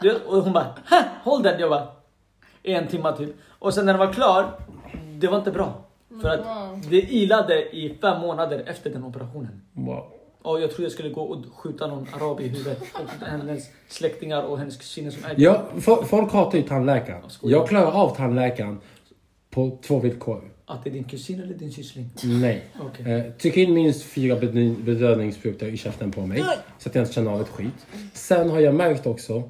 du? 0.01 0.15
och 0.27 0.43
hon 0.43 0.53
bara 0.53 0.67
"Ha, 0.91 1.03
håll 1.25 1.43
den. 1.43 1.61
Jag 1.61 1.71
bara 1.71 1.89
en 2.63 2.87
timma 2.87 3.13
typ. 3.13 3.31
Och 3.49 3.75
sen 3.75 3.87
när 3.87 3.93
den 3.93 4.07
var 4.07 4.13
klar. 4.13 4.47
Det 5.19 5.27
var 5.29 5.39
inte 5.39 5.51
bra. 5.51 5.85
För 6.23 6.29
att 6.29 6.41
Wow. 6.47 6.81
det 6.91 6.97
ilade 7.01 7.77
i 7.77 7.99
fem 8.01 8.21
månader 8.21 8.65
efter 8.67 8.91
den 8.91 9.05
operationen. 9.05 9.63
Wow. 9.73 10.05
Och 10.43 10.61
jag 10.61 10.71
trodde 10.71 10.83
jag 10.83 10.93
skulle 10.93 11.09
gå 11.09 11.23
och 11.23 11.45
skjuta 11.57 11.87
någon 11.87 12.07
arab 12.15 12.41
i 12.41 12.49
huvudet. 12.49 12.83
Och 12.95 13.27
hennes 13.27 13.65
släktingar 13.89 14.43
och 14.43 14.59
hennes 14.59 14.77
kusiner 14.77 15.11
som 15.11 15.25
ägde 15.31 15.43
Ja, 15.43 15.63
fo- 15.77 16.05
folk 16.05 16.33
hatar 16.33 16.59
ju 16.59 16.65
tandläkaren. 16.65 17.23
Jag 17.43 17.69
klarar 17.69 17.93
av 17.93 18.17
tandläkaren 18.17 18.81
på 19.51 19.79
två 19.83 19.99
villkor. 19.99 20.52
Att 20.73 20.85
det 20.85 20.91
är 20.91 20.95
din 20.95 21.05
kusin 21.05 21.41
eller 21.43 21.55
din 21.55 21.73
syssling? 21.73 22.11
Nej. 22.25 22.65
Okej. 22.81 23.13
Eh, 23.13 23.33
tryck 23.33 23.57
in 23.57 23.75
minst 23.75 24.03
fyra 24.03 24.37
bedö- 24.37 24.83
bedövningssprutor 24.85 25.69
i 25.69 25.77
käften 25.77 26.11
på 26.13 26.27
mig. 26.27 26.45
Så 26.79 26.89
att 26.89 26.95
jag 26.95 27.03
inte 27.03 27.13
känner 27.15 27.31
av 27.31 27.41
ett 27.41 27.49
skit. 27.49 27.87
Sen 28.13 28.51
har 28.51 28.61
jag 28.61 28.75
märkt 28.75 29.07
också... 29.07 29.43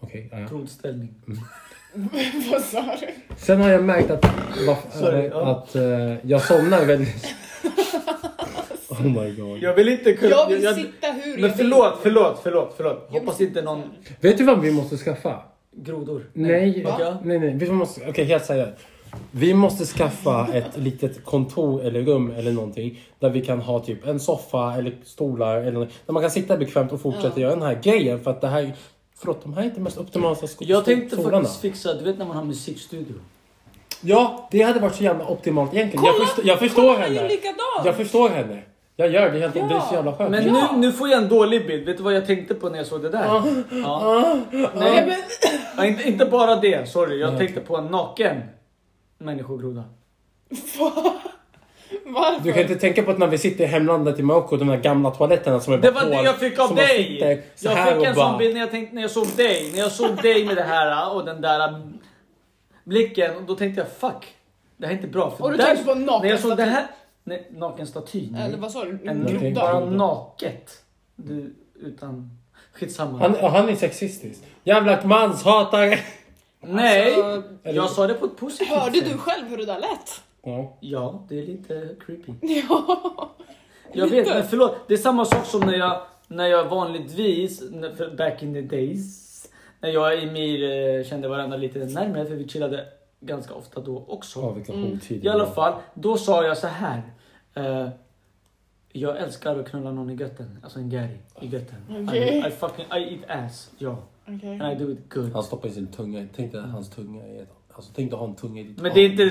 Okej, 0.00 0.28
ja, 0.32 0.38
ja. 0.40 0.48
Provställning. 0.48 1.14
Vad 2.52 2.62
sa 2.62 2.96
du? 3.00 3.06
Sen 3.36 3.60
har 3.60 3.68
jag 3.70 3.84
märkt 3.84 4.10
att, 4.10 4.24
va- 4.66 4.78
Sorry, 4.92 5.18
eh, 5.18 5.24
ja. 5.24 5.50
att 5.50 5.74
eh, 5.76 5.82
jag 6.30 6.42
somnar 6.42 6.84
väldigt... 6.84 7.24
oh 8.88 9.02
my 9.06 9.34
god. 9.34 9.58
Jag 9.62 9.74
vill 9.74 9.88
inte 9.88 10.12
kunna... 10.12 10.30
Jag 10.30 10.48
vill 10.48 10.74
sitta 10.74 11.06
hur 11.12 11.34
Men 11.34 11.42
jag 11.42 11.56
förlåt, 11.56 11.92
vill. 11.94 11.98
förlåt, 12.02 12.40
förlåt, 12.42 12.74
förlåt. 12.76 13.04
Jag 13.06 13.12
vill 13.12 13.28
Hoppas 13.28 13.40
inte 13.40 13.62
någon. 13.62 13.82
Vet 14.20 14.38
du 14.38 14.44
vad 14.44 14.60
vi 14.60 14.72
måste 14.72 14.96
skaffa? 14.96 15.42
grodor. 15.78 16.30
Nej, 16.32 16.82
Va? 16.84 17.18
nej, 17.24 17.38
nej. 17.38 17.54
Vi 17.54 17.70
måste, 17.70 18.08
okej, 18.08 18.24
helt 18.24 18.44
seriöst. 18.44 18.72
Vi 19.30 19.54
måste 19.54 19.84
skaffa 19.84 20.48
ett 20.52 20.76
litet 20.76 21.24
kontor 21.24 21.82
eller 21.84 22.00
rum 22.02 22.32
eller 22.36 22.52
någonting 22.52 23.00
där 23.18 23.30
vi 23.30 23.40
kan 23.44 23.60
ha 23.60 23.80
typ 23.80 24.06
en 24.06 24.20
soffa 24.20 24.74
eller 24.74 24.92
stolar 25.04 25.56
eller 25.56 25.80
där 26.06 26.12
man 26.12 26.22
kan 26.22 26.30
sitta 26.30 26.56
bekvämt 26.56 26.92
och 26.92 27.00
fortsätta 27.00 27.32
Ja. 27.34 27.40
göra 27.40 27.50
den 27.54 27.62
här 27.62 27.78
grejen 27.82 28.20
för 28.20 28.30
att 28.30 28.40
det 28.40 28.48
här 28.48 28.72
Förlåt, 29.18 29.42
de 29.42 29.54
här 29.54 29.60
är 29.62 29.66
inte 29.66 29.80
mest 29.80 29.98
optimala 29.98 30.34
sko- 30.34 30.64
Jag 30.68 30.84
tänkte 30.84 31.16
stolarna. 31.16 31.38
faktiskt 31.38 31.60
fixa, 31.60 31.94
du 31.94 32.04
vet 32.04 32.18
när 32.18 32.24
man 32.26 32.36
har 32.36 32.44
musikstudio. 32.44 33.14
Ja, 34.00 34.48
det 34.50 34.62
hade 34.62 34.80
varit 34.80 34.94
så 34.94 35.04
jävla 35.04 35.26
optimalt 35.26 35.74
egentligen. 35.74 36.04
jag, 36.04 36.14
Kolla! 36.14 36.26
förstår, 36.26 36.46
jag 36.46 36.58
förstår 36.58 36.94
är 36.94 37.08
ju 37.08 37.14
henne. 37.18 37.30
Jag 37.84 37.96
förstår 37.96 38.28
henne. 38.28 38.62
Jag 38.96 39.10
gör 39.10 39.30
det 39.32 39.38
helt 39.38 39.56
Ja. 39.56 39.66
Det 39.68 39.74
är 39.74 39.80
så 39.80 39.94
jävla 39.94 40.16
skönt. 40.16 40.30
Men 40.30 40.46
Ja. 40.46 40.68
nu, 40.72 40.78
nu 40.78 40.92
får 40.92 41.08
jag 41.08 41.22
en 41.22 41.28
dålig 41.28 41.66
bild. 41.66 41.86
Vet 41.86 41.96
du 41.96 42.02
vad 42.02 42.14
jag 42.14 42.26
tänkte 42.26 42.54
på 42.54 42.68
när 42.68 42.78
jag 42.78 42.86
såg 42.86 43.02
det 43.02 43.08
där? 43.08 43.24
Ah, 43.28 43.44
Ja. 43.70 43.86
ah, 43.86 44.36
Nej, 44.74 45.18
ja, 45.76 45.84
inte, 45.86 46.08
inte 46.08 46.24
bara 46.26 46.56
det. 46.56 46.88
Sorry, 46.88 47.20
jag 47.20 47.30
Nej. 47.30 47.38
tänkte 47.38 47.60
på 47.60 47.76
en 47.76 47.86
naken 47.86 48.36
människogroda. 49.18 49.84
varför? 52.04 52.44
Du 52.44 52.52
kan 52.52 52.62
inte 52.62 52.74
tänka 52.76 53.02
på 53.02 53.10
att 53.10 53.18
när 53.18 53.26
vi 53.26 53.38
sitter 53.38 53.64
i 53.64 53.66
hemlandet 53.66 54.18
i 54.18 54.22
Marocko, 54.22 54.56
de 54.56 54.68
där 54.68 54.76
gamla 54.76 55.10
toaletterna 55.10 55.60
som 55.60 55.72
är 55.72 55.78
Det 55.78 55.92
bara 55.92 56.04
var 56.04 56.10
det 56.10 56.22
jag 56.22 56.36
fick 56.38 56.58
av 56.58 56.74
dig! 56.74 57.18
Jag 57.60 57.88
fick 57.88 58.06
en 58.06 58.14
bara- 58.14 58.28
sån 58.30 58.38
bild 58.38 58.54
när 58.54 58.60
jag, 58.60 58.70
tänkte, 58.70 58.94
när 58.94 59.02
jag 59.02 59.10
såg 59.10 59.26
dig. 59.36 59.70
När 59.72 59.78
jag 59.78 59.92
såg 59.92 60.22
dig 60.22 60.44
med 60.46 60.56
det 60.56 60.62
här 60.62 61.14
och 61.14 61.24
den 61.24 61.40
där 61.40 61.68
äh, 61.68 61.78
blicken. 62.84 63.36
Och 63.36 63.42
då 63.42 63.54
tänkte 63.54 63.80
jag 63.80 63.88
fuck. 64.12 64.26
Det 64.76 64.86
här 64.86 64.92
är 64.92 64.96
inte 64.96 65.08
bra. 65.08 65.30
För 65.30 65.44
Och 65.44 65.50
du 65.50 65.56
där- 65.56 65.64
tänkte 65.64 65.84
på 65.84 65.92
en 65.92 66.04
naken 66.04 66.22
När 66.26 66.30
jag 66.30 66.40
såg 66.40 66.56
det 66.56 66.62
här. 66.64 66.86
Nej, 67.24 67.46
naken 67.50 67.86
staty. 67.86 68.28
nej. 68.30 68.42
Eller 68.48 68.58
vad 68.58 68.72
sa 68.72 68.84
du? 68.84 68.90
En 69.04 69.16
Naken 69.18 69.38
groda? 69.40 69.60
bara 69.60 69.84
naket. 69.84 70.82
Du, 71.16 71.54
utan... 71.80 72.30
Skitsamma. 72.72 73.18
Han, 73.18 73.34
han 73.52 73.68
är 73.68 73.74
sexistisk. 73.76 74.42
Jävla 74.64 75.04
manshatare! 75.04 75.98
Nej! 76.60 77.22
Alltså, 77.22 77.42
jag 77.62 77.90
sa 77.90 78.06
det 78.06 78.14
på 78.14 78.26
ett 78.26 78.36
positivt 78.36 78.68
Hörde 78.68 78.98
sätt. 78.98 79.08
du 79.08 79.18
själv 79.18 79.48
hur 79.48 79.56
det 79.56 79.66
där 79.66 79.80
lät? 79.80 80.22
Ja. 80.42 80.76
Ja, 80.80 81.24
det 81.28 81.38
är 81.38 81.46
lite 81.46 81.96
creepy. 82.06 82.32
Ja. 82.68 83.30
Jag 83.92 84.08
vet, 84.08 84.28
men 84.28 84.44
förlåt. 84.48 84.76
Det 84.88 84.94
är 84.94 84.98
samma 84.98 85.24
sak 85.24 85.46
som 85.46 85.60
när 85.60 85.74
jag, 85.74 86.02
när 86.28 86.46
jag 86.46 86.64
vanligtvis, 86.64 87.62
back 88.18 88.42
in 88.42 88.54
the 88.54 88.62
days, 88.62 89.26
När 89.80 89.88
jag 89.90 90.02
och 90.16 90.22
Emir 90.22 90.62
eh, 90.98 91.04
kände 91.04 91.28
varandra 91.28 91.56
lite 91.56 91.78
närmare, 91.78 92.26
för 92.26 92.34
vi 92.34 92.48
chillade 92.48 92.86
ganska 93.20 93.54
ofta 93.54 93.80
då 93.80 94.04
också. 94.08 94.40
Ja, 94.40 94.50
vilka 94.50 94.72
Mm. 94.72 94.98
I 95.08 95.28
alla 95.28 95.46
fall, 95.46 95.74
då 95.94 96.16
sa 96.16 96.44
jag 96.44 96.58
så 96.58 96.66
här. 96.66 97.02
Eh, 97.54 97.88
jag 98.92 99.16
älskar 99.18 99.58
att 99.58 99.68
knulla 99.70 99.92
någon 99.92 100.10
i 100.10 100.14
götten. 100.14 100.58
Alltså 100.62 100.78
en 100.78 100.90
gäri 100.90 101.18
i 101.40 101.46
götten. 101.46 102.06
Okej. 102.08 102.42
I, 102.44 102.48
I 102.48 102.50
fucking, 102.50 102.84
I 102.84 103.14
eat 103.14 103.44
ass. 103.46 103.70
Ja. 103.78 103.96
Okej. 104.28 104.60
And 104.60 104.72
I 104.72 104.84
do 104.84 104.90
it 104.92 105.08
good. 105.14 105.32
Han 105.32 105.42
stoppar 105.42 105.68
in 105.68 105.74
sin 105.74 105.86
tunga. 105.86 106.26
Tänk 106.36 106.52
dig 106.52 106.60
hans 106.60 106.90
tunga 106.90 107.26
i 107.26 107.38
ett... 107.38 107.52
Alltså 107.74 107.92
tänk 107.94 108.10
dig 108.10 108.18
ha 108.18 108.26
en 108.26 108.34
tunga 108.34 108.60
i 108.60 108.64
ditt 108.64 108.80
Men 108.80 108.94
det 108.94 109.00
är 109.00 109.10
inte, 109.10 109.24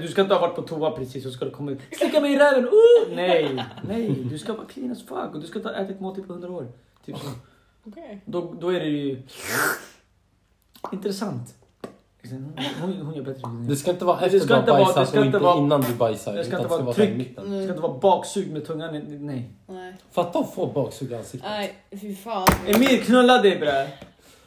du, 0.00 0.08
ska 0.08 0.22
inte 0.22 0.34
ha 0.34 0.40
varit 0.40 0.54
på 0.56 0.62
toa 0.62 0.90
precis 0.90 1.26
och 1.26 1.32
ska 1.32 1.44
du 1.44 1.50
komma 1.50 1.70
ut. 1.70 1.78
Slicka 1.98 2.20
mig 2.20 2.32
i 2.32 2.36
räven! 2.38 2.64
Uh! 3.08 3.16
Nej, 3.16 3.64
nej. 3.88 4.10
Du 4.30 4.38
ska 4.38 4.52
vara 4.52 4.66
clean 4.66 4.92
as 4.92 5.02
fuck 5.02 5.34
och 5.34 5.40
du 5.40 5.46
ska 5.46 5.58
inte 5.58 5.68
ha 5.68 5.76
ätit 5.76 6.00
måltid 6.00 6.26
på 6.26 6.32
hundra 6.32 6.50
år. 6.50 6.66
Typ 7.06 7.18
så. 7.18 7.26
Okej. 7.86 8.20
Då, 8.24 8.54
då 8.60 8.68
är 8.72 8.80
det 8.80 8.86
ju 8.86 9.22
intressant. 10.92 11.54
Hon, 12.80 12.92
hon 13.00 13.14
gör 13.14 13.22
bättre. 13.22 13.42
Det 13.68 13.76
ska 13.76 13.90
inte 13.90 14.04
vara 14.04 14.20
Det 14.20 14.26
efter 14.26 14.38
ska 14.38 14.48
du 14.48 14.54
har 14.54 14.60
inte 14.60 14.72
vara- 14.72 14.84
bajsat 14.84 15.02
det 15.04 15.06
ska 15.10 15.20
och 15.20 15.26
inte 15.26 15.38
vara- 15.38 15.58
innan 15.58 15.80
du 15.80 15.94
bajsar. 15.94 16.34
det 16.36 16.44
ska 16.44 16.56
inte 16.56 16.68
vara 16.68 16.90
i 16.90 16.94
tryck. 16.94 17.36
Det 17.36 17.42
ska 17.42 17.60
inte 17.70 17.80
vara 17.82 17.98
baksug 17.98 18.52
med 18.52 18.66
tungan. 18.66 18.94
i- 18.94 19.18
Nej. 19.18 19.50
Nej. 19.66 19.94
Fatta 20.10 20.38
att 20.38 20.54
få 20.54 20.66
baksug 20.66 21.12
i 21.12 21.14
ansiktet. 21.14 21.50
Nej, 21.50 21.74
fy 22.00 22.14
fan. 22.14 22.46
Emil 22.66 23.04
knulla 23.04 23.42
dig 23.42 23.58
bre. 23.58 23.88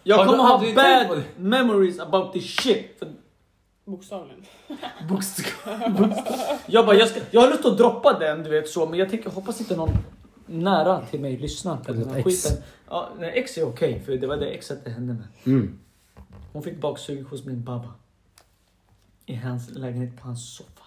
Jag 0.07 0.17
Har 0.17 0.25
du 0.25 0.31
kommer 0.31 0.43
ha 0.43 1.07
bad 1.07 1.23
memories 1.37 1.99
about 1.99 2.33
this 2.33 2.55
shit. 2.55 2.99
För 2.99 3.07
Bokstavligen. 3.85 4.45
bokstav, 5.09 5.93
bokstav. 5.99 6.35
Jag 6.67 6.85
bara, 6.85 6.95
jag, 6.95 7.09
ska, 7.09 7.19
jag 7.31 7.41
har 7.41 7.49
lust 7.49 7.65
att 7.65 7.77
droppa 7.77 8.19
den 8.19 8.43
du 8.43 8.49
vet 8.49 8.69
så 8.69 8.85
men 8.85 8.99
jag 8.99 9.09
tänker, 9.09 9.29
hoppas 9.29 9.59
inte 9.61 9.75
någon 9.75 9.97
nära 10.45 11.05
till 11.05 11.19
mig 11.19 11.37
lyssnar 11.37 11.77
på 11.77 11.93
den 11.93 12.09
här 12.09 12.17
ex. 12.17 12.25
skiten. 12.25 12.63
Ja, 12.89 13.09
nej, 13.19 13.31
ex 13.35 13.57
är 13.57 13.67
okej 13.67 13.99
för 14.05 14.11
det 14.11 14.27
var 14.27 14.37
det 14.37 14.45
exet 14.45 14.85
det 14.85 14.89
hände 14.89 15.13
med. 15.13 15.27
Mm. 15.45 15.79
Hon 16.53 16.63
fick 16.63 16.81
baksug 16.81 17.25
hos 17.25 17.45
min 17.45 17.63
babba. 17.63 17.93
I 19.25 19.35
hans 19.35 19.69
lägenhet 19.69 20.21
på 20.21 20.27
hans 20.27 20.55
soffa. 20.55 20.85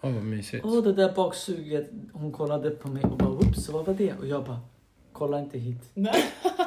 Ja, 0.00 0.08
vad 0.08 0.22
mysigt. 0.22 0.64
Och 0.64 0.82
det 0.82 0.92
där 0.92 1.12
baksuget, 1.12 1.90
hon 2.12 2.32
kollade 2.32 2.70
på 2.70 2.88
mig 2.88 3.04
och 3.04 3.16
bara 3.18 3.30
whoops, 3.30 3.68
vad 3.68 3.86
var 3.86 3.94
det? 3.94 4.14
Och 4.14 4.26
jag 4.26 4.44
bara, 4.44 4.60
kolla 5.12 5.40
inte 5.40 5.58
hit. 5.58 5.90
Nej. 5.94 6.24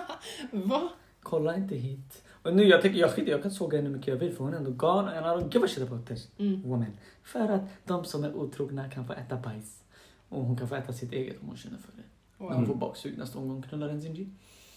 Va? 0.51 0.89
Kolla 1.29 1.55
inte 1.55 1.75
hit. 1.75 2.23
Och 2.43 2.55
nu 2.55 2.63
jag 2.63 2.81
tänker, 2.81 2.99
jag 2.99 3.11
skiter 3.11 3.31
jag 3.31 3.41
kan 3.41 3.51
såga 3.51 3.77
henne 3.77 3.89
hur 3.89 3.95
mycket 3.95 4.07
jag 4.07 4.15
vill 4.15 4.33
för 4.35 4.43
hon 4.43 4.53
är 4.53 4.57
ändå 4.57 4.71
gone 4.71 5.11
and 5.17 5.25
I 5.25 5.43
don't 5.45 5.53
give 5.53 5.65
a 5.65 5.67
shit 5.69 5.83
about 5.87 6.07
this 6.07 6.27
Mm. 6.37 6.61
woman. 6.69 6.85
För 7.23 7.49
att 7.49 7.61
de 7.85 8.05
som 8.05 8.23
är 8.23 8.35
otrogna 8.35 8.89
kan 8.89 9.07
få 9.07 9.13
äta 9.13 9.35
bajs. 9.37 9.83
Och 10.29 10.43
hon 10.45 10.57
kan 10.57 10.67
få 10.69 10.75
äta 10.75 10.93
sitt 10.93 11.11
eget 11.13 11.41
om 11.41 11.47
hon 11.47 11.57
känner 11.57 11.77
för 11.77 11.91
det. 11.97 12.03
Och 12.43 12.53
hon 12.53 12.65
får 12.67 12.75
baksug 12.75 13.17
nästa 13.17 13.39
gång 13.39 13.49
hon 13.49 13.61
knullar 13.63 13.89
en 13.89 14.01
Zinji. 14.01 14.29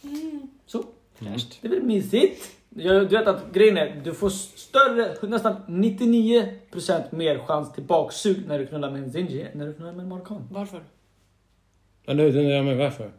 Mm. 0.03 0.49
Så, 0.67 0.85
Mm. 1.19 1.39
det 1.63 1.69
väl 1.69 1.83
mysigt? 1.83 2.51
Jag, 2.69 3.09
du 3.11 3.17
vet 3.19 3.27
att 3.29 3.53
grejen 3.53 3.77
är, 3.77 4.01
du 4.05 4.15
får 4.15 4.29
större, 4.31 5.29
nästan 5.29 5.57
99% 5.67 7.03
mer 7.15 7.39
chans 7.39 7.73
till 7.73 7.85
baksug 7.85 8.47
när 8.47 8.59
du 8.59 8.67
knullar 8.67 8.91
med 8.91 9.03
en 9.03 9.13
Zinji 9.13 9.43
än 9.43 9.59
när 9.59 9.67
du 9.67 9.75
knullar 9.75 9.93
med 9.93 10.03
en 10.03 10.09
marockan. 10.09 10.49
Varför? 10.51 10.85
Eller 12.05 12.25
hur? 12.25 12.33
Det 12.33 12.39
undrar 12.39 12.55
jag 12.57 12.65
med 12.65 12.77
varför. 12.77 13.13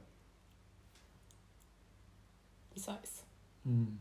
Size. 2.75 3.12
Mm. 3.65 3.97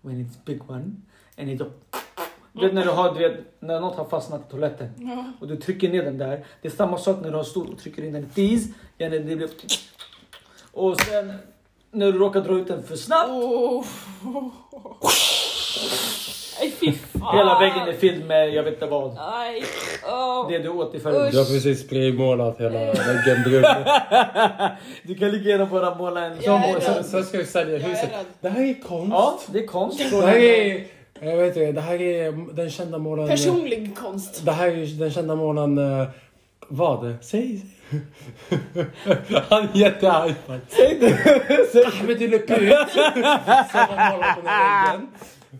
When 0.00 0.20
it's 0.20 0.36
big 0.44 0.70
one 0.70 1.02
and 1.36 1.50
it 1.50 1.62
Du 2.52 2.60
vet 2.60 2.74
när 2.74 2.84
du 2.84 2.90
har, 2.90 3.14
du 3.14 3.28
vet, 3.28 3.62
när 3.62 3.80
något 3.80 3.96
har 3.96 4.04
fastnat 4.04 4.40
i 4.40 4.50
toaletten 4.50 4.90
Ja. 4.98 5.32
och 5.40 5.48
du 5.48 5.56
trycker 5.56 5.88
ner 5.88 6.04
den 6.04 6.18
där. 6.18 6.46
Det 6.62 6.68
är 6.68 6.72
samma 6.72 6.98
sak 6.98 7.16
när 7.22 7.30
du 7.30 7.36
har 7.36 7.44
stor 7.44 7.70
och 7.72 7.78
trycker 7.78 8.04
in 8.04 8.12
den 8.12 8.22
i 8.24 8.26
det 9.26 9.36
blir... 9.36 9.50
Och 10.72 11.00
sen 11.00 11.32
när 11.90 12.12
du 12.12 12.18
råkar 12.18 12.40
dra 12.40 12.58
ut 12.58 12.68
den 12.68 12.82
för 12.82 12.96
snabbt. 12.96 13.30
Oh. 13.30 13.84
Hela 17.32 17.58
väggen 17.60 17.88
är 17.88 17.92
fylld 17.92 18.26
med 18.26 18.50
jag 18.54 18.62
vet 18.62 18.72
inte 18.74 18.86
vad. 18.86 19.14
Nej. 19.14 19.62
Oh. 20.04 20.48
Det 20.48 20.58
du 20.58 20.68
åt 20.68 20.94
i 20.94 21.00
förrgår. 21.00 21.30
Du 21.30 21.38
har 21.38 21.44
precis 21.44 21.86
spraymålat 21.86 22.60
hela 22.60 22.78
väggen 22.78 23.42
brun. 23.44 23.64
Du 25.02 25.14
kan 25.14 25.30
lika 25.30 25.48
gärna 25.48 25.66
bara 25.66 25.94
måla 25.94 26.20
en 26.24 26.42
sån. 26.42 27.04
Sen 27.04 27.24
ska 27.24 27.38
vi 27.38 27.44
sälja 27.46 27.78
huset. 27.78 28.10
Det 28.40 28.48
här 28.48 28.62
är 28.62 28.82
konst. 28.82 29.10
Ja, 29.12 29.38
det 29.46 29.58
är 29.58 29.66
konst. 29.66 29.98
Det 30.10 30.26
här 30.26 30.36
är... 30.36 30.84
Jag 31.20 31.36
vet 31.36 31.56
inte, 31.56 31.72
det 31.72 31.80
här 31.80 32.00
är 32.02 32.54
den 32.54 32.70
kända 32.70 32.98
målaren... 32.98 33.28
Personlig 33.30 33.96
konst. 33.98 34.44
Det 34.44 34.52
här 34.52 34.66
är 34.68 34.98
den 34.98 35.10
kända 35.10 35.34
målaren... 35.36 36.00
eh, 36.00 36.06
Vad? 36.68 37.14
Säg. 37.22 37.60
Han 39.48 39.62
är 39.62 39.76
jättearg. 39.76 40.34
Säg 40.68 40.98
det! 41.00 41.18
Säg 41.72 41.84
Ahmed 41.84 42.20
Le 42.20 42.38
Put. 42.38 42.90
Som 42.92 43.80
har 43.80 44.10
målat 44.12 44.34
på 44.36 44.40
den 44.40 44.46
här 44.50 44.92
väggen. 44.92 45.08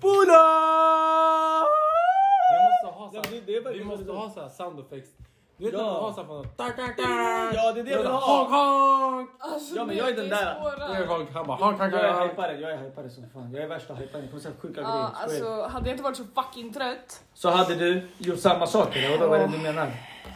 Buda! 0.00 0.42
Vi 2.52 2.56
måste 2.66 2.98
ha 2.98 3.10
så 3.10 3.16
Ja, 3.16 3.22
här, 3.24 3.40
det- 3.46 3.60
det 3.70 3.78
vi 3.78 3.84
måste 3.84 4.12
ha 4.12 4.30
så 4.30 4.40
här 4.40 4.48
sound 4.48 4.80
effects. 4.80 5.10
Du 5.58 5.64
vet 5.64 5.74
Ja. 5.74 5.78
när 5.78 5.84
man 5.92 6.02
har 6.02 6.12
så 6.12 6.20
här 6.20 6.26
från... 6.26 6.44
Tak, 6.56 6.76
tak, 6.76 6.96
tak. 6.96 7.06
Ja, 7.54 7.72
det 7.72 7.80
är 7.80 7.84
det 7.84 7.90
jag 7.90 7.98
vill 7.98 8.06
Honk, 8.06 8.50
ha. 8.50 9.10
honk. 9.10 9.30
Alltså, 9.38 9.76
Ja, 9.76 9.84
men 9.84 9.96
jag 9.96 10.08
är 10.10 10.16
den 10.16 10.28
där. 10.28 10.54
Det 10.88 10.96
är 11.02 11.06
honk. 11.06 11.28
Han 11.34 11.46
bara 11.46 11.56
honk, 11.56 11.78
honk, 11.80 11.92
Jag 11.94 12.00
är 12.04 12.12
honk. 12.12 12.30
hypare, 12.30 12.60
jag 12.60 12.70
är 12.72 12.78
hypare 12.78 13.10
som 13.10 13.24
fan. 13.34 13.52
Jag 13.54 13.62
är 13.64 13.68
värsta 13.68 13.94
hyparen. 13.94 14.22
Jag 14.24 14.30
kommer 14.30 14.42
säga 14.42 14.54
sjuka 14.60 14.80
Ja, 14.80 14.86
grejer. 14.90 15.06
Skojar. 15.38 15.52
alltså 15.58 15.72
hade 15.74 15.86
jag 15.88 15.94
inte 15.94 16.02
varit 16.02 16.16
så 16.16 16.24
fucking 16.34 16.72
trött. 16.72 17.22
Så 17.34 17.50
hade 17.50 17.74
du 17.74 18.08
gjort 18.18 18.38
samma 18.38 18.66
sak 18.66 18.96
eller? 18.96 19.10
Vadå, 19.18 19.28
vad 19.30 19.40
är 19.40 19.46
det 19.48 19.52
du 19.56 19.62
menar? 19.62 19.88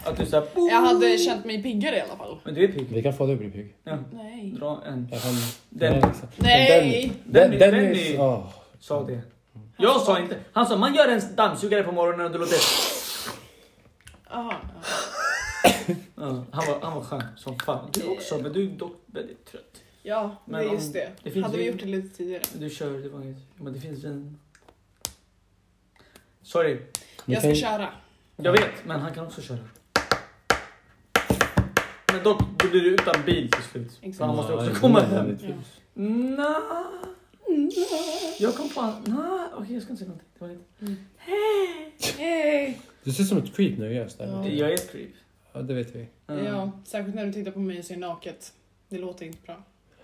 Att 0.07 0.17
du 0.17 0.27
såhär... 0.27 0.47
Jag 0.55 0.81
hade 0.81 1.19
känt 1.19 1.45
mig 1.45 1.63
piggare 1.63 1.97
i 1.97 2.01
alla 2.01 2.17
fall. 2.17 2.39
Men 2.45 2.55
du 2.55 2.65
är 2.65 2.69
pigg. 2.69 2.89
Vi 2.91 3.03
kan 3.03 3.13
få 3.13 3.25
dig 3.27 3.33
att 3.33 3.39
bli 3.41 3.51
pigg. 3.51 3.75
Ja. 3.85 3.97
Nej. 4.13 4.55
Dra 4.59 4.79
en. 4.87 5.09
Jag 5.11 5.23
kan... 5.23 5.33
Den. 5.69 5.93
Nej, 5.93 6.03
exakt. 6.11 6.33
Nej. 6.41 7.13
Den, 7.25 7.51
Den- 7.51 7.59
den, 7.59 7.71
den 7.75 7.85
är... 7.87 8.15
är- 8.15 8.21
åh. 8.21 8.47
Sa 8.81 9.03
det. 9.03 9.21
Jag 9.83 10.01
sa 10.01 10.19
inte. 10.19 10.39
Han 10.53 10.67
sa 10.67 10.77
man 10.77 10.95
gör 10.95 11.09
en 11.09 11.37
dammsugare 11.37 11.83
på 11.83 11.93
morgonen 11.93 12.27
och 12.27 12.33
du 12.33 12.39
låter... 12.39 12.59
Aha. 14.31 14.55
Ja, 16.15 16.45
han, 16.53 16.67
var, 16.67 16.81
han 16.83 16.95
var 16.95 17.03
skön 17.03 17.23
som 17.37 17.59
fan. 17.59 17.89
Du 17.93 18.07
också, 18.09 18.39
men 18.39 18.53
du 18.53 18.63
är 18.65 18.71
dock 18.71 19.03
väldigt 19.07 19.47
trött. 19.47 19.83
Ja, 20.03 20.37
det 20.47 20.53
Men 20.53 20.61
är 20.61 20.69
om- 20.69 20.75
just 20.75 20.93
det. 20.93 21.11
det 21.23 21.41
hade 21.41 21.57
vi 21.59 21.67
gjort 21.67 21.81
det 21.81 21.87
lite 21.87 22.17
tidigare. 22.17 22.43
Du 22.55 22.71
kör, 22.71 22.91
det 22.99 23.09
var 23.09 23.21
inget. 23.23 23.37
Men 23.57 23.73
det 23.73 23.81
finns 23.81 24.05
en... 24.05 24.39
Sorry. 26.43 26.81
Jag 27.25 27.43
ska 27.43 27.55
köra. 27.55 27.89
Jag 28.37 28.53
vet, 28.53 28.85
men 28.87 29.01
han 29.01 29.15
kan 29.15 29.27
också 29.27 29.43
köra. 29.43 29.59
Men 32.13 32.23
dock, 32.25 32.41
då 32.59 32.69
blir 32.69 32.81
du 32.81 32.95
utan 32.95 33.23
bil 33.27 33.51
till 33.51 33.63
slut. 33.63 33.99
Exakt. 34.03 34.27
Han 34.27 34.37
måste 34.37 34.53
också 34.55 34.75
komma 34.81 35.01
hem. 35.01 35.39
Ja. 35.43 35.55
Nja. 35.95 36.63
Jag 38.39 38.55
kom 38.55 38.69
på... 38.69 38.81
Nja, 39.11 39.49
okej 39.55 39.75
jag 39.75 39.83
ska 39.83 39.91
inte 39.93 40.05
säga 40.05 40.09
någonting. 40.09 40.29
Det 40.39 40.45
var 40.45 40.49
lite... 40.49 41.03
Hej! 41.17 42.81
Du 43.05 43.13
ser 43.13 43.23
ut 43.23 43.29
som 43.29 43.39
ett 43.39 43.57
creep 43.57 43.79
när 43.79 43.87
du 43.89 43.95
gör 43.95 44.09
sådär. 44.09 44.43
Ja. 44.45 44.49
Jag 44.49 44.71
är 44.71 44.75
ett 44.75 44.93
creep. 44.93 45.09
Ja, 45.53 45.61
det 45.63 45.75
vet 45.75 45.95
vi. 45.97 46.07
Mm. 46.29 46.45
Ja, 46.45 46.73
särskilt 46.85 47.15
när 47.15 47.27
du 47.27 47.33
tittar 47.33 47.51
på 47.51 47.59
mig 47.59 47.79
och 47.79 47.85
ser 47.85 47.97
naket. 47.97 48.53
Det 48.89 48.99
låter 48.99 49.27
inte 49.27 49.39
bra. 49.47 49.57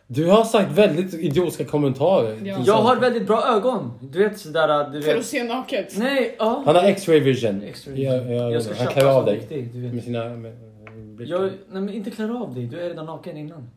Du 0.07 0.27
har 0.27 0.45
sagt 0.45 0.73
väldigt 0.73 1.15
idiotiska 1.15 1.65
kommentarer. 1.65 2.41
Ja. 2.45 2.63
Jag 2.67 2.75
har 2.75 2.97
väldigt 2.97 3.27
bra 3.27 3.47
ögon. 3.57 3.93
Du 4.03 4.19
vet 4.19 4.39
sådär... 4.39 4.91
Du 4.91 5.03
För 5.03 5.11
att 5.11 5.19
vet... 5.19 5.27
se 5.27 5.45
naket. 5.45 5.95
Nej, 5.99 6.37
ja. 6.39 6.63
Han 6.67 6.77
har 6.77 6.83
x-ray 6.83 7.21
vision. 7.21 7.63
Extra 7.63 7.93
Ja, 7.95 8.15
ja, 8.15 8.51
jag 8.51 8.63
ska 8.63 8.75
han 8.75 8.87
köpa 8.87 9.01
klär 9.01 9.11
av 9.11 9.25
dig. 9.25 9.37
riktig, 9.37 9.73
du 9.73 9.81
vet. 9.81 9.95
Med 9.95 10.05
sina... 10.05 10.29
Med, 10.29 10.53
blickar. 11.17 11.35
Jag, 11.35 11.43
nej 11.43 11.83
men 11.83 11.91
inte 11.95 12.11
klär 12.11 12.43
av 12.43 12.55
dig, 12.55 12.67
du 12.67 12.81
är 12.81 12.89
redan 12.89 13.07
naken 13.07 13.37
innan. 13.37 13.71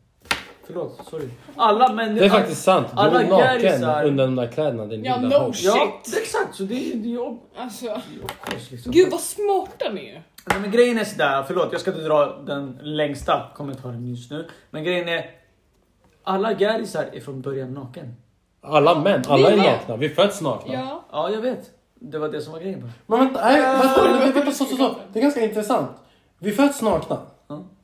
Förlåt, 0.73 0.99
sorry. 1.09 1.27
Alla 1.55 1.93
män... 1.93 2.15
Det 2.15 2.25
är 2.25 2.29
faktiskt 2.29 2.63
sant. 2.63 2.87
Du 2.91 2.99
alla 2.99 3.21
är 3.21 3.27
naken 3.29 3.61
gärisar- 3.61 4.03
under 4.05 4.25
de 4.25 4.35
där 4.35 4.47
kläderna. 4.47 4.85
Din 4.85 5.03
Ja, 5.05 5.17
lilla 5.17 5.39
no 5.39 5.43
host. 5.45 5.63
Ja, 5.63 5.91
Shit. 6.03 6.17
exakt. 6.21 6.55
Så 6.55 6.63
det 6.63 6.73
är 6.91 6.95
det 6.95 7.07
är 7.07 7.11
ju 7.11 7.37
Alltså, 7.57 7.85
det 7.85 8.55
är 8.55 8.71
liksom. 8.71 8.91
gud 8.91 9.11
vad 9.11 9.19
smarta 9.19 9.89
ni 9.93 10.09
är. 10.09 10.23
Nej, 10.49 10.59
men 10.61 10.71
grejen 10.71 10.97
är 10.97 11.03
sådär, 11.03 11.43
förlåt 11.47 11.67
jag 11.71 11.81
ska 11.81 11.91
inte 11.91 12.03
dra 12.03 12.25
den 12.45 12.79
längsta 12.81 13.41
kommentaren 13.55 14.07
just 14.07 14.31
nu. 14.31 14.47
Men 14.69 14.83
grejen 14.83 15.09
är, 15.09 15.25
alla 16.23 16.53
gärisar 16.53 17.05
är 17.13 17.19
från 17.19 17.41
början 17.41 17.73
naken. 17.73 18.15
Alla 18.61 18.99
män, 18.99 19.23
alla 19.27 19.49
Vi 19.49 19.53
är 19.53 19.57
nakna. 19.57 19.95
Vi 19.95 20.09
föds 20.09 20.41
nakna. 20.41 20.73
Ja. 20.73 21.05
Ja, 21.11 21.29
jag 21.29 21.41
vet. 21.41 21.69
Det 21.99 22.17
var 22.19 22.29
det 22.29 22.41
som 22.41 22.53
var 22.53 22.59
grejen. 22.59 22.91
Men 23.07 23.19
vänta, 23.19 23.41
nej, 23.45 23.61
vänta, 23.61 24.03
vänta, 24.03 24.31
vänta, 24.39 24.51
så, 24.51 24.65
så, 24.65 24.75
så. 24.75 24.95
Det 25.13 25.19
är 25.19 25.23
ganska 25.23 25.41
intressant. 25.41 25.91
Vi 26.39 26.51
föds 26.51 26.81
nakna. 26.81 27.17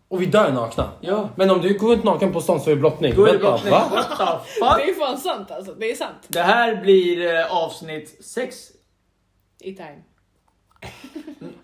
Och 0.07 0.21
vi 0.21 0.25
dör 0.25 0.51
nakna. 0.51 0.91
Ja. 1.01 1.29
Men 1.35 1.49
om 1.49 1.61
du 1.61 1.77
går 1.77 1.87
runt 1.91 2.03
naken 2.03 2.33
på 2.33 2.41
stan 2.41 2.59
så 2.61 2.69
är 2.69 2.75
det 2.75 2.79
blottning. 2.79 3.13
Då 3.15 3.25
är 3.25 3.31
det 3.33 3.37
Vänta, 3.37 3.49
brottning. 3.51 3.71
va? 3.71 3.87
What 3.91 4.17
the 4.17 4.23
Det 4.23 4.65
fuck? 4.85 4.89
är 4.89 4.99
fan 4.99 5.17
sant 5.17 5.51
alltså. 5.51 5.73
Det 5.73 5.91
är 5.91 5.95
sant. 5.95 6.15
Det 6.27 6.41
här 6.41 6.75
blir 6.81 7.35
eh, 7.35 7.55
avsnitt 7.63 8.17
6 8.25 8.71
I 9.59 9.75
time. 9.75 10.01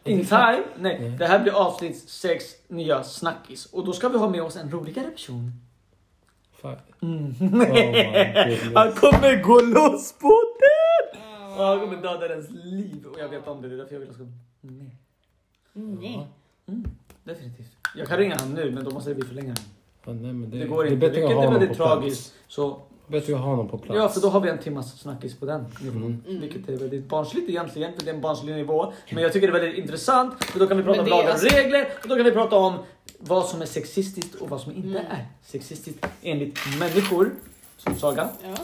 in 0.03 0.25
time. 0.25 0.63
Nej, 0.79 1.15
det 1.19 1.25
här 1.27 1.39
blir 1.39 1.53
avsnitt 1.53 2.09
6 2.09 2.45
nya 2.67 3.03
snackis. 3.03 3.65
Och 3.65 3.85
då 3.85 3.93
ska 3.93 4.09
vi 4.09 4.17
ha 4.17 4.29
med 4.29 4.41
oss 4.43 4.55
en 4.55 4.71
roligare 4.71 5.07
person. 5.09 5.51
Fuck. 6.61 6.79
Mm. 7.01 7.25
Oh 7.39 7.51
my 7.57 7.65
goodness. 7.65 8.61
Han 8.75 8.91
kommer 8.93 9.41
gå 9.43 9.61
loss 9.61 10.13
på 10.13 10.41
den! 10.59 11.21
Och 11.57 11.65
han 11.65 11.79
kommer 11.79 11.97
döda 12.01 12.27
ens 12.29 12.49
liv. 12.49 13.05
Och 13.13 13.19
jag 13.19 13.29
vet 13.29 13.47
om 13.47 13.61
det, 13.61 13.67
det 13.67 13.73
är 13.75 13.77
därför 13.77 13.93
jag 13.93 13.99
vill 13.99 14.09
att 14.09 14.17
han 14.17 14.27
ska... 14.27 14.35
Nej. 14.67 14.95
Nej. 15.73 16.27
Mm, 16.67 16.83
definitivt. 17.23 17.71
Jag 17.97 18.07
kan 18.07 18.17
ringa 18.17 18.35
han 18.39 18.53
nu, 18.53 18.71
men 18.71 18.83
då 18.83 18.91
måste 18.91 19.13
vi 19.13 19.21
förlänga 19.21 19.47
den. 19.53 19.63
Ja, 20.05 20.13
nej, 20.13 20.33
men 20.33 20.49
det, 20.49 20.57
Det 20.57 20.65
går 20.65 20.83
det 20.83 20.89
är 20.89 20.93
inte. 20.93 21.07
bättre 21.07 21.23
att 21.23 21.29
Vilket 21.29 21.35
ha 21.35 21.43
är 21.43 21.47
honom 21.47 21.59
väldigt 21.59 21.77
på 21.77 21.83
plats. 21.83 21.93
tragiskt. 22.01 22.33
Så 22.47 22.79
bättre 23.07 23.35
att 23.35 23.41
ha 23.41 23.55
någon 23.55 23.67
på 23.67 23.77
plats. 23.77 23.97
Ja, 23.97 24.09
för 24.09 24.21
då 24.21 24.29
har 24.29 24.39
vi 24.39 24.49
en 24.49 24.57
timmas 24.57 24.99
snackis 24.99 25.39
på 25.39 25.45
den 25.45 25.65
nivån. 25.81 26.23
Mm. 26.27 26.41
Vilket 26.41 26.69
är 26.69 26.77
väldigt 26.77 27.09
barnsligt 27.09 27.49
egentligen, 27.49 27.93
för 27.97 28.05
det 28.05 28.11
är 28.11 28.15
en 28.15 28.21
barnslig 28.21 28.55
nivå. 28.55 28.93
Men 29.13 29.23
jag 29.23 29.33
tycker 29.33 29.51
det 29.51 29.57
är 29.57 29.61
väldigt 29.61 29.83
intressant, 29.83 30.43
för 30.43 30.59
då 30.59 30.67
kan 30.67 30.77
vi 30.77 30.83
prata 30.83 31.01
om 31.01 31.07
lagar 31.07 31.23
och 31.25 31.29
alltså- 31.31 31.55
regler, 31.55 31.87
och 32.03 32.07
då 32.09 32.15
kan 32.15 32.25
vi 32.25 32.31
prata 32.31 32.55
om 32.55 32.73
vad 33.19 33.45
som 33.45 33.61
är 33.61 33.65
sexistiskt 33.65 34.35
och 34.35 34.49
vad 34.49 34.61
som 34.61 34.71
inte 34.71 34.87
Mm. 34.87 35.01
är 35.11 35.25
sexistiskt 35.45 36.05
enligt 36.21 36.59
människor. 36.79 37.31
Som 37.77 37.95
Saga. 37.95 38.29
Ja. 38.43 38.55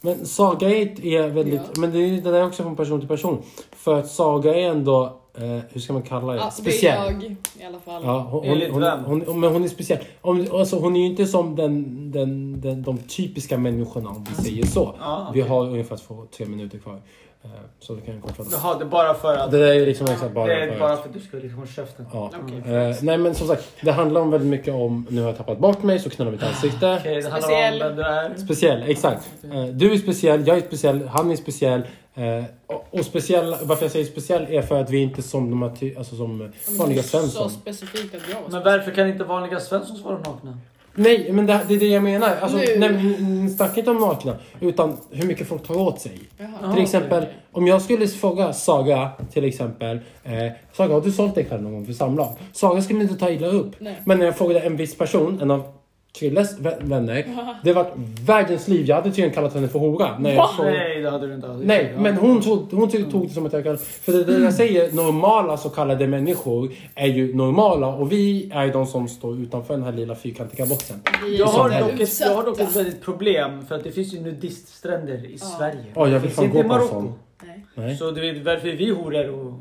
Men 0.00 0.26
Saga 0.26 0.68
är 0.70 1.28
väldigt... 1.28 1.54
Ja. 1.74 1.80
Men 1.80 1.92
det, 1.92 1.98
är, 1.98 2.20
det 2.32 2.38
är 2.38 2.44
också 2.46 2.62
från 2.62 2.76
person 2.76 2.98
till 3.00 3.08
person. 3.08 3.42
För 3.72 3.98
att 3.98 4.10
Saga 4.10 4.54
är 4.54 4.70
ändå... 4.70 5.20
Eh, 5.38 5.60
hur 5.72 5.80
ska 5.80 5.92
man 5.92 6.02
kalla 6.02 6.32
det? 6.32 6.38
Ja, 6.38 6.50
speciell. 6.50 6.98
Det 7.20 7.26
är 7.26 7.36
jag 7.58 7.62
i 7.62 7.64
alla 7.66 7.78
fall. 7.78 8.02
Ja, 8.04 8.18
hon, 8.30 8.60
hon, 8.70 8.82
hon, 8.82 9.22
hon, 9.26 9.40
men 9.40 9.52
hon 9.52 9.64
är 9.64 9.68
speciell. 9.68 9.98
Om, 10.20 10.46
alltså, 10.52 10.78
hon 10.78 10.96
är 10.96 11.00
ju 11.00 11.06
inte 11.06 11.26
som 11.26 11.56
den, 11.56 12.10
den, 12.12 12.60
den, 12.60 12.82
de 12.82 12.98
typiska 12.98 13.58
människorna 13.58 14.08
om 14.10 14.24
vi 14.28 14.44
säger 14.44 14.66
så. 14.66 14.94
Ja, 15.00 15.30
Vi 15.34 15.42
okej. 15.42 15.50
har 15.50 15.62
ungefär 15.64 15.96
två, 15.96 16.26
tre 16.36 16.46
minuter 16.46 16.78
kvar. 16.78 17.00
Eh, 17.44 17.50
Så 17.80 17.94
det 17.94 18.00
kan 18.00 18.14
jag 18.14 18.22
kortfattat. 18.22 18.52
Jaha, 18.62 18.78
det 18.78 18.84
är 18.84 18.88
bara 18.88 19.14
för 19.14 19.36
att... 19.36 19.50
Det 19.50 19.58
där 19.58 19.74
är 19.74 19.86
liksom 19.86 20.06
exakt 20.10 20.34
bara 20.34 20.46
det 20.46 20.54
är 20.64 20.72
för 20.72 20.78
bara 20.78 20.92
att- 20.92 21.00
för 21.00 21.08
att 21.08 21.14
du 21.14 21.20
ska 21.20 21.36
liksom 21.36 21.54
hålla 21.58 21.70
käften. 21.70 22.06
Ja. 22.12 22.30
Okej. 22.44 22.74
Eh, 22.74 22.96
nej 23.02 23.18
men 23.18 23.34
som 23.34 23.46
sagt, 23.48 23.64
det 23.82 23.92
handlar 23.92 24.20
om 24.20 24.30
väldigt 24.30 24.48
mycket 24.50 24.74
om 24.74 25.06
nu 25.10 25.20
har 25.20 25.28
jag 25.28 25.36
tappat 25.36 25.58
bort 25.58 25.82
mig 25.82 25.98
så 25.98 26.10
knullar 26.10 26.32
mitt 26.32 26.42
ansikte. 26.42 26.96
Okej, 27.00 27.14
det 27.14 27.22
handlar 27.30 27.40
Speciell. 27.40 27.82
om 27.82 27.88
vem 27.88 27.96
du 27.96 28.02
är. 28.02 28.34
Speciell, 28.36 28.82
exakt. 28.90 29.30
Eh, 29.52 29.64
du 29.64 29.92
är 29.92 29.96
speciell, 29.98 30.46
jag 30.46 30.56
är 30.56 30.60
speciell, 30.60 31.08
han 31.08 31.30
är 31.30 31.36
speciell. 31.36 31.82
Eh, 32.16 32.44
och, 32.66 32.86
och 32.90 33.04
speciell, 33.04 33.56
varför 33.62 33.84
jag 33.84 33.92
säger 33.92 34.04
speciell 34.06 34.46
är 34.50 34.62
för 34.62 34.80
att 34.80 34.90
vi 34.90 34.98
inte 35.02 35.22
som 35.22 35.50
de 35.50 35.62
här 35.62 35.72
ty- 35.80 35.96
alltså 35.96 36.16
som 36.16 36.52
vanliga 36.78 37.02
Så 37.02 37.08
Svensson. 37.08 37.50
specifikt 37.50 38.14
att 38.14 38.20
jag 38.30 38.42
var 38.42 38.50
Men 38.50 38.62
varför 38.64 38.90
kan 38.90 39.08
inte 39.08 39.24
vanliga 39.24 39.60
Svenssons 39.60 40.02
vara 40.02 40.18
nakna? 40.18 40.58
Nej, 40.98 41.32
men 41.32 41.46
det, 41.46 41.60
det 41.68 41.74
är 41.74 41.78
det 41.80 41.86
jag 41.86 42.02
menar. 42.02 42.36
Alltså, 42.40 42.58
Nu. 42.58 42.64
nej, 42.78 42.90
men 42.92 43.50
snackar 43.50 43.78
inte 43.78 43.90
om 43.90 43.98
nakna, 43.98 44.36
utan 44.60 44.96
hur 45.10 45.26
mycket 45.26 45.46
folk 45.48 45.66
tar 45.66 45.74
åt 45.80 46.00
sig. 46.00 46.20
Jaha. 46.38 46.48
Ja, 46.62 46.72
till 46.74 46.82
exempel, 46.82 47.26
om 47.52 47.66
jag 47.66 47.82
skulle 47.82 48.06
fråga 48.08 48.52
Saga, 48.52 49.10
till 49.32 49.44
exempel. 49.44 49.98
Eh, 50.24 50.32
Saga, 50.72 50.94
har 50.94 51.00
du 51.00 51.12
sålt 51.12 51.34
dig 51.34 51.46
själv 51.50 51.62
någon 51.62 51.72
gång 51.72 51.86
för 51.86 51.92
samlag? 51.92 52.28
Saga 52.52 52.82
skulle 52.82 53.02
inte 53.02 53.16
ta 53.16 53.30
illa 53.30 53.46
upp. 53.46 53.70
Nej. 53.78 53.96
Men 54.04 54.18
när 54.18 54.26
jag 54.26 54.36
frågade 54.38 54.60
en 54.60 54.76
viss 54.76 54.98
person, 54.98 55.40
en 55.42 55.50
av 55.50 55.72
Krilles 56.18 56.58
vä- 56.58 56.76
vänner. 56.88 57.24
Det 57.64 57.72
var 57.72 57.90
världens 58.26 58.68
liv. 58.68 58.86
Jag 58.86 58.96
hade 58.96 59.08
tydligen 59.10 59.30
kallat 59.32 59.54
henne 59.54 59.68
för 59.68 59.78
hora. 59.78 60.18
När 60.18 60.34
jag 60.34 60.54
frågade- 60.54 60.76
Nej, 60.78 61.02
det 61.02 61.10
hade 61.10 61.26
du 61.26 61.34
inte. 61.34 61.48
Nej, 61.48 61.92
Ja. 61.94 62.00
men 62.00 62.16
hon 62.16 62.42
tog, 62.42 62.72
hon 62.72 62.88
tog, 62.90 63.28
det 63.28 63.34
som 63.34 63.46
att 63.46 63.52
jag 63.52 63.62
kallade... 63.62 63.82
För 63.82 64.12
det, 64.12 64.24
det 64.24 64.38
jag 64.44 64.54
säger, 64.54 64.92
normala 64.92 65.56
så 65.56 65.68
kallade 65.68 66.06
människor 66.06 66.70
är 66.94 67.06
ju 67.06 67.34
normala 67.34 67.86
och 67.94 68.12
vi 68.12 68.50
är 68.54 68.72
de 68.72 68.86
som 68.86 69.08
står 69.08 69.38
utanför 69.38 69.74
den 69.74 69.82
här 69.82 69.92
lilla 69.92 70.14
fyrkantiga 70.14 70.66
boxen. 70.66 71.00
Jag 71.38 71.46
har, 71.46 71.80
dock 71.80 72.00
ett, 72.00 72.20
jag 72.20 72.34
har 72.34 72.44
dock 72.44 72.60
ett 72.60 72.76
väldigt 72.76 73.02
problem 73.02 73.66
för 73.66 73.74
att 73.74 73.84
det 73.84 73.90
finns 73.92 74.14
ju 74.14 74.20
nudiststränder 74.20 75.14
i 75.26 75.36
Ja. 75.40 75.46
Sverige. 75.58 75.84
Ja, 75.94 76.08
jag 76.08 76.20
vill 76.20 76.30
fan 76.30 76.50
gå 76.50 76.62
på 76.62 76.74
en 76.74 76.88
sån. 76.88 77.12
Nej. 77.44 77.64
Nej. 77.74 77.96
Så 77.96 78.10
du 78.10 78.20
vet 78.32 78.44
varför 78.44 78.68
är 78.68 78.76
vi 78.76 78.90
horor 78.90 79.28
och... 79.30 79.52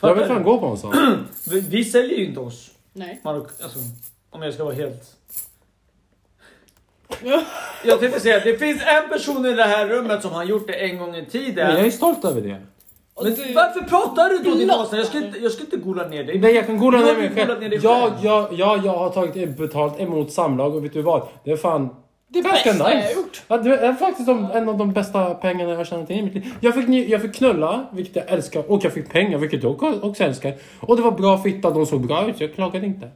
Jag 0.00 0.14
vill 0.14 0.24
fan 0.24 0.42
gå 0.42 0.58
på 0.58 0.66
en 0.66 0.76
sån. 0.76 0.92
Vi, 1.50 1.60
vi 1.60 1.84
säljer 1.84 2.18
ju 2.18 2.26
inte 2.26 2.40
oss. 2.40 2.70
Nej. 2.92 3.20
Marocko, 3.24 3.50
alltså, 3.62 3.78
om 4.30 4.42
jag 4.42 4.54
ska 4.54 4.64
vara 4.64 4.74
helt... 4.74 5.02
Jag 7.84 8.00
tänkte 8.00 8.20
säga 8.20 8.40
det 8.44 8.58
finns 8.58 8.82
en 8.82 9.08
person 9.10 9.46
i 9.46 9.52
det 9.54 9.62
här 9.64 9.86
rummet 9.88 10.22
som 10.22 10.30
har 10.32 10.44
gjort 10.44 10.66
det 10.66 10.72
en 10.72 10.98
gång 10.98 11.16
i 11.16 11.26
tiden. 11.26 11.66
Men 11.66 11.76
jag 11.76 11.86
är 11.86 11.90
stolt 11.90 12.24
över 12.24 12.40
det. 12.40 12.56
Men 13.22 13.34
du- 13.34 13.52
varför 13.54 13.80
pratar 13.80 14.28
du 14.30 14.38
då 14.50 14.56
din 14.56 14.70
åsna? 14.70 14.98
Jag 14.98 15.06
ska 15.06 15.18
inte, 15.18 15.38
jag 15.38 15.52
ska 15.52 15.60
inte 15.64 15.76
gola 15.76 16.08
ner 16.08 16.24
dig. 16.24 16.38
Nej, 16.38 16.54
jag 16.54 16.66
kan 16.66 16.78
gola 16.78 16.98
ner 16.98 17.14
mig 17.16 17.30
själv. 17.34 17.74
Jag, 17.82 18.12
jag, 18.22 18.48
jag, 18.52 18.86
jag 18.86 18.92
har 18.92 19.10
tagit 19.10 19.56
betalt 19.58 20.00
emot 20.00 20.32
samlag 20.32 20.74
och 20.76 20.84
vet 20.84 20.92
du 20.92 21.02
vad? 21.02 21.28
Det 21.44 21.50
är 21.50 21.56
fan 21.56 21.88
Det 22.28 22.40
ganska 22.40 22.72
bästa 22.72 22.90
jag 22.90 22.96
nice. 22.96 23.08
har 23.08 23.14
gjort. 23.22 23.42
Ja, 23.48 23.56
det 23.58 23.76
är 23.76 23.92
faktiskt 23.92 24.26
de, 24.26 24.50
en 24.54 24.68
av 24.68 24.78
de 24.78 24.92
bästa 24.92 25.34
pengarna 25.34 25.70
jag 25.70 25.76
har 25.76 25.84
tjänat 25.84 26.10
in 26.10 26.18
i 26.18 26.22
mitt 26.22 26.34
liv. 26.34 26.44
Jag 26.60 26.74
fick, 26.74 26.88
jag 27.08 27.22
fick 27.22 27.34
knulla, 27.34 27.86
vilket 27.92 28.16
jag 28.16 28.24
älskar. 28.28 28.70
Och 28.72 28.84
jag 28.84 28.92
fick 28.92 29.10
pengar, 29.12 29.38
vilket 29.38 29.62
jag 29.62 29.72
också- 29.72 30.00
också 30.02 30.24
älskar. 30.24 30.54
Och 30.80 30.96
det 30.96 31.02
var 31.02 31.10
bra 31.10 31.38
fitta, 31.38 31.70
de 31.70 31.86
såg 31.86 32.06
bra 32.06 32.28
ut, 32.28 32.36
så 32.36 32.42
jag 32.44 32.54
klagade 32.54 32.86
inte. 32.86 33.08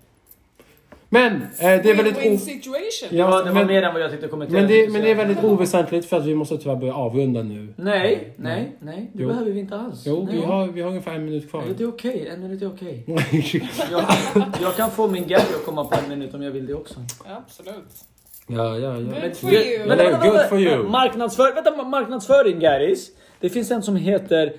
Men, 1.15 1.33
eh, 1.35 1.43
det 1.59 1.67
är 1.91 1.95
väldigt... 1.95 2.17
O- 2.17 2.39
situation. 2.39 3.09
Ja, 3.19 3.27
det 3.27 3.33
var 3.33 3.53
men, 3.53 3.67
mer 3.67 3.83
än 3.83 3.93
vad 3.93 4.03
jag 4.03 4.11
tänkte 4.11 4.29
kommentera. 4.29 4.61
men, 4.61 4.69
det, 4.71 4.93
men 4.93 5.03
det 5.03 5.11
är 5.11 5.15
väldigt 5.15 5.45
oväsentligt 5.45 6.07
för 6.09 6.17
att 6.17 6.25
vi 6.27 6.35
måste 6.35 6.59
tyvärr 6.59 6.77
börja 6.77 6.95
avrunda 6.95 7.43
nu. 7.43 7.75
Nej, 7.77 8.35
nej, 8.37 8.77
nej. 8.81 9.11
Det 9.15 9.23
Jo. 9.23 9.29
behöver 9.29 9.51
vi 9.51 9.61
inte 9.61 9.77
alls. 9.77 10.03
Jo, 10.07 10.23
nej. 10.27 10.37
vi 10.37 10.43
har, 10.45 10.67
vi 10.67 10.81
har 10.81 10.89
ungefär 10.89 11.13
en 11.15 11.25
minut 11.25 11.51
kvar. 11.51 11.63
Nej, 11.67 11.75
det 11.79 11.85
är 11.85 11.89
okej. 11.89 12.29
En 12.35 12.43
minut 12.43 12.63
är 12.63 12.67
okej. 12.69 13.05
Jag, 13.91 14.05
jag 14.63 14.77
kan 14.77 14.91
få 14.91 15.09
min 15.09 15.23
Gabby 15.23 15.55
att 15.57 15.65
komma 15.65 15.85
på 15.85 15.99
en 16.05 16.09
minut 16.09 16.35
om 16.35 16.43
jag 16.43 16.51
vill 16.51 16.67
det 16.67 16.75
också. 16.75 16.95
Absolut. 17.25 17.75
ja, 18.47 18.79
ja, 18.79 18.79
ja. 18.79 19.21
Good 19.23 19.37
for 19.37 19.51
Det- 19.51 19.67
you. 19.77 19.89
Vänta, 19.89 20.05
vänta, 20.11 20.29
good 20.29 20.41
for 20.49 20.61
you. 20.61 20.89
Marknadsför, 20.89 21.55
vänta, 21.55 21.83
marknadsföring 21.85 22.61
Garis. 22.61 23.11
Det 23.41 23.49
finns 23.49 23.71
en 23.71 23.83
som 23.83 23.97
heter 23.97 24.53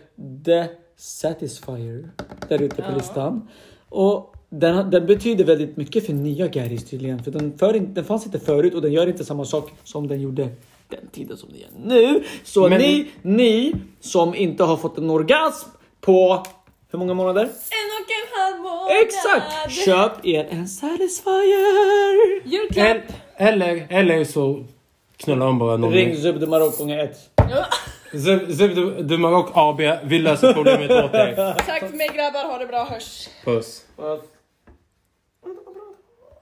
The 0.46 0.66
Satisfier 0.98 2.10
där 2.48 2.62
ute 2.62 2.76
på 2.76 2.92
Ja. 2.92 2.96
listan. 2.98 3.48
Och 3.90 4.33
den, 4.60 4.90
den 4.92 5.06
betyder 5.06 5.44
väldigt 5.44 5.78
mycket 5.78 6.06
för 6.06 6.14
nya 6.14 6.48
Garis 6.48 6.86
tydligen. 6.90 7.24
För 7.24 7.32
den, 7.32 7.58
för, 7.58 7.74
den 7.80 8.06
fanns 8.06 8.26
inte 8.26 8.40
förut 8.40 8.74
och 8.74 8.82
den 8.82 8.92
gör 8.94 9.08
inte 9.08 9.26
samma 9.26 9.46
sak 9.46 9.72
som 9.84 10.08
den 10.08 10.22
gjorde 10.22 10.48
den 10.90 11.08
tiden 11.12 11.38
som 11.38 11.50
den 11.50 11.60
gör 11.60 11.70
nu. 11.86 12.24
Så 12.44 12.70
Men- 12.70 12.82
ni, 12.82 13.08
ni 13.22 13.74
som 14.02 14.36
inte 14.36 14.64
har 14.64 14.78
fått 14.78 14.98
en 14.98 15.10
orgasm 15.10 15.70
på 16.02 16.44
hur 16.92 17.00
många 17.00 17.14
månader? 17.14 17.42
En 17.42 17.48
och 17.50 18.10
en 18.10 18.42
halv 18.42 18.64
månad. 18.64 18.92
Exakt! 19.02 19.72
Köp 19.86 20.26
er 20.26 20.48
en 20.50 20.68
Satisfier! 20.68 22.48
Julklapp. 22.50 22.88
El- 22.88 23.02
Eller, 23.48 23.88
eller 23.90 24.24
så 24.24 24.64
knullar 25.18 25.46
de 25.46 25.60
bara 25.60 25.78
någon. 25.78 25.94
Ring 25.94 26.16
Zub 26.18 26.40
de 26.40 26.48
Marocko 26.48 26.78
gånger 26.78 26.98
ett. 27.04 27.18
Ja. 27.36 27.66
Zeb 28.20 28.52
Zeb 28.58 28.76
du, 28.76 29.04
du 29.04 29.18
Maroc 29.18 29.46
AB, 29.54 29.82
vi 30.04 30.20
löser 30.20 30.54
problemet 30.54 30.92
åt 30.92 31.12
dig. 31.12 31.36
Tack 31.66 31.80
för 31.90 31.98
mig 31.98 32.10
grabbar, 32.16 32.46
ha 32.52 32.58
det 32.58 32.66
bra, 32.66 32.84
hörs. 32.84 33.28
Puss. 33.46 33.82
Vad- 33.96 34.20